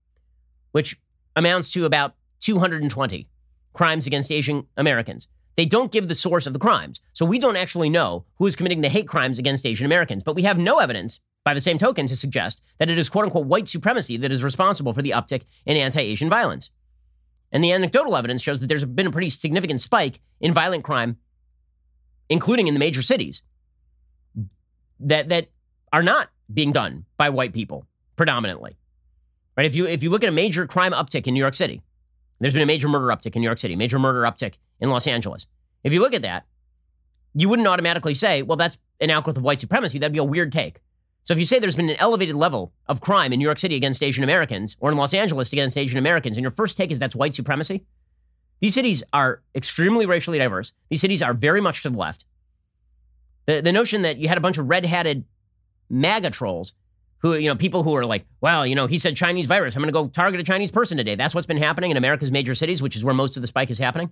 which 0.73 0.99
amounts 1.37 1.71
to 1.71 1.85
about 1.85 2.15
220 2.41 3.29
crimes 3.73 4.07
against 4.07 4.33
Asian 4.33 4.67
Americans. 4.77 5.29
They 5.57 5.67
don't 5.67 5.93
give 5.93 6.09
the 6.09 6.15
source 6.15 6.47
of 6.47 6.53
the 6.53 6.59
crimes. 6.59 7.01
So 7.13 7.25
we 7.25 7.39
don't 7.39 7.57
actually 7.57 7.91
know 7.91 8.25
who 8.37 8.47
is 8.47 8.57
committing 8.57 8.81
the 8.81 8.89
hate 8.89 9.07
crimes 9.07 9.39
against 9.39 9.67
Asian 9.67 9.87
Americans. 9.87 10.23
But 10.23 10.35
we 10.35 10.43
have 10.43 10.59
no 10.59 10.79
evidence, 10.79 11.21
by 11.45 11.55
the 11.55 11.61
same 11.61 11.79
token, 11.79 12.07
to 12.07 12.17
suggest 12.17 12.63
that 12.79 12.91
it 12.91 12.99
is 12.99 13.09
quote 13.09 13.27
unquote 13.27 13.47
white 13.47 13.69
supremacy 13.69 14.17
that 14.17 14.33
is 14.33 14.43
responsible 14.43 14.93
for 14.93 15.03
the 15.03 15.11
uptick 15.11 15.43
in 15.67 15.77
anti 15.77 16.01
Asian 16.01 16.29
violence. 16.29 16.71
And 17.53 17.65
the 17.65 17.73
anecdotal 17.73 18.17
evidence 18.17 18.43
shows 18.43 18.61
that 18.61 18.67
there's 18.69 18.85
been 18.85 19.07
a 19.07 19.11
pretty 19.11 19.31
significant 19.31 19.81
spike 19.81 20.21
in 20.41 20.53
violent 20.53 20.85
crime, 20.85 21.17
including 22.29 22.69
in 22.69 22.75
the 22.75 22.81
major 22.81 23.03
cities, 23.03 23.43
that, 25.01 25.29
that 25.31 25.49
are 25.93 26.03
not 26.03 26.29
being 26.53 26.73
done 26.73 27.05
by 27.17 27.31
white 27.31 27.53
people 27.53 27.87
predominantly. 28.17 28.77
Right? 29.57 29.67
If 29.67 29.75
you 29.75 29.87
if 29.87 30.03
you 30.03 30.11
look 30.11 30.23
at 30.23 30.29
a 30.29 30.33
major 30.33 30.67
crime 30.67 30.93
uptick 30.93 31.27
in 31.27 31.35
New 31.35 31.41
York 31.41 31.55
City, 31.55 31.83
there's 32.39 32.55
been 32.55 32.63
a 32.63 32.67
major 32.67 32.89
murder 32.89 33.07
uptick 33.07 33.35
in 33.37 33.43
New 33.43 33.47
York 33.49 33.59
City, 33.59 33.77
major 33.77 33.99
murder 33.99 34.23
uptick 34.23 34.55
in 34.81 34.89
Los 34.89 35.07
Angeles. 35.07 35.47
If 35.85 35.93
you 35.93 36.01
look 36.01 36.15
at 36.15 36.23
that, 36.23 36.47
you 37.35 37.49
wouldn't 37.49 37.69
automatically 37.69 38.15
say, 38.15 38.43
well, 38.43 38.57
that's 38.57 38.79
an 39.01 39.11
outgrowth 39.11 39.37
of 39.37 39.43
white 39.43 39.61
supremacy. 39.61 39.99
That'd 39.99 40.13
be 40.13 40.19
a 40.19 40.25
weird 40.25 40.53
take. 40.53 40.81
So 41.25 41.33
if 41.33 41.39
you 41.39 41.45
say 41.45 41.59
there's 41.59 41.77
been 41.77 41.91
an 41.91 41.97
elevated 41.99 42.35
level 42.35 42.73
of 42.89 43.01
crime 43.01 43.33
in 43.33 43.39
New 43.39 43.45
York 43.45 43.59
City 43.59 43.77
against 43.77 44.03
Asian 44.03 44.25
Americans 44.25 44.77
or 44.81 44.91
in 44.91 44.97
Los 44.97 45.15
Angeles 45.15 45.53
against 45.53 45.77
Asian 45.77 45.99
Americans, 45.99 46.37
and 46.37 46.43
your 46.43 46.51
first 46.51 46.77
take 46.77 46.91
is 46.91 46.99
that's 46.99 47.15
white 47.15 47.35
supremacy, 47.35 47.85
these 48.61 48.75
cities 48.75 49.03
are 49.13 49.43
extremely 49.55 50.07
racially 50.07 50.39
diverse. 50.39 50.73
These 50.89 51.01
cities 51.01 51.23
are 51.23 51.35
very 51.35 51.61
much 51.61 51.83
to 51.83 51.91
the 51.91 51.97
left. 51.97 52.25
The, 53.47 53.61
the 53.61 53.73
notion 53.73 54.03
that 54.03 54.19
you 54.19 54.29
had 54.29 54.39
a 54.39 54.41
bunch 54.41 54.59
of 54.59 54.69
red 54.69 54.85
hatted 54.85 55.25
MAGA 55.89 56.31
trolls 56.31 56.75
who, 57.19 57.35
you 57.35 57.49
know, 57.49 57.57
people 57.57 57.83
who 57.83 57.95
are 57.97 58.07
like, 58.07 58.27
well, 58.41 58.67
you 58.67 58.75
know, 58.75 58.87
he 58.87 58.99
said 58.99 59.17
Chinese 59.17 59.47
virus. 59.47 59.77
I'm 59.77 59.83
going 59.83 59.93
to 59.93 59.93
go 59.93 60.09
target 60.09 60.41
a 60.41 60.45
Chinese 60.45 60.71
person 60.71 60.97
today. 60.97 61.15
That's 61.15 61.35
what's 61.35 61.47
been 61.47 61.59
happening 61.59 61.91
in 61.91 61.97
America's 61.97 62.33
major 62.33 62.55
cities, 62.55 62.83
which 62.83 62.97
is 62.97 63.05
where 63.05 63.15
most 63.15 63.37
of 63.37 63.43
the 63.43 63.47
spike 63.47 63.71
is 63.71 63.79
happening. 63.79 64.11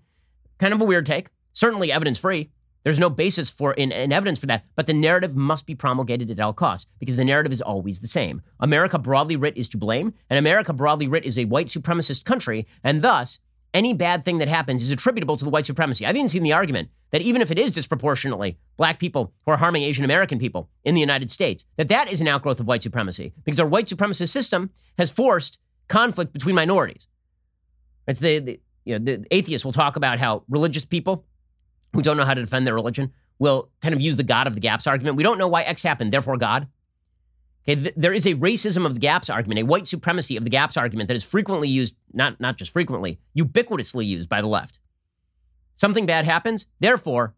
Kind 0.58 0.74
of 0.74 0.80
a 0.80 0.84
weird 0.84 1.06
take. 1.06 1.28
Certainly 1.52 1.90
evidence 1.90 2.18
free. 2.18 2.50
There's 2.84 2.98
no 2.98 3.10
basis 3.10 3.50
for 3.50 3.74
in, 3.74 3.92
in, 3.92 4.12
evidence 4.12 4.38
for 4.38 4.46
that, 4.46 4.64
but 4.76 4.86
the 4.86 4.94
narrative 4.94 5.36
must 5.36 5.66
be 5.66 5.74
promulgated 5.74 6.30
at 6.30 6.40
all 6.40 6.52
costs 6.52 6.86
because 6.98 7.16
the 7.16 7.24
narrative 7.24 7.52
is 7.52 7.60
always 7.60 7.98
the 7.98 8.06
same. 8.06 8.40
America 8.60 8.98
broadly 8.98 9.36
writ 9.36 9.56
is 9.56 9.68
to 9.70 9.78
blame, 9.78 10.14
and 10.30 10.38
America 10.38 10.72
broadly 10.72 11.08
writ 11.08 11.24
is 11.24 11.38
a 11.38 11.44
white 11.44 11.66
supremacist 11.66 12.24
country, 12.24 12.66
and 12.84 13.02
thus 13.02 13.40
any 13.74 13.92
bad 13.92 14.24
thing 14.24 14.38
that 14.38 14.48
happens 14.48 14.82
is 14.82 14.90
attributable 14.90 15.36
to 15.36 15.44
the 15.44 15.50
white 15.50 15.66
supremacy. 15.66 16.06
I've 16.06 16.16
even 16.16 16.28
seen 16.28 16.42
the 16.42 16.52
argument 16.52 16.88
that 17.10 17.22
even 17.22 17.42
if 17.42 17.50
it 17.50 17.58
is 17.58 17.72
disproportionately 17.72 18.58
black 18.76 18.98
people 18.98 19.32
who 19.44 19.52
are 19.52 19.56
harming 19.56 19.82
Asian 19.82 20.04
American 20.04 20.38
people 20.38 20.70
in 20.84 20.94
the 20.94 21.00
United 21.00 21.30
States, 21.30 21.64
that 21.76 21.88
that 21.88 22.10
is 22.10 22.20
an 22.20 22.28
outgrowth 22.28 22.60
of 22.60 22.66
white 22.66 22.82
supremacy 22.82 23.32
because 23.44 23.60
our 23.60 23.66
white 23.66 23.86
supremacist 23.86 24.30
system 24.30 24.70
has 24.96 25.10
forced 25.10 25.58
conflict 25.88 26.32
between 26.32 26.54
minorities. 26.54 27.08
It's 28.06 28.20
the, 28.20 28.38
the 28.38 28.60
you 28.84 28.98
know 28.98 29.04
the 29.04 29.26
atheists 29.30 29.64
will 29.64 29.72
talk 29.72 29.96
about 29.96 30.18
how 30.18 30.44
religious 30.48 30.84
people 30.84 31.26
who 31.98 32.02
don't 32.02 32.16
know 32.16 32.24
how 32.24 32.32
to 32.34 32.40
defend 32.40 32.64
their 32.64 32.76
religion 32.76 33.12
will 33.40 33.72
kind 33.82 33.92
of 33.92 34.00
use 34.00 34.14
the 34.14 34.22
God 34.22 34.46
of 34.46 34.54
the 34.54 34.60
gaps 34.60 34.86
argument. 34.86 35.16
We 35.16 35.24
don't 35.24 35.36
know 35.36 35.48
why 35.48 35.62
X 35.62 35.82
happened, 35.82 36.12
therefore 36.12 36.36
God. 36.36 36.68
Okay, 37.64 37.74
th- 37.74 37.94
there 37.96 38.12
is 38.12 38.24
a 38.24 38.36
racism 38.36 38.86
of 38.86 38.94
the 38.94 39.00
gaps 39.00 39.28
argument, 39.28 39.58
a 39.58 39.64
white 39.64 39.88
supremacy 39.88 40.36
of 40.36 40.44
the 40.44 40.50
gaps 40.50 40.76
argument 40.76 41.08
that 41.08 41.16
is 41.16 41.24
frequently 41.24 41.68
used, 41.68 41.96
not, 42.12 42.38
not 42.40 42.56
just 42.56 42.72
frequently, 42.72 43.18
ubiquitously 43.36 44.06
used 44.06 44.28
by 44.28 44.40
the 44.40 44.46
left. 44.46 44.78
Something 45.74 46.06
bad 46.06 46.24
happens, 46.24 46.66
therefore, 46.78 47.34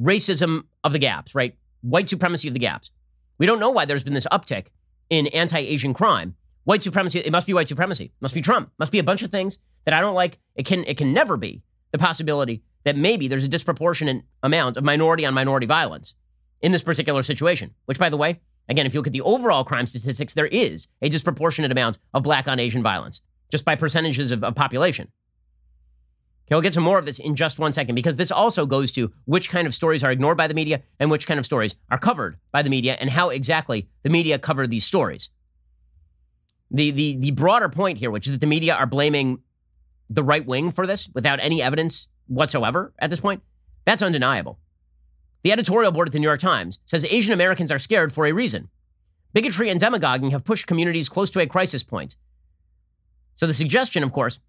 racism 0.00 0.66
of 0.84 0.92
the 0.92 1.00
gaps, 1.00 1.34
right? 1.34 1.56
White 1.80 2.08
supremacy 2.08 2.46
of 2.46 2.54
the 2.54 2.60
gaps. 2.60 2.92
We 3.38 3.46
don't 3.46 3.58
know 3.58 3.70
why 3.70 3.86
there's 3.86 4.04
been 4.04 4.14
this 4.14 4.28
uptick 4.30 4.68
in 5.10 5.26
anti 5.28 5.58
Asian 5.58 5.94
crime. 5.94 6.36
White 6.62 6.84
supremacy, 6.84 7.18
it 7.18 7.32
must 7.32 7.48
be 7.48 7.54
white 7.54 7.68
supremacy, 7.68 8.04
it 8.04 8.22
must 8.22 8.34
be 8.34 8.40
Trump, 8.40 8.68
it 8.68 8.78
must 8.78 8.92
be 8.92 9.00
a 9.00 9.04
bunch 9.04 9.24
of 9.24 9.32
things 9.32 9.58
that 9.84 9.94
I 9.94 10.00
don't 10.00 10.14
like. 10.14 10.38
It 10.54 10.64
can, 10.64 10.84
it 10.84 10.96
can 10.96 11.12
never 11.12 11.36
be 11.36 11.64
the 11.96 12.04
possibility 12.04 12.62
that 12.84 12.96
maybe 12.96 13.28
there's 13.28 13.44
a 13.44 13.48
disproportionate 13.48 14.22
amount 14.42 14.76
of 14.76 14.84
minority 14.84 15.26
on 15.26 15.34
minority 15.34 15.66
violence 15.66 16.14
in 16.60 16.72
this 16.72 16.82
particular 16.82 17.22
situation, 17.22 17.74
which, 17.86 17.98
by 17.98 18.08
the 18.08 18.16
way, 18.16 18.40
again, 18.68 18.86
if 18.86 18.94
you 18.94 19.00
look 19.00 19.06
at 19.06 19.12
the 19.12 19.20
overall 19.22 19.64
crime 19.64 19.86
statistics, 19.86 20.34
there 20.34 20.46
is 20.46 20.88
a 21.02 21.08
disproportionate 21.08 21.72
amount 21.72 21.98
of 22.14 22.22
black 22.22 22.48
on 22.48 22.60
Asian 22.60 22.82
violence 22.82 23.20
just 23.50 23.64
by 23.64 23.74
percentages 23.74 24.32
of, 24.32 24.42
of 24.44 24.54
population. 24.54 25.08
Okay, 26.46 26.54
we'll 26.54 26.62
get 26.62 26.74
to 26.74 26.80
more 26.80 26.98
of 26.98 27.04
this 27.04 27.18
in 27.18 27.34
just 27.34 27.58
one 27.58 27.72
second 27.72 27.96
because 27.96 28.16
this 28.16 28.30
also 28.30 28.66
goes 28.66 28.92
to 28.92 29.12
which 29.24 29.50
kind 29.50 29.66
of 29.66 29.74
stories 29.74 30.04
are 30.04 30.12
ignored 30.12 30.36
by 30.36 30.46
the 30.46 30.54
media 30.54 30.82
and 31.00 31.10
which 31.10 31.26
kind 31.26 31.40
of 31.40 31.46
stories 31.46 31.74
are 31.90 31.98
covered 31.98 32.38
by 32.52 32.62
the 32.62 32.70
media 32.70 32.96
and 33.00 33.10
how 33.10 33.30
exactly 33.30 33.88
the 34.04 34.10
media 34.10 34.38
cover 34.38 34.66
these 34.66 34.84
stories. 34.84 35.28
The, 36.70 36.90
the, 36.92 37.16
the 37.16 37.30
broader 37.32 37.68
point 37.68 37.98
here, 37.98 38.10
which 38.10 38.26
is 38.26 38.32
that 38.32 38.40
the 38.40 38.46
media 38.46 38.74
are 38.74 38.86
blaming 38.86 39.40
the 40.08 40.22
right 40.22 40.46
wing 40.46 40.70
for 40.70 40.86
this 40.86 41.08
without 41.14 41.40
any 41.40 41.62
evidence 41.62 42.08
whatsoever 42.26 42.92
at 42.98 43.10
this 43.10 43.20
point, 43.20 43.42
that's 43.84 44.02
undeniable. 44.02 44.58
The 45.42 45.52
editorial 45.52 45.92
board 45.92 46.08
at 46.08 46.12
the 46.12 46.18
New 46.18 46.26
York 46.26 46.40
Times 46.40 46.78
says 46.86 47.04
Asian 47.04 47.32
Americans 47.32 47.70
are 47.70 47.78
scared 47.78 48.12
for 48.12 48.26
a 48.26 48.32
reason. 48.32 48.68
Bigotry 49.32 49.70
and 49.70 49.78
demagoguing 49.78 50.30
have 50.32 50.44
pushed 50.44 50.66
communities 50.66 51.08
close 51.08 51.30
to 51.30 51.40
a 51.40 51.46
crisis 51.46 51.82
point. 51.82 52.16
So 53.36 53.46
the 53.46 53.54
suggestion, 53.54 54.02
of 54.02 54.12
course, 54.12 54.40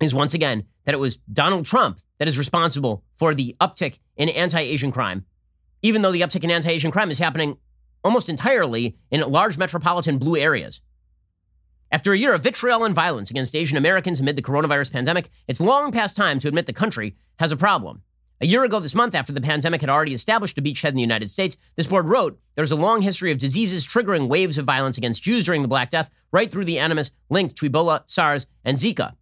is 0.00 0.14
once 0.14 0.34
again 0.34 0.64
that 0.84 0.94
it 0.94 0.98
was 0.98 1.18
Donald 1.32 1.64
Trump 1.64 2.00
that 2.18 2.28
is 2.28 2.38
responsible 2.38 3.04
for 3.16 3.34
the 3.34 3.54
uptick 3.60 3.98
in 4.16 4.28
anti 4.30 4.60
Asian 4.60 4.90
crime, 4.90 5.26
even 5.82 6.02
though 6.02 6.12
the 6.12 6.22
uptick 6.22 6.44
in 6.44 6.50
anti 6.50 6.70
Asian 6.70 6.90
crime 6.90 7.10
is 7.10 7.18
happening 7.18 7.58
almost 8.02 8.28
entirely 8.28 8.96
in 9.10 9.20
large 9.20 9.58
metropolitan 9.58 10.18
blue 10.18 10.36
areas. 10.36 10.80
After 11.96 12.12
a 12.12 12.18
year 12.18 12.34
of 12.34 12.42
vitriol 12.42 12.84
and 12.84 12.94
violence 12.94 13.30
against 13.30 13.56
Asian 13.56 13.78
Americans 13.78 14.20
amid 14.20 14.36
the 14.36 14.42
coronavirus 14.42 14.92
pandemic, 14.92 15.30
it's 15.48 15.62
long 15.62 15.92
past 15.92 16.14
time 16.14 16.38
to 16.40 16.46
admit 16.46 16.66
the 16.66 16.74
country 16.74 17.16
has 17.38 17.52
a 17.52 17.56
problem. 17.56 18.02
A 18.38 18.46
year 18.46 18.64
ago 18.64 18.80
this 18.80 18.94
month, 18.94 19.14
after 19.14 19.32
the 19.32 19.40
pandemic 19.40 19.80
had 19.80 19.88
already 19.88 20.12
established 20.12 20.58
a 20.58 20.60
beachhead 20.60 20.90
in 20.90 20.96
the 20.96 21.00
United 21.00 21.30
States, 21.30 21.56
this 21.74 21.86
board 21.86 22.04
wrote 22.04 22.38
there's 22.54 22.70
a 22.70 22.76
long 22.76 23.00
history 23.00 23.32
of 23.32 23.38
diseases 23.38 23.86
triggering 23.86 24.28
waves 24.28 24.58
of 24.58 24.66
violence 24.66 24.98
against 24.98 25.22
Jews 25.22 25.42
during 25.44 25.62
the 25.62 25.68
Black 25.68 25.88
Death, 25.88 26.10
right 26.32 26.52
through 26.52 26.66
the 26.66 26.78
animus 26.78 27.12
linked 27.30 27.56
to 27.56 27.70
Ebola, 27.70 28.02
SARS, 28.04 28.46
and 28.62 28.76
Zika. 28.76 29.14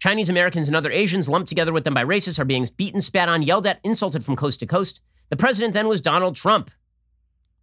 Chinese 0.00 0.28
Americans 0.28 0.66
and 0.66 0.76
other 0.76 0.90
Asians, 0.90 1.28
lumped 1.28 1.48
together 1.48 1.72
with 1.72 1.84
them 1.84 1.94
by 1.94 2.04
racists, 2.04 2.40
are 2.40 2.44
being 2.44 2.66
beaten, 2.76 3.00
spat 3.00 3.28
on, 3.28 3.42
yelled 3.42 3.64
at, 3.64 3.78
insulted 3.84 4.24
from 4.24 4.34
coast 4.34 4.58
to 4.58 4.66
coast. 4.66 5.00
The 5.28 5.36
president 5.36 5.72
then 5.72 5.86
was 5.86 6.00
Donald 6.00 6.34
Trump. 6.34 6.72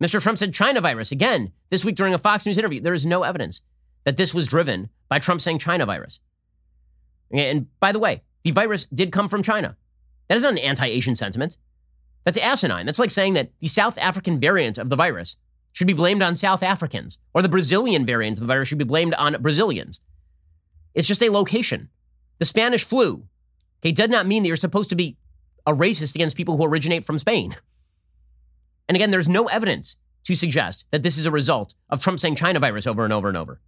Mr. 0.02 0.22
Trump 0.22 0.38
said 0.38 0.54
China 0.54 0.80
virus 0.80 1.12
again 1.12 1.52
this 1.72 1.84
week 1.84 1.96
during 1.96 2.14
a 2.14 2.18
Fox 2.18 2.46
News 2.46 2.58
interview. 2.58 2.80
There 2.80 2.94
is 2.94 3.06
no 3.06 3.24
evidence 3.24 3.62
that 4.04 4.18
this 4.18 4.34
was 4.34 4.48
driven 4.48 4.90
by 5.10 5.20
Trump 5.20 5.42
saying 5.42 5.60
China 5.60 5.86
virus. 5.86 6.20
And 7.32 7.68
by 7.80 7.92
the 7.92 8.00
way, 8.00 8.24
the 8.44 8.52
virus 8.52 8.86
did 8.86 9.12
come 9.12 9.28
from 9.28 9.44
China. 9.44 9.78
That 10.28 10.38
is 10.38 10.44
not 10.44 10.54
an 10.54 10.60
anti 10.60 10.86
Asian 10.86 11.16
sentiment. 11.16 11.58
That's 12.24 12.38
asinine. 12.38 12.86
That's 12.86 13.00
like 13.00 13.12
saying 13.12 13.34
that 13.34 13.52
the 13.60 13.68
South 13.68 13.98
African 13.98 14.40
variant 14.40 14.78
of 14.78 14.90
the 14.90 14.96
virus 14.96 15.36
should 15.72 15.88
be 15.88 15.94
blamed 15.94 16.22
on 16.22 16.36
South 16.36 16.64
Africans, 16.64 17.18
or 17.34 17.42
the 17.42 17.50
Brazilian 17.50 18.06
variant 18.06 18.38
of 18.38 18.42
the 18.42 18.48
virus 18.48 18.68
should 18.68 18.78
be 18.78 18.84
blamed 18.84 19.14
on 19.16 19.42
Brazilians. 19.42 20.00
It's 20.94 21.08
just 21.08 21.24
a 21.24 21.32
location. 21.32 21.90
The 22.40 22.46
Spanish 22.46 22.84
flu, 22.84 23.26
okay, 23.82 23.92
does 23.92 24.10
not 24.10 24.28
mean 24.28 24.44
that 24.44 24.48
you're 24.48 24.56
supposed 24.56 24.92
to 24.92 24.96
be 24.96 25.18
a 25.66 25.74
racist 25.74 26.16
against 26.16 26.38
people 26.38 26.58
who 26.58 26.66
originate 26.66 27.04
from 27.04 27.18
Spain. 27.18 27.56
And 28.88 28.96
again, 28.96 29.12
there's 29.12 29.30
no 29.30 29.48
evidence 29.48 29.96
to 30.26 30.36
suggest 30.36 30.86
that 30.92 31.04
this 31.04 31.18
is 31.18 31.26
a 31.26 31.32
result 31.32 31.74
of 31.90 32.02
Trump 32.02 32.20
saying 32.20 32.36
China 32.36 32.60
virus 32.60 32.86
over 32.86 33.04
and 33.04 33.14
over 33.14 33.28
and 33.28 33.38
over. 33.38 33.60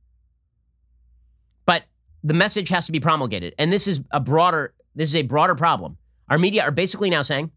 But 1.66 1.84
the 2.24 2.34
message 2.34 2.70
has 2.70 2.86
to 2.86 2.92
be 2.92 3.00
promulgated. 3.00 3.54
And 3.58 3.72
this 3.72 3.88
is 3.88 4.02
a 4.12 4.20
broader, 4.20 4.74
this 4.96 5.10
is 5.10 5.16
a 5.16 5.24
broader 5.24 5.56
problem. 5.56 5.98
Our 6.30 6.38
media 6.38 6.64
are 6.64 6.72
basically 6.72 7.10
now 7.10 7.22
saying 7.22 7.52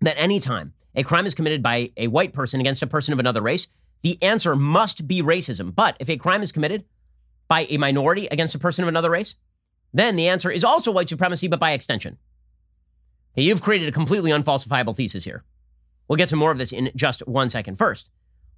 that 0.00 0.18
anytime 0.18 0.72
a 0.94 1.02
crime 1.02 1.26
is 1.26 1.34
committed 1.34 1.62
by 1.62 1.90
a 1.96 2.08
white 2.08 2.32
person 2.32 2.60
against 2.60 2.82
a 2.82 2.86
person 2.86 3.12
of 3.12 3.18
another 3.18 3.40
race, 3.40 3.68
the 4.02 4.20
answer 4.22 4.56
must 4.56 5.06
be 5.06 5.22
racism. 5.22 5.74
But 5.74 5.96
if 6.00 6.10
a 6.10 6.16
crime 6.16 6.42
is 6.42 6.52
committed 6.52 6.84
by 7.48 7.66
a 7.70 7.76
minority 7.76 8.26
against 8.26 8.54
a 8.54 8.58
person 8.58 8.82
of 8.82 8.88
another 8.88 9.10
race, 9.10 9.36
then 9.92 10.16
the 10.16 10.28
answer 10.28 10.50
is 10.50 10.64
also 10.64 10.90
white 10.90 11.08
supremacy, 11.08 11.48
but 11.48 11.60
by 11.60 11.72
extension. 11.72 12.18
Okay, 13.34 13.42
you've 13.42 13.62
created 13.62 13.88
a 13.88 13.92
completely 13.92 14.30
unfalsifiable 14.30 14.96
thesis 14.96 15.24
here. 15.24 15.44
We'll 16.08 16.16
get 16.16 16.28
to 16.30 16.36
more 16.36 16.50
of 16.50 16.58
this 16.58 16.72
in 16.72 16.90
just 16.96 17.26
one 17.26 17.48
second. 17.48 17.76
First, 17.76 18.10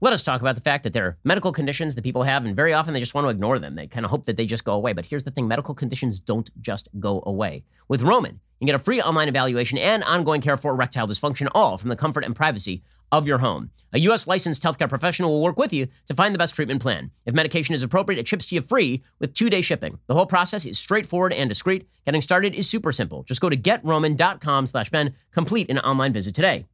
let 0.04 0.12
us 0.12 0.22
talk 0.22 0.42
about 0.42 0.54
the 0.54 0.60
fact 0.60 0.84
that 0.84 0.92
there 0.92 1.06
are 1.06 1.18
medical 1.24 1.50
conditions 1.50 1.94
that 1.94 2.02
people 2.02 2.24
have, 2.24 2.44
and 2.44 2.54
very 2.54 2.74
often 2.74 2.92
they 2.92 3.00
just 3.00 3.14
want 3.14 3.24
to 3.24 3.30
ignore 3.30 3.58
them. 3.58 3.74
They 3.74 3.86
kind 3.86 4.04
of 4.04 4.10
hope 4.10 4.26
that 4.26 4.36
they 4.36 4.44
just 4.44 4.62
go 4.62 4.74
away. 4.74 4.92
But 4.92 5.06
here's 5.06 5.24
the 5.24 5.30
thing 5.30 5.48
medical 5.48 5.74
conditions 5.74 6.20
don't 6.20 6.50
just 6.60 6.90
go 7.00 7.22
away. 7.24 7.64
With 7.88 8.02
Roman, 8.02 8.32
you 8.32 8.58
can 8.60 8.66
get 8.66 8.74
a 8.74 8.84
free 8.84 9.00
online 9.00 9.28
evaluation 9.28 9.78
and 9.78 10.04
ongoing 10.04 10.42
care 10.42 10.58
for 10.58 10.72
erectile 10.72 11.08
dysfunction, 11.08 11.48
all 11.54 11.78
from 11.78 11.88
the 11.88 11.96
comfort 11.96 12.22
and 12.22 12.36
privacy 12.36 12.82
of 13.12 13.26
your 13.26 13.38
home. 13.38 13.70
A 13.94 13.98
U.S. 14.00 14.26
licensed 14.26 14.62
healthcare 14.62 14.90
professional 14.90 15.30
will 15.30 15.40
work 15.40 15.56
with 15.56 15.72
you 15.72 15.88
to 16.06 16.14
find 16.14 16.34
the 16.34 16.38
best 16.38 16.54
treatment 16.54 16.82
plan. 16.82 17.10
If 17.24 17.32
medication 17.32 17.74
is 17.74 17.82
appropriate, 17.82 18.18
it 18.20 18.28
ships 18.28 18.44
to 18.46 18.56
you 18.56 18.60
free 18.60 19.02
with 19.20 19.32
two 19.32 19.48
day 19.48 19.62
shipping. 19.62 19.98
The 20.06 20.14
whole 20.14 20.26
process 20.26 20.66
is 20.66 20.78
straightforward 20.78 21.32
and 21.32 21.48
discreet. 21.48 21.88
Getting 22.04 22.20
started 22.20 22.54
is 22.54 22.68
super 22.68 22.92
simple. 22.92 23.22
Just 23.22 23.40
go 23.40 23.48
to 23.48 23.56
getroman.com 23.56 24.66
slash 24.66 24.90
Ben, 24.90 25.14
complete 25.32 25.70
an 25.70 25.78
online 25.78 26.12
visit 26.12 26.34
today. 26.34 26.66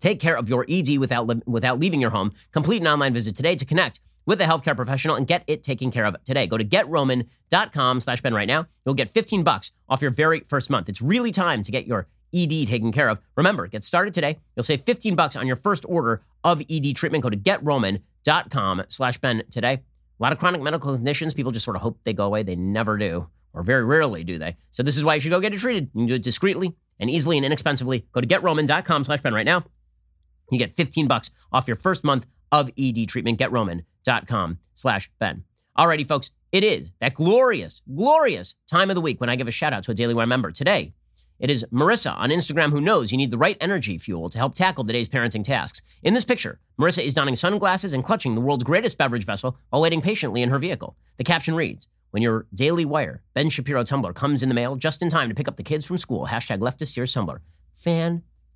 Take 0.00 0.20
care 0.20 0.36
of 0.36 0.48
your 0.48 0.66
ED 0.68 0.98
without, 0.98 1.46
without 1.46 1.78
leaving 1.78 2.00
your 2.00 2.10
home. 2.10 2.32
Complete 2.52 2.82
an 2.82 2.88
online 2.88 3.14
visit 3.14 3.36
today 3.36 3.54
to 3.56 3.64
connect 3.64 4.00
with 4.26 4.40
a 4.40 4.44
healthcare 4.44 4.76
professional 4.76 5.16
and 5.16 5.26
get 5.26 5.44
it 5.46 5.62
taken 5.62 5.90
care 5.90 6.04
of 6.04 6.22
today. 6.24 6.46
Go 6.46 6.58
to 6.58 6.64
getroman.com 6.64 8.00
slash 8.00 8.20
Ben 8.20 8.34
right 8.34 8.48
now. 8.48 8.66
You'll 8.84 8.94
get 8.94 9.08
15 9.08 9.42
bucks 9.42 9.72
off 9.88 10.02
your 10.02 10.10
very 10.10 10.40
first 10.48 10.68
month. 10.68 10.88
It's 10.88 11.00
really 11.00 11.30
time 11.30 11.62
to 11.62 11.72
get 11.72 11.86
your 11.86 12.08
ED 12.34 12.66
taken 12.66 12.92
care 12.92 13.08
of. 13.08 13.20
Remember, 13.36 13.66
get 13.66 13.84
started 13.84 14.12
today. 14.12 14.38
You'll 14.54 14.64
save 14.64 14.82
15 14.82 15.14
bucks 15.14 15.36
on 15.36 15.46
your 15.46 15.56
first 15.56 15.84
order 15.88 16.22
of 16.44 16.60
ED 16.68 16.94
treatment. 16.96 17.22
Go 17.22 17.30
to 17.30 17.36
getroman.com 17.36 18.84
slash 18.88 19.18
Ben 19.18 19.42
today. 19.50 19.74
A 20.18 20.22
lot 20.22 20.32
of 20.32 20.38
chronic 20.38 20.62
medical 20.62 20.94
conditions, 20.94 21.34
people 21.34 21.52
just 21.52 21.64
sort 21.64 21.76
of 21.76 21.82
hope 21.82 21.98
they 22.04 22.12
go 22.12 22.24
away. 22.24 22.42
They 22.42 22.56
never 22.56 22.96
do, 22.96 23.28
or 23.52 23.62
very 23.62 23.84
rarely 23.84 24.24
do 24.24 24.38
they. 24.38 24.56
So 24.70 24.82
this 24.82 24.96
is 24.96 25.04
why 25.04 25.14
you 25.14 25.20
should 25.20 25.30
go 25.30 25.40
get 25.40 25.54
it 25.54 25.60
treated. 25.60 25.90
You 25.94 26.00
can 26.00 26.06
do 26.06 26.14
it 26.14 26.22
discreetly 26.22 26.74
and 26.98 27.10
easily 27.10 27.36
and 27.36 27.44
inexpensively. 27.44 28.06
Go 28.12 28.22
to 28.22 28.26
getroman.com 28.26 29.04
slash 29.04 29.20
Ben 29.20 29.34
right 29.34 29.46
now. 29.46 29.64
You 30.50 30.58
get 30.58 30.72
15 30.72 31.06
bucks 31.06 31.30
off 31.52 31.66
your 31.66 31.76
first 31.76 32.04
month 32.04 32.26
of 32.52 32.70
ED 32.78 33.08
treatment. 33.08 33.38
Getroman.com 33.38 34.58
slash 34.74 35.10
Ben. 35.18 35.44
Alrighty, 35.76 36.06
folks, 36.06 36.30
it 36.52 36.64
is 36.64 36.90
that 37.00 37.14
glorious, 37.14 37.82
glorious 37.94 38.54
time 38.70 38.90
of 38.90 38.94
the 38.94 39.00
week 39.00 39.20
when 39.20 39.28
I 39.28 39.36
give 39.36 39.48
a 39.48 39.50
shout 39.50 39.72
out 39.72 39.82
to 39.84 39.90
a 39.90 39.94
Daily 39.94 40.14
Wire 40.14 40.26
member. 40.26 40.50
Today, 40.50 40.94
it 41.38 41.50
is 41.50 41.66
Marissa 41.70 42.16
on 42.16 42.30
Instagram 42.30 42.70
who 42.70 42.80
knows 42.80 43.12
you 43.12 43.18
need 43.18 43.30
the 43.30 43.36
right 43.36 43.58
energy 43.60 43.98
fuel 43.98 44.30
to 44.30 44.38
help 44.38 44.54
tackle 44.54 44.84
today's 44.84 45.08
parenting 45.08 45.44
tasks. 45.44 45.82
In 46.02 46.14
this 46.14 46.24
picture, 46.24 46.60
Marissa 46.80 47.04
is 47.04 47.12
donning 47.12 47.34
sunglasses 47.34 47.92
and 47.92 48.02
clutching 48.02 48.34
the 48.34 48.40
world's 48.40 48.64
greatest 48.64 48.96
beverage 48.96 49.26
vessel 49.26 49.58
while 49.68 49.82
waiting 49.82 50.00
patiently 50.00 50.42
in 50.42 50.48
her 50.48 50.58
vehicle. 50.58 50.96
The 51.18 51.24
caption 51.24 51.54
reads, 51.54 51.88
when 52.10 52.22
your 52.22 52.46
Daily 52.54 52.86
Wire 52.86 53.22
Ben 53.34 53.50
Shapiro 53.50 53.84
tumbler 53.84 54.14
comes 54.14 54.42
in 54.42 54.48
the 54.48 54.54
mail 54.54 54.76
just 54.76 55.02
in 55.02 55.10
time 55.10 55.28
to 55.28 55.34
pick 55.34 55.48
up 55.48 55.58
the 55.58 55.62
kids 55.62 55.84
from 55.84 55.98
school, 55.98 56.26
hashtag 56.26 56.60
leftist 56.60 56.94
tears 56.94 57.12
tumbler. 57.12 57.42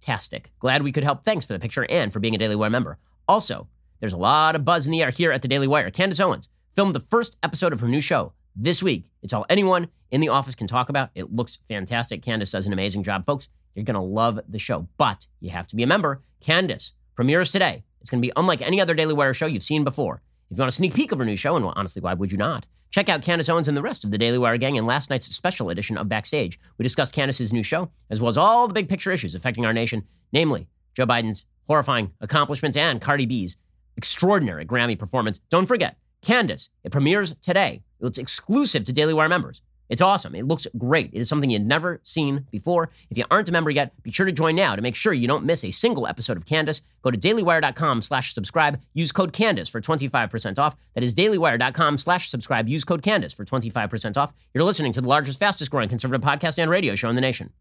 Fantastic. 0.01 0.51
Glad 0.59 0.83
we 0.83 0.93
could 0.93 1.05
help. 1.05 1.25
Thanks 1.25 1.45
for 1.45 1.53
the 1.53 1.59
picture 1.59 1.87
and 1.89 2.13
for 2.13 2.21
being 2.21 2.35
a 2.35 2.39
Daily 2.39 2.57
Wire 2.57 2.71
member. 2.71 2.99
Also, 3.29 3.69
there's 4.01 4.13
a 4.13 4.19
lot 4.19 4.57
of 4.57 4.65
buzz 4.65 4.87
in 4.87 4.93
the 4.93 5.03
air 5.03 5.11
here 5.11 5.31
at 5.33 5.43
the 5.43 5.49
Daily 5.49 5.69
Wire. 5.69 5.91
Candace 5.91 6.21
Owens 6.21 6.49
filmed 6.75 6.95
the 6.95 7.01
first 7.01 7.37
episode 7.43 7.73
of 7.73 7.81
her 7.81 7.89
new 7.89 8.01
show 8.01 8.33
this 8.57 8.83
week. 8.83 9.07
It's 9.23 9.33
all 9.33 9.47
anyone 9.49 9.89
in 10.11 10.21
the 10.21 10.29
office 10.29 10.55
can 10.55 10.67
talk 10.67 10.89
about. 10.89 11.11
It 11.15 11.33
looks 11.33 11.59
fantastic. 11.69 12.23
Candace 12.23 12.51
does 12.51 12.67
an 12.67 12.73
amazing 12.73 13.03
job, 13.03 13.27
folks. 13.27 13.49
You're 13.75 13.85
going 13.85 13.95
to 13.95 14.01
love 14.01 14.41
the 14.49 14.59
show, 14.59 14.89
but 14.97 15.27
you 15.39 15.51
have 15.51 15.69
to 15.69 15.77
be 15.77 15.83
a 15.83 15.87
member. 15.87 16.23
Candace 16.41 16.93
premieres 17.15 17.53
today. 17.53 17.85
It's 18.01 18.11
going 18.11 18.23
to 18.23 18.27
be 18.27 18.33
unlike 18.37 18.63
any 18.63 18.81
other 18.81 18.95
Daily 18.95 19.15
Wire 19.15 19.35
show 19.35 19.47
you've 19.47 19.63
seen 19.63 19.85
before. 19.85 20.23
If 20.51 20.57
you 20.57 20.63
want 20.63 20.73
a 20.73 20.75
sneak 20.75 20.95
peek 20.95 21.13
of 21.13 21.19
her 21.19 21.25
new 21.25 21.37
show, 21.37 21.57
and 21.57 21.65
honestly, 21.65 22.01
why 22.01 22.15
would 22.15 22.33
you 22.33 22.39
not? 22.39 22.67
Check 22.91 23.09
out 23.09 23.23
Candace 23.23 23.49
Owens 23.49 23.69
and 23.69 23.77
the 23.77 23.83
rest 23.83 24.03
of 24.03 24.11
the 24.11 24.19
Daily 24.19 24.37
Wire 24.37 24.57
gang 24.57 24.75
in 24.75 24.85
last 24.85 25.11
night's 25.11 25.33
special 25.35 25.71
edition 25.71 25.97
of 25.97 26.09
Backstage. 26.09 26.59
We 26.77 26.83
discussed 26.83 27.15
Candace's 27.15 27.53
new 27.53 27.63
show, 27.63 27.89
as 28.11 28.21
well 28.21 28.29
as 28.29 28.37
all 28.37 28.67
the 28.67 28.75
big 28.75 28.89
picture 28.89 29.13
issues 29.13 29.37
affecting 29.37 29.65
our 29.65 29.73
nation, 29.73 30.05
namely 30.33 30.67
Joe 30.95 31.07
Biden's 31.07 31.45
horrifying 31.69 32.11
accomplishments 32.21 32.77
and 32.77 33.01
Cardi 33.01 33.27
B's 33.27 33.57
extraordinary 33.97 34.67
Grammy 34.67 34.99
performance. 34.99 35.39
Don't 35.51 35.67
forget, 35.67 35.99
Candace, 36.21 36.69
it 36.83 36.91
premieres 36.91 37.35
today. 37.43 37.83
It's 38.01 38.19
exclusive 38.19 38.83
to 38.85 38.93
Daily 38.93 39.15
Wire 39.15 39.29
members. 39.29 39.63
It's 39.91 40.01
awesome. 40.01 40.35
It 40.35 40.47
looks 40.47 40.67
great. 40.79 41.11
It 41.13 41.19
is 41.19 41.29
something 41.29 41.51
you've 41.51 41.63
never 41.63 42.01
seen 42.05 42.47
before. 42.51 42.91
If 43.11 43.19
you 43.19 43.25
aren't 43.31 43.49
a 43.49 43.53
member 43.53 43.71
yet, 43.71 43.93
be 44.03 44.13
sure 44.13 44.25
to 44.25 44.33
join 44.33 44.55
now 44.55 44.77
to 44.77 44.83
make 44.83 44.95
sure 44.95 45.13
you 45.13 45.27
don't 45.29 45.45
miss 45.45 45.65
a 45.65 45.73
single 45.73 46.07
episode 46.07 46.37
of 46.37 46.47
Candace. 46.47 46.83
Go 47.03 47.11
to 47.11 47.19
dailywire.com 47.19 48.01
slash 48.03 48.33
subscribe. 48.33 48.81
Use 48.95 49.13
code 49.13 49.33
Candace 49.33 49.69
for 49.69 49.81
25% 49.81 50.59
off. 50.59 50.77
That 50.95 51.03
is 51.03 51.15
dailywire.com 51.15 51.99
slash 51.99 52.31
subscribe. 52.31 52.69
Use 52.69 52.85
code 52.85 53.03
Candace 53.03 53.33
for 53.33 53.45
25% 53.45 54.17
off. 54.17 54.33
You're 54.55 54.65
listening 54.65 54.93
to 54.93 55.01
the 55.01 55.09
largest, 55.09 55.39
fastest 55.39 55.71
growing 55.71 55.89
conservative 55.89 56.27
podcast 56.27 56.59
and 56.59 56.71
radio 56.71 56.95
show 56.95 57.11
in 57.11 57.17
the 57.17 57.21
nation. 57.21 57.53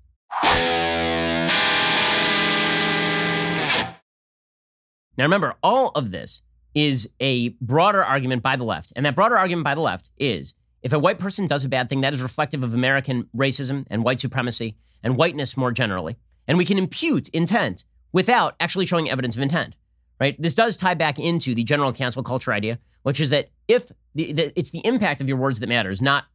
Now 5.18 5.26
remember, 5.26 5.56
all 5.62 5.92
of 5.96 6.12
this 6.12 6.44
is 6.74 7.10
a 7.20 7.50
broader 7.60 8.04
argument 8.04 8.44
by 8.44 8.56
the 8.56 8.63
left. 8.63 8.94
And 8.96 9.06
that 9.06 9.15
broader 9.15 9.38
argument 9.38 9.65
by 9.65 9.76
the 9.76 9.82
left 9.82 10.12
is 10.18 10.54
if 10.82 10.94
a 10.94 11.00
white 11.00 11.20
person 11.20 11.48
does 11.48 11.65
a 11.65 11.70
bad 11.70 11.89
thing, 11.89 12.02
that 12.02 12.13
is 12.13 12.22
reflective 12.22 12.63
of 12.63 12.74
American 12.74 13.28
racism 13.36 13.86
and 13.89 14.04
white 14.04 14.20
supremacy 14.20 14.78
and 15.04 15.18
whiteness 15.18 15.58
more 15.58 15.72
generally. 15.72 16.18
And 16.48 16.58
we 16.58 16.65
can 16.65 16.78
impute 16.78 17.30
intent 17.30 17.86
without 18.12 18.56
actually 18.60 18.86
showing 18.86 19.10
evidence 19.10 19.36
of 19.36 19.42
intent, 19.42 19.76
right? 20.20 20.42
This 20.42 20.54
does 20.54 20.78
tie 20.78 20.94
back 20.94 21.20
into 21.20 21.54
the 21.54 21.63
general 21.63 21.94
cancel 21.94 22.24
culture 22.24 22.54
idea, 22.54 22.80
which 23.04 23.20
is 23.20 23.30
that 23.30 23.49
if 23.68 23.91
the, 24.16 24.32
the, 24.32 24.60
it's 24.60 24.72
the 24.72 24.86
impact 24.86 25.22
of 25.22 25.28
your 25.28 25.38
words 25.38 25.60
that 25.60 25.68
matters, 25.68 26.01
not 26.01 26.26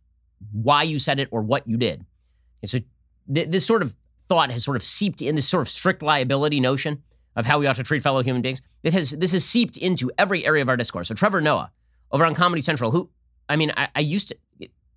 why 0.53 0.83
you 0.83 0.99
said 0.99 1.19
it 1.19 1.29
or 1.31 1.43
what 1.43 1.67
you 1.67 1.77
did. 1.77 2.05
And 2.63 2.71
so 2.71 2.79
th- 3.33 3.49
this 3.49 3.67
sort 3.67 3.83
of 3.83 3.95
thought 4.29 4.51
has 4.51 4.65
sort 4.65 4.77
of 4.77 4.83
seeped 4.83 5.23
in 5.23 5.35
this 5.35 5.49
sort 5.49 5.63
of 5.63 5.69
strict 5.69 6.03
liability 6.03 6.61
notion 6.61 7.03
of 7.37 7.47
how 7.47 7.59
we 7.59 7.67
ought 7.67 7.77
to 7.77 7.83
treat 7.83 8.03
fellow 8.03 8.23
human 8.23 8.43
beings. 8.43 8.63
It 8.83 8.93
has 8.93 9.11
this 9.11 9.33
has 9.33 9.45
seeped 9.45 9.77
into 9.77 10.11
every 10.17 10.47
area 10.47 10.63
of 10.63 10.69
our 10.69 10.77
discourse. 10.77 11.09
So 11.09 11.15
Trevor 11.15 11.41
Noah 11.41 11.73
over 12.13 12.25
on 12.25 12.35
Comedy 12.35 12.63
Central, 12.63 12.91
who 12.91 13.11
I 13.49 13.57
mean, 13.57 13.73
I, 13.77 13.89
I 13.95 14.01
used 14.01 14.29
to 14.29 14.37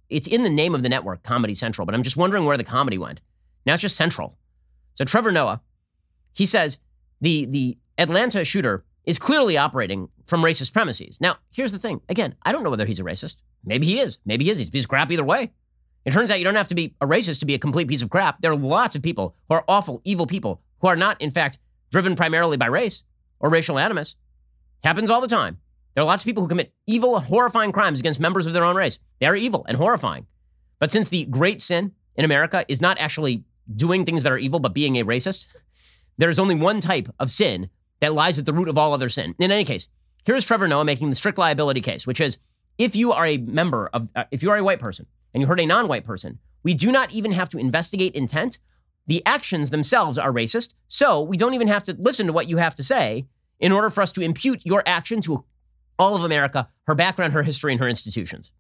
it's 0.10 0.28
in 0.28 0.44
the 0.44 0.50
name 0.50 0.74
of 0.74 0.84
the 0.84 0.90
network, 0.90 1.24
Comedy 1.24 1.54
Central, 1.54 1.86
but 1.86 1.94
I'm 1.94 2.04
just 2.04 2.18
wondering 2.18 2.46
where 2.46 2.58
the 2.58 2.64
comedy 2.64 2.98
went. 2.98 3.20
Now 3.66 3.74
it's 3.74 3.82
just 3.82 3.98
Central. 3.98 4.38
So 4.94 5.06
Trevor 5.06 5.32
Noah, 5.32 5.62
he 6.34 6.46
says 6.46 6.80
the 7.22 7.46
the 7.46 7.78
Atlanta 7.98 8.46
shooter 8.46 8.86
is 9.06 9.20
clearly 9.20 9.58
operating 9.58 10.10
from 10.26 10.42
racist 10.42 10.74
premises. 10.74 11.20
Now, 11.22 11.38
here's 11.52 11.72
the 11.72 11.80
thing. 11.80 12.02
Again, 12.10 12.36
I 12.44 12.52
don't 12.52 12.64
know 12.64 12.70
whether 12.70 12.86
he's 12.86 13.00
a 13.00 13.04
racist. 13.04 13.38
Maybe 13.64 13.86
he 13.86 14.00
is. 14.00 14.20
Maybe 14.26 14.46
he 14.46 14.52
is. 14.52 14.58
He's 14.58 14.68
a 14.68 14.72
piece 14.72 14.84
of 14.84 14.90
crap 14.90 15.10
either 15.12 15.24
way. 15.24 15.52
It 16.06 16.12
turns 16.12 16.30
out 16.30 16.40
you 16.40 16.46
don't 16.46 16.56
have 16.56 16.68
to 16.68 16.76
be 16.76 16.94
a 17.02 17.08
racist 17.08 17.40
to 17.40 17.46
be 17.46 17.54
a 17.54 17.60
complete 17.60 17.88
piece 17.88 18.02
of 18.02 18.10
crap. 18.10 18.42
There 18.42 18.52
are 18.52 18.56
lots 18.56 18.96
of 18.96 19.02
people 19.02 19.36
who 19.48 19.56
are 19.56 19.64
awful, 19.68 20.02
evil 20.04 20.28
people 20.28 20.62
who 20.80 20.88
are 20.88 20.96
not, 20.96 21.20
in 21.22 21.32
fact, 21.32 21.58
driven 21.92 22.16
primarily 22.16 22.58
by 22.58 22.68
race 22.68 23.04
or 23.40 23.50
racial 23.50 23.80
animus. 23.80 24.16
Happens 24.84 25.10
all 25.10 25.22
the 25.22 25.28
time. 25.28 25.58
There 25.98 26.04
are 26.04 26.06
lots 26.06 26.22
of 26.22 26.28
people 26.28 26.44
who 26.44 26.50
commit 26.50 26.72
evil, 26.86 27.20
horrifying 27.20 27.72
crimes 27.72 28.00
against 28.00 28.20
members 28.20 28.46
of 28.46 28.54
their 28.54 28.64
own 28.64 28.76
race. 28.76 29.00
They 29.20 29.26
are 29.26 29.36
evil 29.36 29.66
and 29.68 29.78
horrifying. 29.78 30.28
But 30.80 30.92
since 30.92 31.10
the 31.10 31.26
great 31.26 31.60
sin 31.60 31.94
in 32.16 32.24
America 32.24 32.64
is 32.68 32.80
not 32.80 33.00
actually 33.00 33.46
doing 33.76 34.06
things 34.06 34.22
that 34.22 34.32
are 34.32 34.38
evil, 34.38 34.60
but 34.60 34.76
being 34.76 34.98
a 34.98 35.04
racist, 35.04 35.48
there 36.20 36.30
is 36.30 36.38
only 36.38 36.54
one 36.54 36.82
type 36.82 37.10
of 37.18 37.32
sin 37.32 37.72
that 38.00 38.14
lies 38.14 38.38
at 38.38 38.46
the 38.46 38.54
root 38.54 38.70
of 38.70 38.78
all 38.78 38.94
other 38.94 39.10
sin. 39.10 39.34
In 39.40 39.50
any 39.50 39.66
case, 39.66 39.88
here's 40.24 40.46
Trevor 40.46 40.68
Noah 40.68 40.86
making 40.86 41.10
the 41.10 41.16
strict 41.16 41.40
liability 41.40 41.82
case, 41.82 42.06
which 42.06 42.22
is 42.22 42.38
if 42.78 42.96
you 42.96 43.12
are 43.12 43.26
a 43.26 43.38
member 43.38 43.90
of, 43.92 44.12
uh, 44.16 44.26
if 44.30 44.44
you 44.44 44.52
are 44.52 44.58
a 44.58 44.64
white 44.64 44.78
person 44.78 45.08
and 45.34 45.42
you 45.42 45.48
hurt 45.48 45.60
a 45.60 45.66
non 45.66 45.88
white 45.88 46.04
person, 46.04 46.38
we 46.62 46.76
do 46.76 46.92
not 46.92 47.12
even 47.12 47.32
have 47.32 47.50
to 47.50 47.58
investigate 47.58 48.14
intent. 48.14 48.60
The 49.08 49.26
actions 49.26 49.72
themselves 49.72 50.20
are 50.20 50.32
racist. 50.32 50.76
So 50.88 51.24
we 51.24 51.38
don't 51.38 51.56
even 51.56 51.70
have 51.70 51.86
to 51.86 51.96
listen 51.98 52.28
to 52.28 52.34
what 52.34 52.48
you 52.48 52.58
have 52.58 52.76
to 52.76 52.84
say 52.84 53.26
in 53.60 53.72
order 53.72 53.90
for 53.90 54.04
us 54.04 54.12
to 54.12 54.22
impute 54.22 54.64
your 54.64 54.84
action 54.86 55.22
to 55.22 55.44
all 56.00 56.16
of 56.16 56.24
America, 56.24 56.70
her 56.86 56.96
background, 56.96 57.34
her 57.34 57.44
history, 57.44 57.72
and 57.74 57.80
her 57.82 57.88
institutions. 57.88 58.52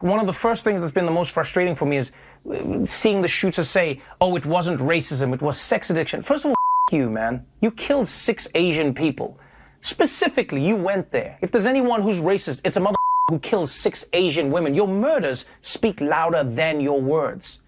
One 0.00 0.20
of 0.20 0.26
the 0.26 0.32
first 0.32 0.64
things 0.64 0.80
that's 0.80 0.92
been 0.92 1.06
the 1.06 1.12
most 1.12 1.30
frustrating 1.30 1.74
for 1.74 1.86
me 1.86 1.98
is 1.98 2.10
uh, 2.50 2.84
seeing 2.84 3.22
the 3.22 3.28
shooter 3.28 3.62
say, 3.62 4.02
oh, 4.20 4.36
it 4.36 4.44
wasn't 4.44 4.80
racism, 4.80 5.32
it 5.32 5.40
was 5.40 5.58
sex 5.58 5.90
addiction. 5.90 6.22
First 6.22 6.44
of 6.44 6.50
all, 6.50 6.54
you, 6.92 7.08
man. 7.08 7.46
You 7.60 7.70
killed 7.70 8.08
six 8.08 8.48
Asian 8.54 8.94
people. 8.94 9.38
Specifically, 9.80 10.66
you 10.66 10.76
went 10.76 11.10
there. 11.10 11.38
If 11.40 11.50
there's 11.50 11.66
anyone 11.66 12.02
who's 12.02 12.18
racist, 12.18 12.60
it's 12.64 12.76
a 12.76 12.80
mother 12.80 12.96
who 13.30 13.38
kills 13.38 13.72
six 13.72 14.04
Asian 14.12 14.50
women. 14.50 14.74
Your 14.74 14.88
murders 14.88 15.46
speak 15.62 16.00
louder 16.00 16.44
than 16.44 16.80
your 16.80 17.00
words. 17.00 17.60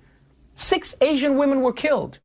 Six 0.55 0.95
Asian 1.01 1.37
women 1.37 1.61
were 1.61 1.73
killed. 1.73 2.19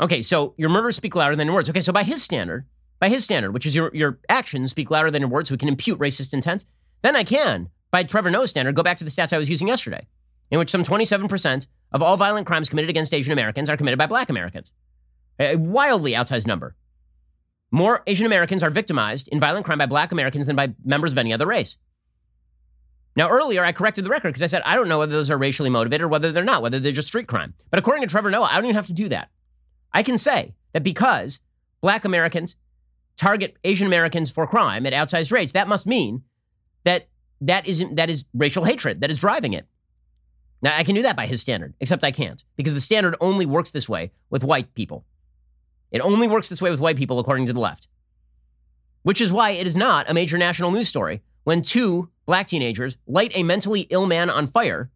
Okay, 0.00 0.22
so 0.22 0.54
your 0.56 0.70
murders 0.70 0.96
speak 0.96 1.14
louder 1.14 1.36
than 1.36 1.46
your 1.46 1.54
words. 1.54 1.68
Okay, 1.68 1.80
so 1.80 1.92
by 1.92 2.04
his 2.04 2.22
standard, 2.22 2.66
by 3.00 3.08
his 3.08 3.24
standard, 3.24 3.52
which 3.52 3.66
is 3.66 3.74
your, 3.74 3.90
your 3.94 4.20
actions 4.28 4.70
speak 4.70 4.90
louder 4.90 5.10
than 5.10 5.22
your 5.22 5.30
words, 5.30 5.48
so 5.48 5.54
we 5.54 5.58
can 5.58 5.68
impute 5.68 5.98
racist 5.98 6.34
intent, 6.34 6.66
then 7.02 7.16
I 7.16 7.24
can, 7.24 7.70
by 7.90 8.04
Trevor 8.04 8.30
Noah's 8.30 8.50
standard, 8.50 8.74
go 8.74 8.82
back 8.82 8.98
to 8.98 9.04
the 9.04 9.10
stats 9.10 9.32
I 9.32 9.38
was 9.38 9.50
using 9.50 9.68
yesterday, 9.68 10.06
in 10.50 10.58
which 10.58 10.70
some 10.70 10.84
27% 10.84 11.66
of 11.92 12.02
all 12.02 12.16
violent 12.16 12.46
crimes 12.46 12.68
committed 12.68 12.90
against 12.90 13.14
Asian 13.14 13.32
Americans 13.32 13.70
are 13.70 13.76
committed 13.76 13.98
by 13.98 14.06
black 14.06 14.28
Americans. 14.28 14.70
A 15.40 15.56
wildly 15.56 16.12
outsized 16.12 16.46
number. 16.46 16.76
More 17.72 18.02
Asian 18.06 18.26
Americans 18.26 18.62
are 18.62 18.70
victimized 18.70 19.28
in 19.28 19.40
violent 19.40 19.64
crime 19.64 19.78
by 19.78 19.86
black 19.86 20.12
Americans 20.12 20.46
than 20.46 20.56
by 20.56 20.74
members 20.84 21.12
of 21.12 21.18
any 21.18 21.32
other 21.32 21.46
race. 21.46 21.78
Now, 23.16 23.28
earlier 23.28 23.64
I 23.64 23.72
corrected 23.72 24.04
the 24.04 24.10
record 24.10 24.28
because 24.30 24.42
I 24.42 24.46
said 24.46 24.62
I 24.64 24.76
don't 24.76 24.88
know 24.88 24.98
whether 24.98 25.12
those 25.12 25.30
are 25.30 25.38
racially 25.38 25.70
motivated 25.70 26.04
or 26.04 26.08
whether 26.08 26.32
they're 26.32 26.44
not, 26.44 26.62
whether 26.62 26.78
they're 26.78 26.92
just 26.92 27.08
street 27.08 27.26
crime. 27.26 27.54
But 27.70 27.78
according 27.78 28.02
to 28.02 28.08
Trevor 28.08 28.30
Noah, 28.30 28.48
I 28.50 28.54
don't 28.56 28.66
even 28.66 28.76
have 28.76 28.86
to 28.86 28.92
do 28.92 29.08
that. 29.08 29.30
I 29.92 30.02
can 30.02 30.18
say 30.18 30.54
that 30.72 30.82
because 30.82 31.40
black 31.80 32.04
Americans 32.04 32.56
target 33.20 33.56
Asian 33.64 33.86
Americans 33.86 34.30
for 34.30 34.46
crime 34.46 34.86
at 34.86 34.94
outsized 34.94 35.30
rates, 35.30 35.52
that 35.52 35.68
must 35.68 35.86
mean 35.86 36.22
that 36.84 37.06
that 37.42 37.66
isn't 37.66 37.96
that 37.96 38.08
is 38.08 38.24
racial 38.32 38.64
hatred 38.64 39.02
that 39.02 39.10
is 39.10 39.18
driving 39.18 39.52
it. 39.52 39.66
Now 40.62 40.76
I 40.76 40.84
can 40.84 40.94
do 40.94 41.02
that 41.02 41.16
by 41.16 41.26
his 41.26 41.40
standard, 41.40 41.74
except 41.80 42.02
I 42.02 42.12
can't 42.12 42.42
because 42.56 42.72
the 42.72 42.80
standard 42.80 43.16
only 43.20 43.44
works 43.44 43.70
this 43.70 43.88
way 43.88 44.12
with 44.30 44.42
white 44.42 44.74
people. 44.74 45.04
It 45.90 46.00
only 46.00 46.28
works 46.28 46.48
this 46.48 46.62
way 46.62 46.70
with 46.70 46.80
white 46.80 46.96
people, 46.96 47.18
according 47.18 47.46
to 47.46 47.52
the 47.52 47.60
left. 47.60 47.88
Which 49.02 49.20
is 49.20 49.32
why 49.32 49.50
it 49.50 49.66
is 49.66 49.76
not 49.76 50.08
a 50.08 50.14
major 50.14 50.38
national 50.38 50.70
news 50.70 50.88
story 50.88 51.22
when 51.44 51.62
two 51.62 52.08
black 52.26 52.46
teenagers 52.46 52.96
light 53.06 53.32
a 53.34 53.42
mentally 53.42 53.82
ill 53.90 54.06
man 54.06 54.30
on 54.30 54.46
fire 54.46 54.90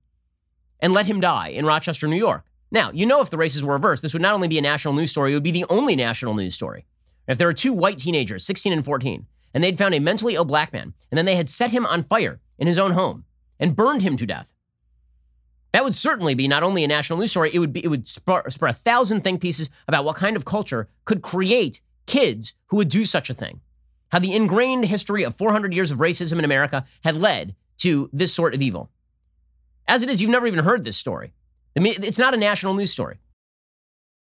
and 0.81 0.93
let 0.93 1.07
him 1.07 1.21
die 1.21 1.49
in 1.49 1.67
Rochester, 1.67 2.07
New 2.09 2.17
York. 2.17 2.45
Now, 2.71 2.91
you 2.91 3.07
know, 3.07 3.21
if 3.21 3.31
the 3.31 3.39
races 3.39 3.63
were 3.63 3.75
reversed, 3.75 4.03
this 4.03 4.13
would 4.15 4.23
not 4.23 4.35
only 4.35 4.49
be 4.49 4.59
a 4.59 4.63
national 4.63 4.95
news 4.95 5.11
story, 5.11 5.33
it 5.33 5.35
would 5.35 5.43
be 5.43 5.51
the 5.51 5.67
only 5.69 5.97
national 5.97 6.35
news 6.35 6.55
story. 6.55 6.87
If 7.27 7.39
there 7.39 7.47
were 7.47 7.55
two 7.55 7.73
white 7.73 7.99
teenagers, 7.99 8.45
16 8.45 8.73
and 8.73 8.85
14, 8.85 9.27
and 9.55 9.63
they'd 9.63 9.79
found 9.79 9.95
a 9.95 10.01
mentally 10.01 10.35
ill 10.35 10.45
black 10.45 10.73
man, 10.73 10.95
and 11.11 11.19
then 11.19 11.25
they 11.25 11.37
had 11.37 11.49
set 11.49 11.71
him 11.71 11.87
on 11.87 12.03
fire 12.03 12.41
in 12.59 12.67
his 12.67 12.79
own 12.79 12.93
home 12.93 13.25
and 13.59 13.77
burned 13.77 14.03
him 14.03 14.17
to 14.17 14.27
death, 14.27 14.55
that 15.75 15.83
would 15.83 15.95
certainly 15.97 16.35
be 16.35 16.47
not 16.47 16.63
only 16.63 16.85
a 16.85 16.89
national 16.89 17.19
news 17.19 17.33
story, 17.33 17.51
it 17.53 17.59
would 17.59 17.73
be 17.73 17.85
it 17.85 17.89
would 17.89 18.07
spur, 18.07 18.49
spur 18.49 18.69
a 18.69 18.73
thousand 18.73 19.23
think 19.23 19.41
pieces 19.41 19.71
about 19.89 20.05
what 20.05 20.15
kind 20.15 20.37
of 20.37 20.45
culture 20.45 20.89
could 21.05 21.21
create 21.21 21.83
kids 22.07 22.55
who 22.67 22.77
would 22.77 22.89
do 22.89 23.05
such 23.05 23.29
a 23.29 23.35
thing. 23.35 23.61
How 24.13 24.21
the 24.21 24.37
ingrained 24.37 24.85
history 24.85 25.25
of 25.25 25.35
400 25.35 25.75
years 25.75 25.91
of 25.91 25.99
racism 25.99 26.39
in 26.39 26.45
America 26.45 26.85
had 27.03 27.17
led 27.17 27.57
to 27.79 28.09
this 28.13 28.33
sort 28.33 28.55
of 28.55 28.63
evil. 28.63 28.89
As 29.89 30.05
it 30.05 30.09
is, 30.09 30.23
you've 30.23 30.31
never 30.31 30.47
even 30.47 30.65
heard 30.65 30.85
this 30.85 30.97
story. 30.97 31.33
I 31.77 31.81
mean, 31.81 31.95
It's 32.05 32.19
not 32.19 32.35
a 32.35 32.37
national 32.37 32.75
news 32.75 32.93
story. 32.93 33.19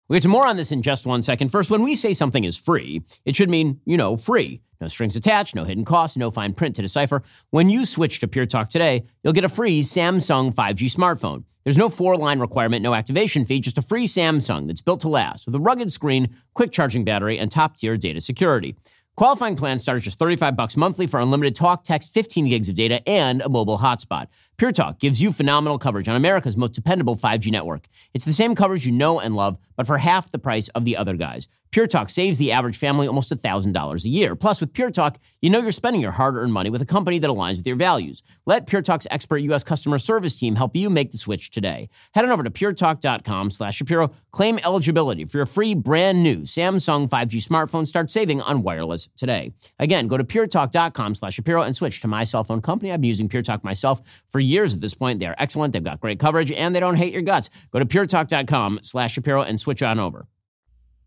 We'll 0.07 0.17
get 0.17 0.23
to 0.23 0.29
more 0.29 0.45
on 0.45 0.55
this 0.55 0.71
in 0.71 0.83
just 0.83 1.07
one 1.07 1.23
second. 1.23 1.49
First, 1.49 1.71
when 1.71 1.81
we 1.81 1.95
say 1.95 2.13
something 2.13 2.43
is 2.43 2.55
free, 2.55 3.01
it 3.25 3.35
should 3.35 3.49
mean, 3.49 3.81
you 3.85 3.97
know, 3.97 4.15
free. 4.15 4.61
No 4.79 4.85
strings 4.85 5.15
attached, 5.15 5.55
no 5.55 5.63
hidden 5.63 5.83
costs, 5.83 6.15
no 6.15 6.29
fine 6.29 6.53
print 6.53 6.75
to 6.75 6.83
decipher. 6.83 7.23
When 7.49 7.69
you 7.69 7.85
switch 7.85 8.19
to 8.19 8.27
Pure 8.27 8.45
Talk 8.47 8.69
today, 8.69 9.03
you'll 9.23 9.33
get 9.33 9.45
a 9.45 9.49
free 9.49 9.81
Samsung 9.81 10.53
5G 10.53 10.93
smartphone. 10.93 11.43
There's 11.63 11.79
no 11.79 11.89
four 11.89 12.17
line 12.17 12.39
requirement, 12.39 12.83
no 12.83 12.93
activation 12.93 13.45
fee, 13.45 13.59
just 13.59 13.79
a 13.79 13.81
free 13.81 14.05
Samsung 14.05 14.67
that's 14.67 14.81
built 14.81 14.99
to 14.99 15.09
last 15.09 15.47
with 15.47 15.55
a 15.55 15.59
rugged 15.59 15.91
screen, 15.91 16.35
quick 16.53 16.71
charging 16.71 17.03
battery, 17.03 17.39
and 17.39 17.49
top 17.49 17.75
tier 17.75 17.97
data 17.97 18.21
security. 18.21 18.75
Qualifying 19.15 19.55
plans 19.55 19.81
start 19.81 19.95
at 19.95 20.03
just 20.03 20.19
35 20.19 20.57
bucks 20.57 20.75
monthly 20.75 21.07
for 21.07 21.21
unlimited 21.21 21.55
talk, 21.55 21.85
text, 21.85 22.13
15 22.13 22.49
gigs 22.49 22.67
of 22.67 22.75
data, 22.75 23.01
and 23.07 23.41
a 23.41 23.47
mobile 23.47 23.77
hotspot. 23.77 24.27
Pure 24.57 24.73
Talk 24.73 24.99
gives 24.99 25.21
you 25.21 25.31
phenomenal 25.31 25.79
coverage 25.79 26.09
on 26.09 26.17
America's 26.17 26.57
most 26.57 26.73
dependable 26.73 27.15
5G 27.15 27.49
network. 27.49 27.87
It's 28.13 28.25
the 28.25 28.33
same 28.33 28.55
coverage 28.55 28.85
you 28.85 28.91
know 28.91 29.21
and 29.21 29.33
love, 29.33 29.57
but 29.77 29.87
for 29.87 29.99
half 29.99 30.31
the 30.31 30.39
price 30.39 30.67
of 30.69 30.83
the 30.83 30.97
other 30.97 31.15
guys. 31.15 31.47
Pure 31.75 31.87
Talk 31.87 32.09
saves 32.09 32.37
the 32.37 32.53
average 32.53 32.77
family 32.77 33.05
almost 33.05 33.33
$1,000 33.33 34.05
a 34.05 34.07
year. 34.07 34.33
Plus, 34.33 34.61
with 34.61 34.71
Pure 34.71 34.91
Talk, 34.91 35.19
you 35.41 35.49
know 35.49 35.59
you're 35.59 35.71
spending 35.71 36.01
your 36.01 36.13
hard 36.13 36.37
earned 36.37 36.53
money 36.53 36.69
with 36.69 36.81
a 36.81 36.85
company 36.85 37.19
that 37.19 37.29
aligns 37.29 37.57
with 37.57 37.67
your 37.67 37.75
values. 37.75 38.23
Let 38.45 38.65
Pure 38.65 38.83
Talk's 38.83 39.05
expert 39.11 39.39
U.S. 39.39 39.65
customer 39.65 39.97
service 39.97 40.39
team 40.39 40.55
help 40.55 40.73
you 40.73 40.89
make 40.89 41.11
the 41.11 41.17
switch 41.17 41.51
today. 41.51 41.89
Head 42.13 42.23
on 42.23 42.31
over 42.31 42.43
to 42.43 42.49
puretalk.com 42.49 43.51
slash 43.51 43.75
Shapiro. 43.75 44.11
Claim 44.31 44.57
eligibility 44.63 45.25
for 45.25 45.35
your 45.35 45.45
free 45.45 45.75
brand 45.75 46.23
new 46.23 46.43
Samsung 46.43 47.09
5G 47.09 47.45
smartphone. 47.45 47.85
Start 47.85 48.09
saving 48.09 48.39
on 48.39 48.63
wireless 48.63 49.09
today. 49.17 49.51
Again, 49.77 50.07
go 50.07 50.15
to 50.15 50.23
puretalk.com 50.23 51.15
slash 51.15 51.33
Shapiro 51.33 51.61
and 51.61 51.75
switch 51.75 51.99
to 51.99 52.07
my 52.07 52.23
cell 52.23 52.45
phone 52.45 52.61
company. 52.61 52.93
I've 52.93 53.01
been 53.01 53.09
using 53.09 53.27
Pure 53.27 53.43
Talk 53.43 53.65
myself 53.65 53.99
for 54.29 54.39
years 54.39 54.73
at 54.73 54.79
this 54.79 54.93
point. 54.93 55.19
They 55.19 55.25
are 55.25 55.35
excellent. 55.37 55.73
They've 55.73 55.83
got 55.83 55.99
great 55.99 56.19
coverage 56.19 56.53
and 56.53 56.73
they 56.73 56.79
don't 56.79 56.95
hate 56.95 57.11
your 57.11 57.21
guts. 57.21 57.49
Go 57.71 57.79
to 57.79 57.85
puretalk.com 57.85 58.79
slash 58.81 59.11
Shapiro 59.11 59.41
and 59.41 59.59
switch 59.59 59.83
on 59.83 59.99
over. 59.99 60.25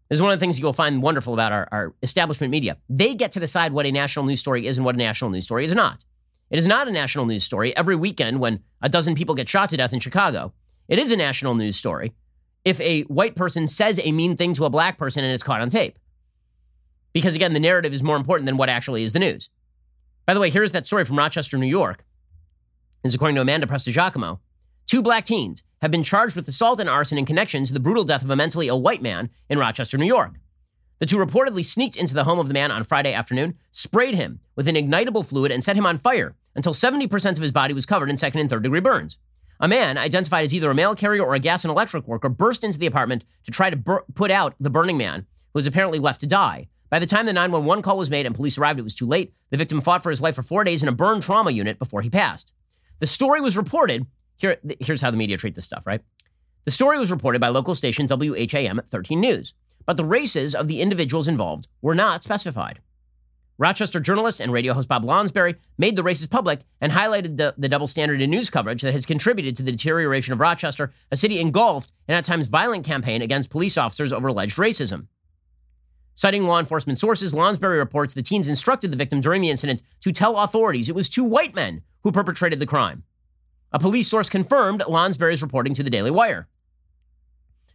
This 0.09 0.17
is 0.17 0.23
one 0.23 0.33
of 0.33 0.39
the 0.39 0.41
things 0.41 0.59
you'll 0.59 0.73
find 0.73 1.03
wonderful 1.03 1.35
about 1.35 1.53
our, 1.53 1.69
our 1.71 1.95
establishment 2.03 2.51
media. 2.51 2.79
They 2.89 3.15
get 3.15 3.33
to 3.33 3.41
decide 3.41 3.73
what 3.73 3.85
a 3.85 3.93
national 3.93 4.25
news 4.25 4.41
story 4.41 4.67
is 4.67 4.79
and 4.79 4.85
what 4.85 4.95
a 4.95 4.99
national 4.99 5.31
news 5.31 5.45
story 5.45 5.65
is 5.65 5.75
not. 5.75 6.05
It 6.51 6.59
is 6.59 6.67
not 6.67 6.89
a 6.89 6.93
national 6.93 7.27
news 7.27 7.45
story 7.45 7.77
every 7.77 7.95
weekend 7.95 8.41
when 8.41 8.61
a 8.81 8.89
dozen 8.89 9.15
people 9.15 9.35
get 9.35 9.49
shot 9.49 9.69
to 9.71 9.77
death 9.77 9.93
in 9.93 10.01
Chicago. 10.01 10.55
It 10.89 10.99
is 10.99 11.11
a 11.11 11.17
national 11.17 11.55
news 11.55 11.77
story 11.77 12.15
if 12.65 12.81
a 12.81 13.03
white 13.03 13.37
person 13.37 13.69
says 13.69 14.01
a 14.03 14.13
mean 14.13 14.37
thing 14.37 14.55
to 14.55 14.65
a 14.65 14.71
black 14.71 14.99
person 14.99 15.25
and 15.25 15.33
it's 15.33 15.43
caught 15.43 15.61
on 15.61 15.69
tape. 15.69 15.99
Because 17.13 17.37
again, 17.37 17.53
the 17.53 17.61
narrative 17.61 17.93
is 17.93 18.03
more 18.03 18.17
important 18.17 18.47
than 18.47 18.57
what 18.57 18.69
actually 18.69 19.03
is 19.03 19.13
the 19.13 19.19
news. 19.19 19.51
By 20.27 20.35
the 20.35 20.41
way, 20.41 20.51
here's 20.51 20.73
that 20.73 20.87
story 20.87 21.05
from 21.05 21.19
Rochester, 21.19 21.59
New 21.59 21.69
York. 21.69 22.05
This 23.03 23.11
is 23.11 23.15
according 23.15 23.37
to 23.37 23.43
Amanda 23.43 23.67
Prestigiacomo. 23.67 24.39
Two 24.87 25.03
black 25.03 25.25
teens 25.25 25.65
have 25.81 25.91
been 25.91 26.03
charged 26.03 26.37
with 26.37 26.49
assault 26.49 26.81
and 26.81 26.89
arson 26.89 27.19
in 27.19 27.27
connection 27.27 27.65
to 27.65 27.73
the 27.73 27.81
brutal 27.81 28.05
death 28.05 28.23
of 28.23 28.31
a 28.31 28.37
mentally 28.37 28.69
ill 28.69 28.83
white 28.83 29.03
man 29.03 29.31
in 29.49 29.59
Rochester, 29.59 29.99
New 29.99 30.07
York. 30.07 30.35
The 30.99 31.07
two 31.07 31.19
reportedly 31.19 31.65
sneaked 31.65 31.97
into 31.97 32.15
the 32.15 32.25
home 32.25 32.39
of 32.39 32.49
the 32.49 32.55
man 32.55 32.73
on 32.73 32.83
Friday 32.83 33.13
afternoon, 33.13 33.57
sprayed 33.71 34.15
him 34.15 34.41
with 34.57 34.67
an 34.67 34.75
ignitable 34.75 35.25
fluid, 35.25 35.53
and 35.53 35.63
set 35.63 35.77
him 35.77 35.87
on 35.87 35.99
fire 35.99 36.35
until 36.57 36.75
70% 36.75 37.33
of 37.33 37.43
his 37.43 37.53
body 37.53 37.73
was 37.73 37.87
covered 37.87 38.11
in 38.11 38.17
second 38.17 38.41
and 38.41 38.51
third 38.51 38.65
degree 38.65 38.81
burns. 38.81 39.19
A 39.61 39.69
man, 39.69 39.99
identified 39.99 40.45
as 40.45 40.55
either 40.55 40.71
a 40.71 40.75
mail 40.75 40.95
carrier 40.95 41.23
or 41.23 41.35
a 41.35 41.41
gas 41.41 41.65
and 41.65 41.71
electric 41.71 42.07
worker, 42.07 42.29
burst 42.29 42.65
into 42.65 42.79
the 42.79 42.87
apartment 42.87 43.25
to 43.45 43.51
try 43.51 43.71
to 43.71 43.77
bur- 43.77 44.05
put 44.15 44.31
out 44.31 44.55
the 44.59 44.71
burning 44.71 44.97
man, 44.97 45.21
who 45.21 45.59
was 45.59 45.67
apparently 45.67 45.99
left 45.99 46.21
to 46.21 46.27
die. 46.27 46.69
By 46.91 46.99
the 46.99 47.07
time 47.07 47.27
the 47.27 47.33
911 47.33 47.83
call 47.83 47.99
was 47.99 48.11
made 48.11 48.25
and 48.25 48.35
police 48.35 48.57
arrived, 48.57 48.79
it 48.79 48.85
was 48.85 48.95
too 48.95 49.07
late. 49.07 49.35
The 49.51 49.57
victim 49.57 49.81
fought 49.81 50.03
for 50.03 50.11
his 50.11 50.21
life 50.21 50.37
for 50.37 50.43
four 50.43 50.65
days 50.65 50.83
in 50.83 50.89
a 50.89 50.93
burn 50.93 51.21
trauma 51.21 51.51
unit 51.51 51.79
before 51.79 52.03
he 52.03 52.11
passed. 52.11 52.53
The 53.01 53.07
story 53.07 53.41
was 53.41 53.57
reported 53.57 54.07
here, 54.39 54.57
here's 54.81 55.03
how 55.03 55.11
the 55.11 55.17
media 55.17 55.37
treat 55.37 55.55
this 55.55 55.65
stuff, 55.65 55.87
right? 55.87 56.01
The 56.65 56.71
story 56.71 56.99
was 56.99 57.11
reported 57.11 57.41
by 57.41 57.49
local 57.49 57.75
station 57.75 58.07
WHAM 58.07 58.81
13 58.89 59.21
News, 59.21 59.55
but 59.87 59.97
the 59.97 60.05
races 60.05 60.55
of 60.55 60.69
the 60.69 60.81
individuals 60.81 61.29
involved 61.29 61.69
were 61.83 61.95
not 61.95 62.23
specified. 62.23 62.81
Rochester 63.59 63.99
journalist 63.99 64.41
and 64.41 64.53
radio 64.53 64.73
host 64.73 64.89
Bob 64.89 65.05
Lonsberry 65.05 65.57
made 65.79 65.97
the 65.97 66.05
races 66.05 66.29
public 66.29 66.61
and 66.81 66.93
highlighted 66.93 67.37
the, 67.37 67.55
the 67.59 67.69
double 67.69 67.89
standard 67.89 68.21
in 68.21 68.31
news 68.31 68.51
coverage 68.51 68.83
that 68.83 68.93
has 68.93 69.05
contributed 69.05 69.57
to 69.57 69.65
the 69.65 69.73
deterioration 69.73 70.33
of 70.33 70.39
Rochester, 70.39 70.93
a 71.11 71.17
city 71.17 71.41
engulfed 71.41 71.91
in 72.07 72.15
at 72.15 72.25
times 72.25 72.47
violent 72.47 72.87
campaign 72.87 73.21
against 73.21 73.51
police 73.51 73.77
officers 73.77 74.13
over 74.13 74.29
alleged 74.29 74.59
racism. 74.59 75.09
Citing 76.15 76.45
law 76.45 76.61
enforcement 76.61 77.01
sources, 77.01 77.33
Lonsberry 77.33 77.79
reports 77.79 78.15
the 78.15 78.23
teens 78.23 78.47
instructed 78.47 78.93
the 78.93 78.97
victim 78.97 79.21
during 79.21 79.43
the 79.43 79.51
incident 79.51 79.83
to 80.03 80.13
tell 80.13 80.37
authorities 80.39 80.89
it 80.89 80.95
was 80.95 81.09
two 81.09 81.25
white 81.25 81.55
men 81.55 81.83
who 82.03 82.13
perpetrated 82.13 82.61
the 82.61 82.67
crime. 82.67 83.03
A 83.73 83.79
police 83.79 84.09
source 84.09 84.29
confirmed 84.29 84.83
Lonsberry's 84.89 85.43
reporting 85.43 85.75
to 85.75 85.83
the 85.83 85.91
Daily 85.91 86.11
Wire. 86.11 86.49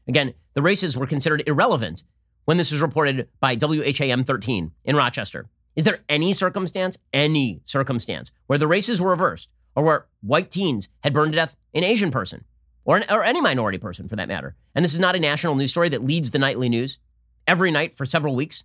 Again, 0.08 0.34
the 0.54 0.62
races 0.62 0.98
were 0.98 1.06
considered 1.06 1.44
irrelevant 1.46 2.04
when 2.46 2.58
this 2.58 2.72
was 2.72 2.82
reported 2.82 3.30
by 3.40 3.56
WHAM 3.56 4.24
13 4.24 4.72
in 4.84 4.96
Rochester. 4.96 5.48
Is 5.76 5.84
there 5.84 6.00
any 6.10 6.34
circumstance, 6.34 6.98
any 7.14 7.62
circumstance, 7.64 8.32
where 8.48 8.60
the 8.60 8.68
races 8.68 9.00
were 9.00 9.12
reversed 9.12 9.50
or 9.76 9.84
where 9.84 10.06
white 10.22 10.52
teens 10.52 10.90
had 11.04 11.14
burned 11.14 11.34
to 11.34 11.38
death 11.38 11.56
an 11.74 11.84
Asian 11.84 12.12
person 12.12 12.44
or, 12.86 12.98
an, 12.98 13.06
or 13.10 13.24
any 13.24 13.42
minority 13.42 13.78
person 13.78 14.08
for 14.08 14.16
that 14.16 14.28
matter? 14.28 14.56
And 14.76 14.84
this 14.84 14.94
is 14.94 15.00
not 15.00 15.16
a 15.16 15.20
national 15.20 15.56
news 15.56 15.72
story 15.72 15.90
that 15.90 16.04
leads 16.04 16.32
the 16.32 16.40
nightly 16.40 16.70
news 16.70 17.00
every 17.48 17.72
night 17.72 17.94
for 17.94 18.06
several 18.06 18.36
weeks. 18.36 18.64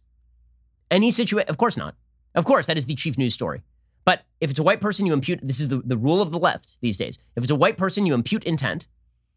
Any 0.91 1.11
situation, 1.11 1.49
of 1.49 1.59
course 1.59 1.77
not. 1.77 1.95
Of 2.35 2.45
course, 2.45 2.67
that 2.67 2.79
is 2.79 2.87
the 2.87 2.95
chief 2.95 3.17
news 3.19 3.35
story. 3.35 3.63
But 4.09 4.23
if 4.41 4.49
it's 4.49 4.59
a 4.59 4.63
white 4.63 4.81
person, 4.81 5.05
you 5.05 5.13
impute, 5.13 5.41
this 5.43 5.61
is 5.61 5.69
the, 5.69 5.83
the 5.85 5.99
rule 5.99 6.23
of 6.23 6.31
the 6.31 6.39
left 6.39 6.79
these 6.81 6.97
days. 6.97 7.19
If 7.37 7.45
it's 7.45 7.51
a 7.51 7.55
white 7.55 7.77
person, 7.77 8.07
you 8.07 8.15
impute 8.15 8.43
intent. 8.45 8.87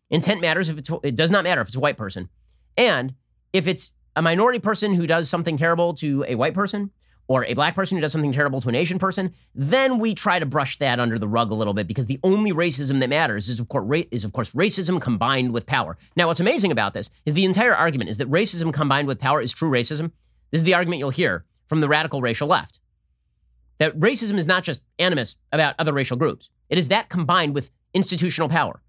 Intent 0.10 0.40
matters 0.40 0.70
if 0.70 0.78
it's, 0.78 0.90
it 1.04 1.18
does 1.18 1.30
not 1.30 1.44
matter 1.44 1.60
if 1.60 1.68
it's 1.68 1.76
a 1.76 1.82
white 1.82 1.98
person. 1.98 2.30
And 2.78 3.14
if 3.52 3.68
it's 3.68 3.94
a 4.16 4.22
minority 4.22 4.60
person 4.60 4.94
who 4.94 5.06
does 5.06 5.28
something 5.28 5.58
terrible 5.58 5.94
to 5.96 6.24
a 6.26 6.36
white 6.36 6.54
person, 6.54 6.90
or 7.28 7.44
a 7.44 7.54
black 7.54 7.76
person 7.76 7.98
who 7.98 8.02
does 8.02 8.14
something 8.14 8.32
terrible 8.32 8.62
to 8.62 8.70
an 8.70 8.76
Asian 8.76 8.98
person, 8.98 9.34
then 9.54 10.00
we 10.00 10.16
try 10.16 10.40
to 10.40 10.46
brush 10.46 10.78
that 10.78 11.02
under 11.02 11.20
the 11.20 11.28
rug 11.28 11.52
a 11.52 11.54
little 11.54 11.74
bit 11.74 11.86
because 11.86 12.06
the 12.06 12.22
only 12.24 12.54
racism 12.54 13.02
that 13.02 13.10
matters 13.10 13.50
is 13.50 13.60
of 13.60 13.68
course 13.68 14.06
is 14.10 14.24
of 14.24 14.32
course 14.32 14.54
racism 14.54 15.02
combined 15.02 15.54
with 15.54 15.66
power. 15.66 15.98
Now, 16.16 16.28
what's 16.28 16.40
amazing 16.40 16.72
about 16.72 16.94
this 16.94 17.10
is 17.26 17.34
the 17.34 17.44
entire 17.44 17.76
argument 17.76 18.10
is 18.10 18.18
that 18.18 18.32
racism 18.32 18.74
combined 18.74 19.10
with 19.10 19.20
power 19.20 19.42
is 19.42 19.52
true 19.52 19.70
racism. 19.70 20.12
This 20.52 20.62
is 20.62 20.64
the 20.64 20.76
argument 20.76 21.00
you'll 21.00 21.10
hear 21.10 21.44
from 21.68 21.82
the 21.82 21.90
radical 21.90 22.22
racial 22.22 22.48
left. 22.48 22.81
That 23.82 24.00
racism 24.00 24.38
is 24.38 24.46
not 24.46 24.62
just 24.62 24.84
animus 25.00 25.38
about 25.52 25.74
other 25.80 25.92
racial 25.92 26.16
groups. 26.16 26.52
It 26.70 26.78
is 26.78 26.90
that 26.90 27.10
combined 27.10 27.56
with 27.56 27.72
institutional 27.96 28.48
power. 28.48 28.80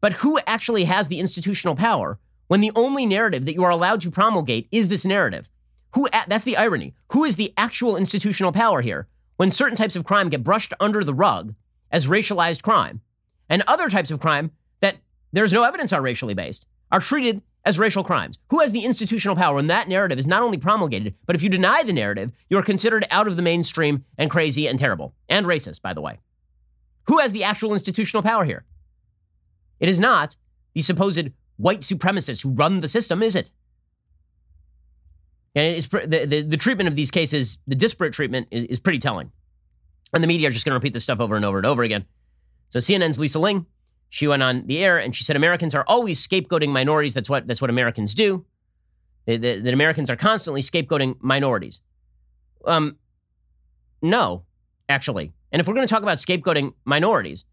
But 0.00 0.12
who 0.12 0.38
actually 0.46 0.84
has 0.84 1.08
the 1.08 1.18
institutional 1.18 1.74
power 1.74 2.20
when 2.46 2.60
the 2.60 2.70
only 2.76 3.06
narrative 3.06 3.44
that 3.44 3.54
you 3.54 3.64
are 3.64 3.72
allowed 3.72 4.02
to 4.02 4.10
promulgate 4.12 4.68
is 4.70 4.88
this 4.88 5.04
narrative? 5.04 5.48
Who 5.96 6.08
that's 6.28 6.44
the 6.44 6.56
irony. 6.56 6.94
Who 7.10 7.24
is 7.24 7.34
the 7.34 7.52
actual 7.56 7.96
institutional 7.96 8.52
power 8.52 8.82
here 8.82 9.08
when 9.36 9.50
certain 9.50 9.76
types 9.76 9.96
of 9.96 10.04
crime 10.04 10.28
get 10.28 10.44
brushed 10.44 10.72
under 10.78 11.02
the 11.02 11.12
rug 11.12 11.52
as 11.90 12.06
racialized 12.06 12.62
crime 12.62 13.00
and 13.48 13.64
other 13.66 13.90
types 13.90 14.12
of 14.12 14.20
crime 14.20 14.52
that 14.78 14.98
there's 15.32 15.52
no 15.52 15.64
evidence 15.64 15.92
are 15.92 16.00
racially 16.00 16.34
based 16.34 16.66
are 16.92 17.00
treated 17.00 17.42
as 17.66 17.78
racial 17.78 18.04
crimes? 18.04 18.38
Who 18.50 18.60
has 18.60 18.72
the 18.72 18.84
institutional 18.84 19.36
power 19.36 19.56
when 19.56 19.66
that 19.66 19.88
narrative 19.88 20.18
is 20.18 20.26
not 20.26 20.42
only 20.42 20.56
promulgated, 20.56 21.14
but 21.26 21.36
if 21.36 21.42
you 21.42 21.50
deny 21.50 21.82
the 21.82 21.92
narrative, 21.92 22.32
you're 22.48 22.62
considered 22.62 23.06
out 23.10 23.26
of 23.26 23.36
the 23.36 23.42
mainstream 23.42 24.04
and 24.16 24.30
crazy 24.30 24.66
and 24.66 24.78
terrible 24.78 25.14
and 25.28 25.44
racist, 25.44 25.82
by 25.82 25.92
the 25.92 26.00
way? 26.00 26.20
Who 27.08 27.18
has 27.18 27.32
the 27.32 27.44
actual 27.44 27.74
institutional 27.74 28.22
power 28.22 28.44
here? 28.44 28.64
It 29.80 29.88
is 29.88 30.00
not 30.00 30.36
the 30.74 30.80
supposed 30.80 31.30
white 31.56 31.80
supremacists 31.80 32.42
who 32.42 32.50
run 32.50 32.80
the 32.80 32.88
system, 32.88 33.22
is 33.22 33.34
it? 33.34 33.50
And 35.54 35.66
it's 35.66 35.88
the, 35.88 36.26
the, 36.26 36.42
the 36.42 36.56
treatment 36.56 36.88
of 36.88 36.96
these 36.96 37.10
cases, 37.10 37.58
the 37.66 37.74
disparate 37.74 38.12
treatment 38.12 38.48
is, 38.50 38.64
is 38.64 38.80
pretty 38.80 38.98
telling. 38.98 39.32
And 40.12 40.22
the 40.22 40.28
media 40.28 40.48
are 40.48 40.52
just 40.52 40.64
going 40.64 40.72
to 40.72 40.76
repeat 40.76 40.92
this 40.92 41.02
stuff 41.02 41.20
over 41.20 41.34
and 41.34 41.44
over 41.44 41.56
and 41.58 41.66
over 41.66 41.82
again. 41.82 42.04
So 42.68 42.78
CNN's 42.78 43.18
Lisa 43.18 43.38
Ling, 43.38 43.66
she 44.08 44.26
went 44.26 44.42
on 44.42 44.66
the 44.66 44.78
air 44.78 44.98
and 44.98 45.14
she 45.14 45.24
said 45.24 45.36
Americans 45.36 45.74
are 45.74 45.84
always 45.86 46.24
scapegoating 46.24 46.68
minorities. 46.68 47.14
That's 47.14 47.28
what 47.28 47.46
that's 47.46 47.60
what 47.60 47.70
Americans 47.70 48.14
do. 48.14 48.44
That, 49.26 49.66
Americans 49.66 50.08
are 50.08 50.16
constantly 50.16 50.60
scapegoating 50.60 51.16
minorities. 51.20 51.80
Um, 52.64 52.96
no, 54.00 54.44
actually. 54.88 55.32
And 55.50 55.60
if 55.60 55.66
we're 55.66 55.74
going 55.74 55.86
to 55.86 55.92
talk 55.92 56.02
about 56.02 56.18
scapegoating 56.18 56.74
minorities, 56.84 57.44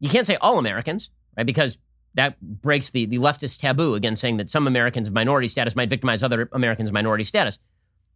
you 0.00 0.08
can't 0.08 0.26
say 0.26 0.36
all 0.36 0.58
Americans, 0.58 1.10
right? 1.36 1.44
Because 1.44 1.78
that 2.14 2.40
breaks 2.40 2.90
the, 2.90 3.06
the 3.06 3.18
leftist 3.18 3.60
taboo 3.60 3.94
again, 3.94 4.16
saying 4.16 4.36
that 4.38 4.50
some 4.50 4.66
Americans 4.66 5.08
of 5.08 5.14
minority 5.14 5.48
status 5.48 5.76
might 5.76 5.90
victimize 5.90 6.22
other 6.22 6.48
Americans 6.52 6.88
of 6.88 6.92
minority 6.92 7.24
status. 7.24 7.58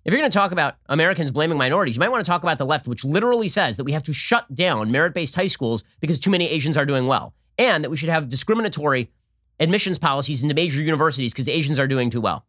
If 0.04 0.12
you're 0.12 0.20
going 0.20 0.30
to 0.30 0.38
talk 0.38 0.52
about 0.52 0.76
Americans 0.88 1.32
blaming 1.32 1.58
minorities, 1.58 1.96
you 1.96 2.00
might 2.00 2.10
want 2.10 2.24
to 2.24 2.30
talk 2.30 2.42
about 2.42 2.58
the 2.58 2.66
left, 2.66 2.86
which 2.86 3.04
literally 3.04 3.48
says 3.48 3.76
that 3.76 3.84
we 3.84 3.92
have 3.92 4.04
to 4.04 4.12
shut 4.12 4.54
down 4.54 4.92
merit 4.92 5.14
based 5.14 5.34
high 5.34 5.48
schools 5.48 5.82
because 6.00 6.20
too 6.20 6.30
many 6.30 6.48
Asians 6.48 6.76
are 6.76 6.86
doing 6.86 7.06
well, 7.06 7.34
and 7.58 7.84
that 7.84 7.90
we 7.90 7.96
should 7.96 8.08
have 8.08 8.28
discriminatory 8.28 9.10
admissions 9.58 9.98
policies 9.98 10.42
into 10.42 10.54
major 10.54 10.82
universities 10.82 11.32
because 11.32 11.48
Asians 11.48 11.78
are 11.78 11.86
doing 11.86 12.10
too 12.10 12.20
well. 12.20 12.44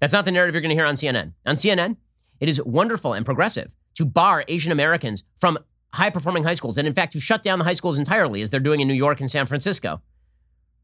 That's 0.00 0.12
not 0.12 0.24
the 0.24 0.32
narrative 0.32 0.54
you're 0.54 0.62
going 0.62 0.70
to 0.70 0.76
hear 0.76 0.86
on 0.86 0.94
CNN. 0.94 1.32
On 1.46 1.54
CNN, 1.54 1.96
it 2.40 2.48
is 2.48 2.62
wonderful 2.62 3.12
and 3.12 3.24
progressive 3.24 3.72
to 3.94 4.04
bar 4.04 4.44
Asian 4.48 4.72
Americans 4.72 5.24
from 5.38 5.58
high 5.92 6.10
performing 6.10 6.44
high 6.44 6.54
schools, 6.54 6.76
and 6.76 6.88
in 6.88 6.94
fact, 6.94 7.12
to 7.12 7.20
shut 7.20 7.42
down 7.42 7.58
the 7.58 7.64
high 7.64 7.74
schools 7.74 7.98
entirely, 7.98 8.42
as 8.42 8.50
they're 8.50 8.60
doing 8.60 8.80
in 8.80 8.88
New 8.88 8.94
York 8.94 9.20
and 9.20 9.30
San 9.30 9.46
Francisco. 9.46 10.02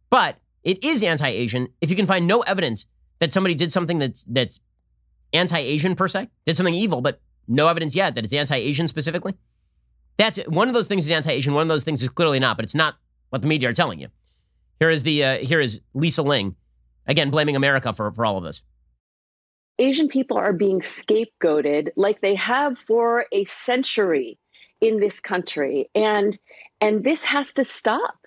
But 0.08 0.36
it 0.62 0.82
is 0.84 1.02
anti-Asian 1.02 1.68
if 1.80 1.90
you 1.90 1.96
can 1.96 2.06
find 2.06 2.26
no 2.26 2.40
evidence 2.42 2.86
that 3.18 3.32
somebody 3.32 3.54
did 3.54 3.72
something 3.72 3.98
that's 3.98 4.22
that's 4.24 4.60
anti-Asian 5.32 5.96
per 5.96 6.08
se, 6.08 6.28
did 6.44 6.56
something 6.56 6.74
evil, 6.74 7.00
but 7.00 7.20
no 7.48 7.68
evidence 7.68 7.94
yet 7.94 8.14
that 8.14 8.24
it's 8.24 8.32
anti-Asian 8.32 8.88
specifically. 8.88 9.34
That's 10.16 10.38
it. 10.38 10.48
one 10.50 10.68
of 10.68 10.74
those 10.74 10.86
things 10.86 11.06
is 11.06 11.10
anti-Asian. 11.10 11.54
One 11.54 11.62
of 11.62 11.68
those 11.68 11.84
things 11.84 12.02
is 12.02 12.08
clearly 12.08 12.38
not, 12.38 12.56
but 12.56 12.64
it's 12.64 12.74
not 12.74 12.96
what 13.30 13.42
the 13.42 13.48
media 13.48 13.68
are 13.68 13.72
telling 13.72 13.98
you. 13.98 14.08
Here 14.78 14.90
is 14.90 15.02
the 15.02 15.24
uh, 15.24 15.38
here 15.38 15.60
is 15.60 15.80
Lisa 15.94 16.22
Ling, 16.22 16.56
again 17.06 17.30
blaming 17.30 17.56
America 17.56 17.92
for 17.92 18.12
for 18.12 18.24
all 18.24 18.36
of 18.36 18.44
this. 18.44 18.62
Asian 19.78 20.08
people 20.08 20.36
are 20.36 20.52
being 20.52 20.80
scapegoated 20.80 21.88
like 21.96 22.20
they 22.20 22.34
have 22.34 22.78
for 22.78 23.26
a 23.32 23.44
century 23.44 24.38
in 24.80 25.00
this 25.00 25.20
country, 25.20 25.88
and 25.94 26.38
and 26.80 27.04
this 27.04 27.24
has 27.24 27.52
to 27.54 27.64
stop 27.64 28.19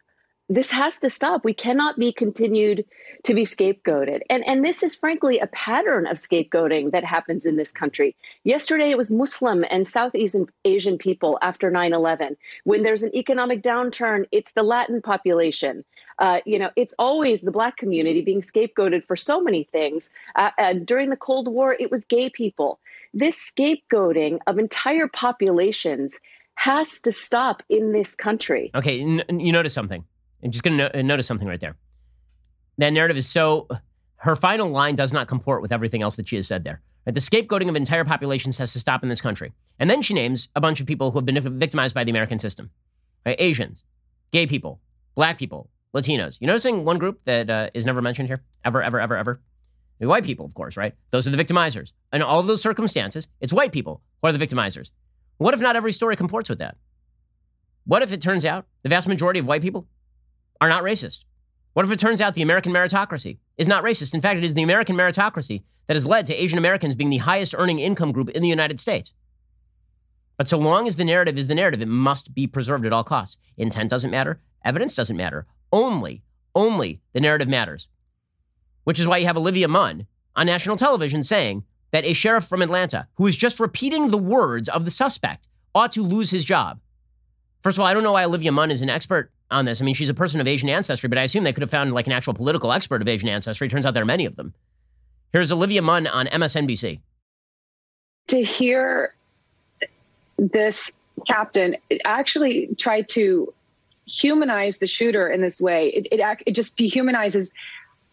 this 0.50 0.72
has 0.72 1.00
to 1.00 1.10
stop. 1.10 1.44
We 1.44 1.54
cannot 1.54 1.98
be 1.98 2.12
continued 2.12 2.86
to 3.24 3.34
be 3.34 3.46
scapegoated. 3.46 4.22
And, 4.30 4.46
and 4.46 4.64
this 4.64 4.84
is 4.84 4.94
frankly 4.94 5.40
a 5.40 5.48
pattern 5.48 6.06
of 6.06 6.18
scapegoating 6.18 6.92
that 6.92 7.06
happens 7.06 7.46
in 7.46 7.56
this 7.56 7.72
country. 7.72 8.16
Yesterday, 8.44 8.90
it 8.90 8.98
was 8.98 9.10
Muslim 9.12 9.64
and 9.70 9.88
Southeast 9.88 10.36
Asian 10.66 10.98
people 10.98 11.40
after 11.42 11.72
9 11.72 11.94
11. 11.94 12.36
When 12.66 12.84
there's 12.84 13.04
an 13.04 13.16
economic 13.16 13.64
downturn, 13.64 14.26
it's 14.32 14.52
the 14.52 14.64
Latin 14.64 15.02
population. 15.02 15.86
Uh, 16.20 16.42
you 16.46 16.60
know, 16.60 16.70
it's 16.76 16.94
always 17.00 17.42
the 17.42 17.52
Black 17.52 17.78
community 17.78 18.22
being 18.22 18.42
scapegoated 18.42 19.06
for 19.06 19.16
so 19.16 19.42
many 19.42 19.64
things. 19.64 20.12
Uh, 20.36 20.52
uh, 20.60 20.74
during 20.74 21.10
the 21.10 21.18
Cold 21.18 21.48
War, 21.48 21.76
it 21.80 21.90
was 21.90 22.06
gay 22.06 22.30
people. 22.30 22.80
This 23.14 23.38
scapegoating 23.38 24.40
of 24.46 24.60
entire 24.60 25.08
populations 25.08 26.20
has 26.56 27.00
to 27.02 27.12
stop 27.12 27.64
in 27.70 27.94
this 27.94 28.14
country. 28.14 28.70
Okay, 28.76 29.02
n- 29.02 29.40
you 29.40 29.52
notice 29.52 29.74
something 29.74 30.06
I'm 30.44 30.52
just 30.52 30.64
going 30.64 30.78
to 30.78 30.92
no- 30.94 31.02
notice 31.02 31.28
something 31.28 31.48
right 31.48 31.60
there. 31.60 31.76
That 32.78 32.92
narrative 32.92 33.18
is 33.18 33.28
so. 33.28 33.68
Her 34.18 34.36
final 34.36 34.70
line 34.70 34.96
does 34.96 35.12
not 35.12 35.28
comport 35.28 35.62
with 35.62 35.72
everything 35.72 36.02
else 36.02 36.16
that 36.16 36.28
she 36.28 36.38
has 36.38 36.48
said 36.48 36.64
there. 36.64 36.82
Right? 37.06 37.14
The 37.14 37.20
scapegoating 37.20 37.70
of 37.70 37.76
entire 37.76 38.06
populations 38.06 38.58
has 38.58 38.72
to 38.74 38.80
stop 38.80 39.04
in 39.04 39.10
this 39.10 39.22
country. 39.22 39.52
And 39.80 39.90
then 39.90 40.02
she 40.02 40.14
names 40.14 40.48
a 40.56 40.62
bunch 40.62 40.80
of 40.80 40.88
people 40.88 41.12
who 41.12 41.18
have 41.18 41.26
been 41.26 41.60
victimized 41.60 41.94
by 41.94 42.04
the 42.04 42.12
American 42.12 42.40
system 42.40 42.72
right? 43.26 43.36
Asians, 43.40 43.84
gay 44.32 44.48
people, 44.48 44.80
black 45.16 45.38
people, 45.38 45.70
Latinos. 45.94 46.40
You 46.42 46.48
noticing 46.48 46.86
one 46.86 46.98
group 46.98 47.22
that 47.26 47.50
uh, 47.50 47.70
is 47.74 47.86
never 47.86 48.02
mentioned 48.02 48.28
here? 48.28 48.38
Ever, 48.66 48.82
ever, 48.82 49.00
ever, 49.00 49.16
ever? 49.16 49.42
White 50.00 50.26
people, 50.26 50.46
of 50.46 50.54
course, 50.54 50.76
right? 50.76 50.96
Those 51.12 51.28
are 51.28 51.32
the 51.32 51.42
victimizers. 51.42 51.94
In 52.12 52.22
all 52.22 52.40
of 52.40 52.48
those 52.48 52.62
circumstances, 52.62 53.30
it's 53.40 53.54
white 53.54 53.72
people 53.72 54.02
who 54.22 54.28
are 54.28 54.34
the 54.34 54.46
victimizers. 54.46 54.92
What 55.38 55.54
if 55.54 55.62
not 55.62 55.78
every 55.78 55.94
story 55.94 56.18
comports 56.18 56.50
with 56.50 56.60
that? 56.60 56.76
What 57.86 58.02
if 58.02 58.12
it 58.12 58.22
turns 58.22 58.44
out 58.44 58.66
the 58.82 58.90
vast 58.90 59.08
majority 59.08 59.40
of 59.40 59.48
white 59.48 59.62
people 59.62 59.88
are 60.64 60.70
not 60.70 60.84
racist? 60.84 61.26
What 61.74 61.84
if 61.84 61.92
it 61.92 62.00
turns 62.00 62.22
out 62.22 62.36
the 62.36 62.42
American 62.42 62.72
meritocracy 62.72 63.40
is 63.58 63.68
not 63.68 63.84
racist? 63.84 64.14
In 64.14 64.22
fact, 64.22 64.38
it 64.38 64.46
is 64.46 64.54
the 64.54 64.64
American 64.64 64.96
meritocracy 64.96 65.64
that 65.88 65.96
has 65.96 66.06
led 66.06 66.26
to 66.28 66.42
Asian 66.42 66.58
Americans 66.58 66.96
being 66.96 67.10
the 67.10 67.18
highest 67.18 67.54
earning 67.58 67.80
income 67.80 68.14
group 68.14 68.30
in 68.30 68.42
the 68.42 68.48
United 68.48 68.80
States. 68.80 69.12
But 70.38 70.48
so 70.48 70.58
long 70.58 70.88
as 70.88 70.96
the 70.96 71.04
narrative 71.04 71.38
is 71.38 71.48
the 71.48 71.56
narrative, 71.56 71.82
it 71.82 71.90
must 71.90 72.34
be 72.34 72.48
preserved 72.48 72.86
at 72.86 72.94
all 72.94 73.04
costs. 73.04 73.38
Intent 73.58 73.90
doesn't 73.90 74.10
matter, 74.10 74.40
evidence 74.64 74.96
doesn't 74.96 75.18
matter. 75.18 75.46
Only, 75.74 76.24
only 76.56 77.02
the 77.12 77.20
narrative 77.20 77.50
matters. 77.50 77.90
Which 78.86 79.00
is 79.00 79.06
why 79.06 79.18
you 79.18 79.26
have 79.26 79.38
Olivia 79.38 79.68
Munn 79.68 80.08
on 80.38 80.46
national 80.46 80.78
television 80.78 81.24
saying 81.24 81.66
that 81.92 82.06
a 82.06 82.14
sheriff 82.14 82.46
from 82.46 82.62
Atlanta 82.62 83.10
who 83.16 83.28
is 83.28 83.36
just 83.36 83.60
repeating 83.60 84.12
the 84.12 84.18
words 84.18 84.70
of 84.70 84.86
the 84.86 84.92
suspect 84.92 85.50
ought 85.76 85.92
to 85.92 86.04
lose 86.04 86.30
his 86.30 86.46
job. 86.46 86.80
First 87.64 87.78
of 87.78 87.82
all, 87.82 87.88
I 87.88 87.94
don't 87.94 88.04
know 88.04 88.12
why 88.12 88.26
Olivia 88.26 88.52
Munn 88.52 88.72
is 88.72 88.82
an 88.82 88.90
expert 88.90 89.32
on 89.50 89.64
this. 89.64 89.82
I 89.82 89.86
mean, 89.86 89.96
she's 89.96 90.10
a 90.10 90.14
person 90.14 90.42
of 90.42 90.48
Asian 90.48 90.68
ancestry, 90.68 91.08
but 91.08 91.18
I 91.18 91.24
assume 91.24 91.46
they 91.46 91.54
could 91.54 91.62
have 91.62 91.70
found 91.70 91.94
like 91.94 92.08
an 92.08 92.12
actual 92.12 92.34
political 92.34 92.74
expert 92.74 93.02
of 93.02 93.08
Asian 93.08 93.30
ancestry. 93.30 93.70
Turns 93.70 93.86
out 93.86 93.94
there 93.94 94.04
are 94.04 94.06
many 94.06 94.26
of 94.26 94.36
them. 94.36 94.54
Here's 95.32 95.52
Olivia 95.52 95.82
Munn 95.82 96.06
on 96.06 96.28
MSNBC. 96.28 97.00
To 98.28 98.44
hear 98.44 99.16
this 100.38 100.92
captain 101.26 101.78
actually 102.04 102.68
try 102.78 103.02
to 103.02 103.54
humanize 104.06 104.80
the 104.80 104.88
shooter 104.88 105.30
in 105.30 105.40
this 105.40 105.62
way, 105.62 105.88
it, 105.88 106.08
it, 106.12 106.38
it 106.46 106.52
just 106.52 106.78
dehumanizes 106.78 107.52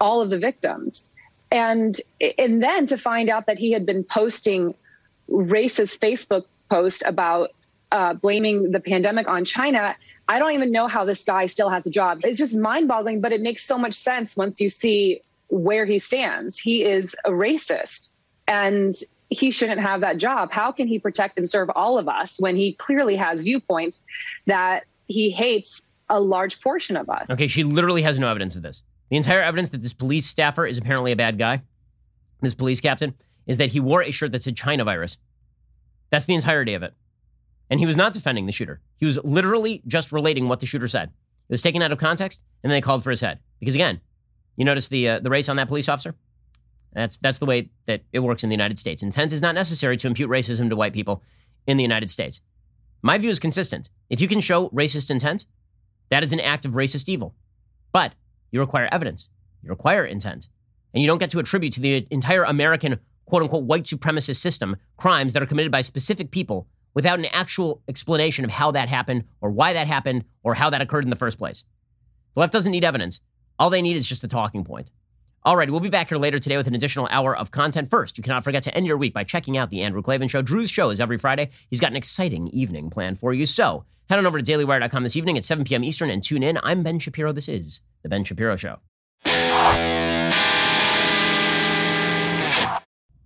all 0.00 0.20
of 0.20 0.30
the 0.30 0.38
victims. 0.38 1.02
And, 1.50 2.00
and 2.38 2.62
then 2.62 2.86
to 2.86 2.96
find 2.96 3.28
out 3.28 3.46
that 3.46 3.58
he 3.58 3.72
had 3.72 3.84
been 3.84 4.04
posting 4.04 4.74
racist 5.28 5.98
Facebook 5.98 6.44
posts 6.68 7.02
about 7.04 7.50
uh, 7.92 8.14
blaming 8.14 8.70
the 8.70 8.80
pandemic 8.80 9.28
on 9.28 9.44
China 9.44 9.96
I 10.30 10.38
don't 10.38 10.52
even 10.52 10.70
know 10.70 10.86
how 10.86 11.04
this 11.04 11.24
guy 11.24 11.46
still 11.46 11.70
has 11.70 11.86
a 11.86 11.90
job. 11.90 12.20
It's 12.22 12.38
just 12.38 12.56
mind 12.56 12.86
boggling, 12.86 13.20
but 13.20 13.32
it 13.32 13.40
makes 13.40 13.64
so 13.64 13.76
much 13.76 13.94
sense 13.94 14.36
once 14.36 14.60
you 14.60 14.68
see 14.68 15.22
where 15.48 15.84
he 15.84 15.98
stands. 15.98 16.56
He 16.56 16.84
is 16.84 17.16
a 17.24 17.30
racist. 17.30 18.10
And 18.46 18.94
he 19.28 19.50
shouldn't 19.50 19.80
have 19.80 20.02
that 20.02 20.18
job. 20.18 20.52
How 20.52 20.70
can 20.70 20.86
he 20.86 21.00
protect 21.00 21.36
and 21.36 21.48
serve 21.48 21.68
all 21.74 21.98
of 21.98 22.08
us 22.08 22.38
when 22.38 22.54
he 22.54 22.74
clearly 22.74 23.16
has 23.16 23.42
viewpoints 23.42 24.04
that 24.46 24.84
he 25.08 25.30
hates 25.30 25.82
a 26.08 26.20
large 26.20 26.60
portion 26.60 26.96
of 26.96 27.10
us? 27.10 27.28
Okay, 27.28 27.48
she 27.48 27.64
literally 27.64 28.02
has 28.02 28.20
no 28.20 28.28
evidence 28.28 28.54
of 28.54 28.62
this. 28.62 28.84
The 29.08 29.16
entire 29.16 29.42
evidence 29.42 29.70
that 29.70 29.82
this 29.82 29.92
police 29.92 30.28
staffer 30.28 30.64
is 30.64 30.78
apparently 30.78 31.10
a 31.10 31.16
bad 31.16 31.38
guy, 31.38 31.62
this 32.40 32.54
police 32.54 32.80
captain, 32.80 33.14
is 33.48 33.58
that 33.58 33.70
he 33.70 33.80
wore 33.80 34.02
a 34.02 34.12
shirt 34.12 34.30
that 34.30 34.44
said 34.44 34.56
China 34.56 34.84
virus. 34.84 35.18
That's 36.10 36.26
the 36.26 36.34
entirety 36.34 36.74
of 36.74 36.84
it. 36.84 36.94
And 37.70 37.80
he 37.80 37.86
was 37.86 37.96
not 37.96 38.12
defending 38.12 38.46
the 38.46 38.52
shooter. 38.52 38.80
He 38.96 39.06
was 39.06 39.18
literally 39.22 39.82
just 39.86 40.12
relating 40.12 40.48
what 40.48 40.60
the 40.60 40.66
shooter 40.66 40.88
said. 40.88 41.10
It 41.48 41.52
was 41.52 41.62
taken 41.62 41.82
out 41.82 41.92
of 41.92 41.98
context, 41.98 42.42
and 42.62 42.70
then 42.70 42.76
they 42.76 42.80
called 42.80 43.04
for 43.04 43.10
his 43.10 43.20
head. 43.20 43.38
Because 43.60 43.74
again, 43.74 44.00
you 44.56 44.64
notice 44.64 44.88
the 44.88 45.08
uh, 45.08 45.20
the 45.20 45.30
race 45.30 45.48
on 45.48 45.56
that 45.56 45.68
police 45.68 45.88
officer? 45.88 46.14
That's 46.92 47.16
that's 47.16 47.38
the 47.38 47.46
way 47.46 47.70
that 47.86 48.02
it 48.12 48.20
works 48.20 48.42
in 48.42 48.50
the 48.50 48.54
United 48.54 48.78
States. 48.78 49.02
Intent 49.02 49.32
is 49.32 49.40
not 49.40 49.54
necessary 49.54 49.96
to 49.98 50.06
impute 50.06 50.28
racism 50.28 50.68
to 50.68 50.76
white 50.76 50.92
people 50.92 51.22
in 51.66 51.76
the 51.76 51.82
United 51.82 52.10
States. 52.10 52.40
My 53.02 53.16
view 53.16 53.30
is 53.30 53.38
consistent. 53.38 53.88
If 54.10 54.20
you 54.20 54.28
can 54.28 54.40
show 54.40 54.68
racist 54.70 55.10
intent, 55.10 55.46
that 56.10 56.22
is 56.22 56.32
an 56.32 56.40
act 56.40 56.64
of 56.64 56.72
racist 56.72 57.08
evil. 57.08 57.34
But 57.92 58.14
you 58.50 58.60
require 58.60 58.88
evidence. 58.92 59.28
You 59.62 59.70
require 59.70 60.04
intent. 60.04 60.48
And 60.92 61.02
you 61.02 61.06
don't 61.06 61.18
get 61.18 61.30
to 61.30 61.38
attribute 61.38 61.72
to 61.74 61.80
the 61.80 62.06
entire 62.10 62.42
American 62.42 62.98
quote 63.24 63.42
unquote 63.42 63.64
white 63.64 63.84
supremacist 63.84 64.36
system 64.36 64.76
crimes 64.96 65.32
that 65.32 65.42
are 65.42 65.46
committed 65.46 65.70
by 65.70 65.80
specific 65.80 66.30
people 66.30 66.66
without 66.94 67.18
an 67.18 67.26
actual 67.26 67.82
explanation 67.88 68.44
of 68.44 68.50
how 68.50 68.70
that 68.72 68.88
happened 68.88 69.24
or 69.40 69.50
why 69.50 69.72
that 69.72 69.86
happened 69.86 70.24
or 70.42 70.54
how 70.54 70.70
that 70.70 70.80
occurred 70.80 71.04
in 71.04 71.10
the 71.10 71.16
first 71.16 71.38
place. 71.38 71.64
The 72.34 72.40
left 72.40 72.52
doesn't 72.52 72.72
need 72.72 72.84
evidence. 72.84 73.20
All 73.58 73.70
they 73.70 73.82
need 73.82 73.96
is 73.96 74.06
just 74.06 74.24
a 74.24 74.28
talking 74.28 74.64
point. 74.64 74.90
Alrighty, 75.46 75.70
we'll 75.70 75.80
be 75.80 75.88
back 75.88 76.10
here 76.10 76.18
later 76.18 76.38
today 76.38 76.58
with 76.58 76.66
an 76.66 76.74
additional 76.74 77.08
hour 77.10 77.34
of 77.34 77.50
content. 77.50 77.88
First, 77.88 78.18
you 78.18 78.22
cannot 78.22 78.44
forget 78.44 78.62
to 78.64 78.74
end 78.74 78.86
your 78.86 78.98
week 78.98 79.14
by 79.14 79.24
checking 79.24 79.56
out 79.56 79.70
the 79.70 79.82
Andrew 79.82 80.02
Klavan 80.02 80.28
Show. 80.28 80.42
Drew's 80.42 80.70
show 80.70 80.90
is 80.90 81.00
every 81.00 81.16
Friday. 81.16 81.50
He's 81.70 81.80
got 81.80 81.90
an 81.90 81.96
exciting 81.96 82.48
evening 82.48 82.90
planned 82.90 83.18
for 83.18 83.32
you. 83.32 83.46
So 83.46 83.84
head 84.10 84.18
on 84.18 84.26
over 84.26 84.40
to 84.40 84.44
dailywire.com 84.44 85.02
this 85.02 85.16
evening 85.16 85.38
at 85.38 85.44
7 85.44 85.64
p.m. 85.64 85.82
Eastern 85.82 86.10
and 86.10 86.22
tune 86.22 86.42
in. 86.42 86.58
I'm 86.62 86.82
Ben 86.82 86.98
Shapiro. 86.98 87.32
This 87.32 87.48
is 87.48 87.80
The 88.02 88.10
Ben 88.10 88.24
Shapiro 88.24 88.56
Show. 88.56 88.80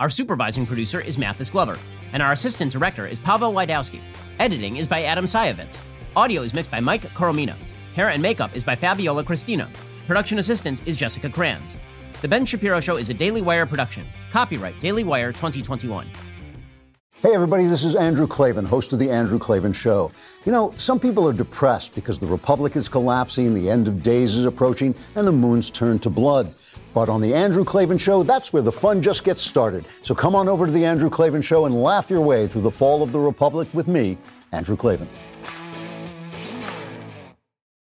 Our 0.00 0.08
supervising 0.08 0.64
producer 0.64 0.98
is 0.98 1.18
Mathis 1.18 1.50
Glover, 1.50 1.78
and 2.14 2.22
our 2.22 2.32
assistant 2.32 2.72
director 2.72 3.06
is 3.06 3.20
Pavel 3.20 3.52
Wydowski. 3.52 4.00
Editing 4.38 4.78
is 4.78 4.86
by 4.86 5.02
Adam 5.02 5.26
Sayevitz. 5.26 5.78
Audio 6.16 6.40
is 6.40 6.54
mixed 6.54 6.70
by 6.70 6.80
Mike 6.80 7.02
Coromina. 7.02 7.54
Hair 7.94 8.08
and 8.08 8.22
makeup 8.22 8.56
is 8.56 8.64
by 8.64 8.74
Fabiola 8.74 9.22
Cristina. 9.22 9.68
Production 10.06 10.38
assistant 10.38 10.80
is 10.88 10.96
Jessica 10.96 11.28
Kranz. 11.28 11.74
The 12.22 12.28
Ben 12.28 12.46
Shapiro 12.46 12.80
Show 12.80 12.96
is 12.96 13.10
a 13.10 13.14
Daily 13.14 13.42
Wire 13.42 13.66
production. 13.66 14.06
Copyright 14.32 14.80
Daily 14.80 15.04
Wire 15.04 15.32
2021. 15.32 16.06
Hey, 17.20 17.34
everybody, 17.34 17.66
this 17.66 17.84
is 17.84 17.94
Andrew 17.94 18.26
Klavan, 18.26 18.64
host 18.64 18.94
of 18.94 18.98
The 18.98 19.10
Andrew 19.10 19.38
Klavan 19.38 19.74
Show. 19.74 20.10
You 20.46 20.52
know, 20.52 20.72
some 20.78 20.98
people 20.98 21.28
are 21.28 21.34
depressed 21.34 21.94
because 21.94 22.18
the 22.18 22.26
Republic 22.26 22.74
is 22.74 22.88
collapsing, 22.88 23.52
the 23.52 23.68
end 23.68 23.86
of 23.86 24.02
days 24.02 24.34
is 24.34 24.46
approaching, 24.46 24.94
and 25.14 25.26
the 25.26 25.32
moon's 25.32 25.68
turned 25.68 26.02
to 26.04 26.08
blood. 26.08 26.54
But 26.92 27.08
on 27.08 27.20
The 27.20 27.34
Andrew 27.34 27.64
Klavan 27.64 27.98
Show, 27.98 28.22
that's 28.22 28.52
where 28.52 28.62
the 28.62 28.72
fun 28.72 29.00
just 29.00 29.22
gets 29.22 29.40
started. 29.40 29.86
So 30.02 30.14
come 30.14 30.34
on 30.34 30.48
over 30.48 30.66
to 30.66 30.72
The 30.72 30.84
Andrew 30.84 31.10
Klavan 31.10 31.42
Show 31.42 31.66
and 31.66 31.82
laugh 31.82 32.10
your 32.10 32.20
way 32.20 32.48
through 32.48 32.62
the 32.62 32.70
fall 32.70 33.02
of 33.02 33.12
the 33.12 33.20
Republic 33.20 33.68
with 33.72 33.86
me, 33.86 34.18
Andrew 34.52 34.76
Klavan. 34.76 35.08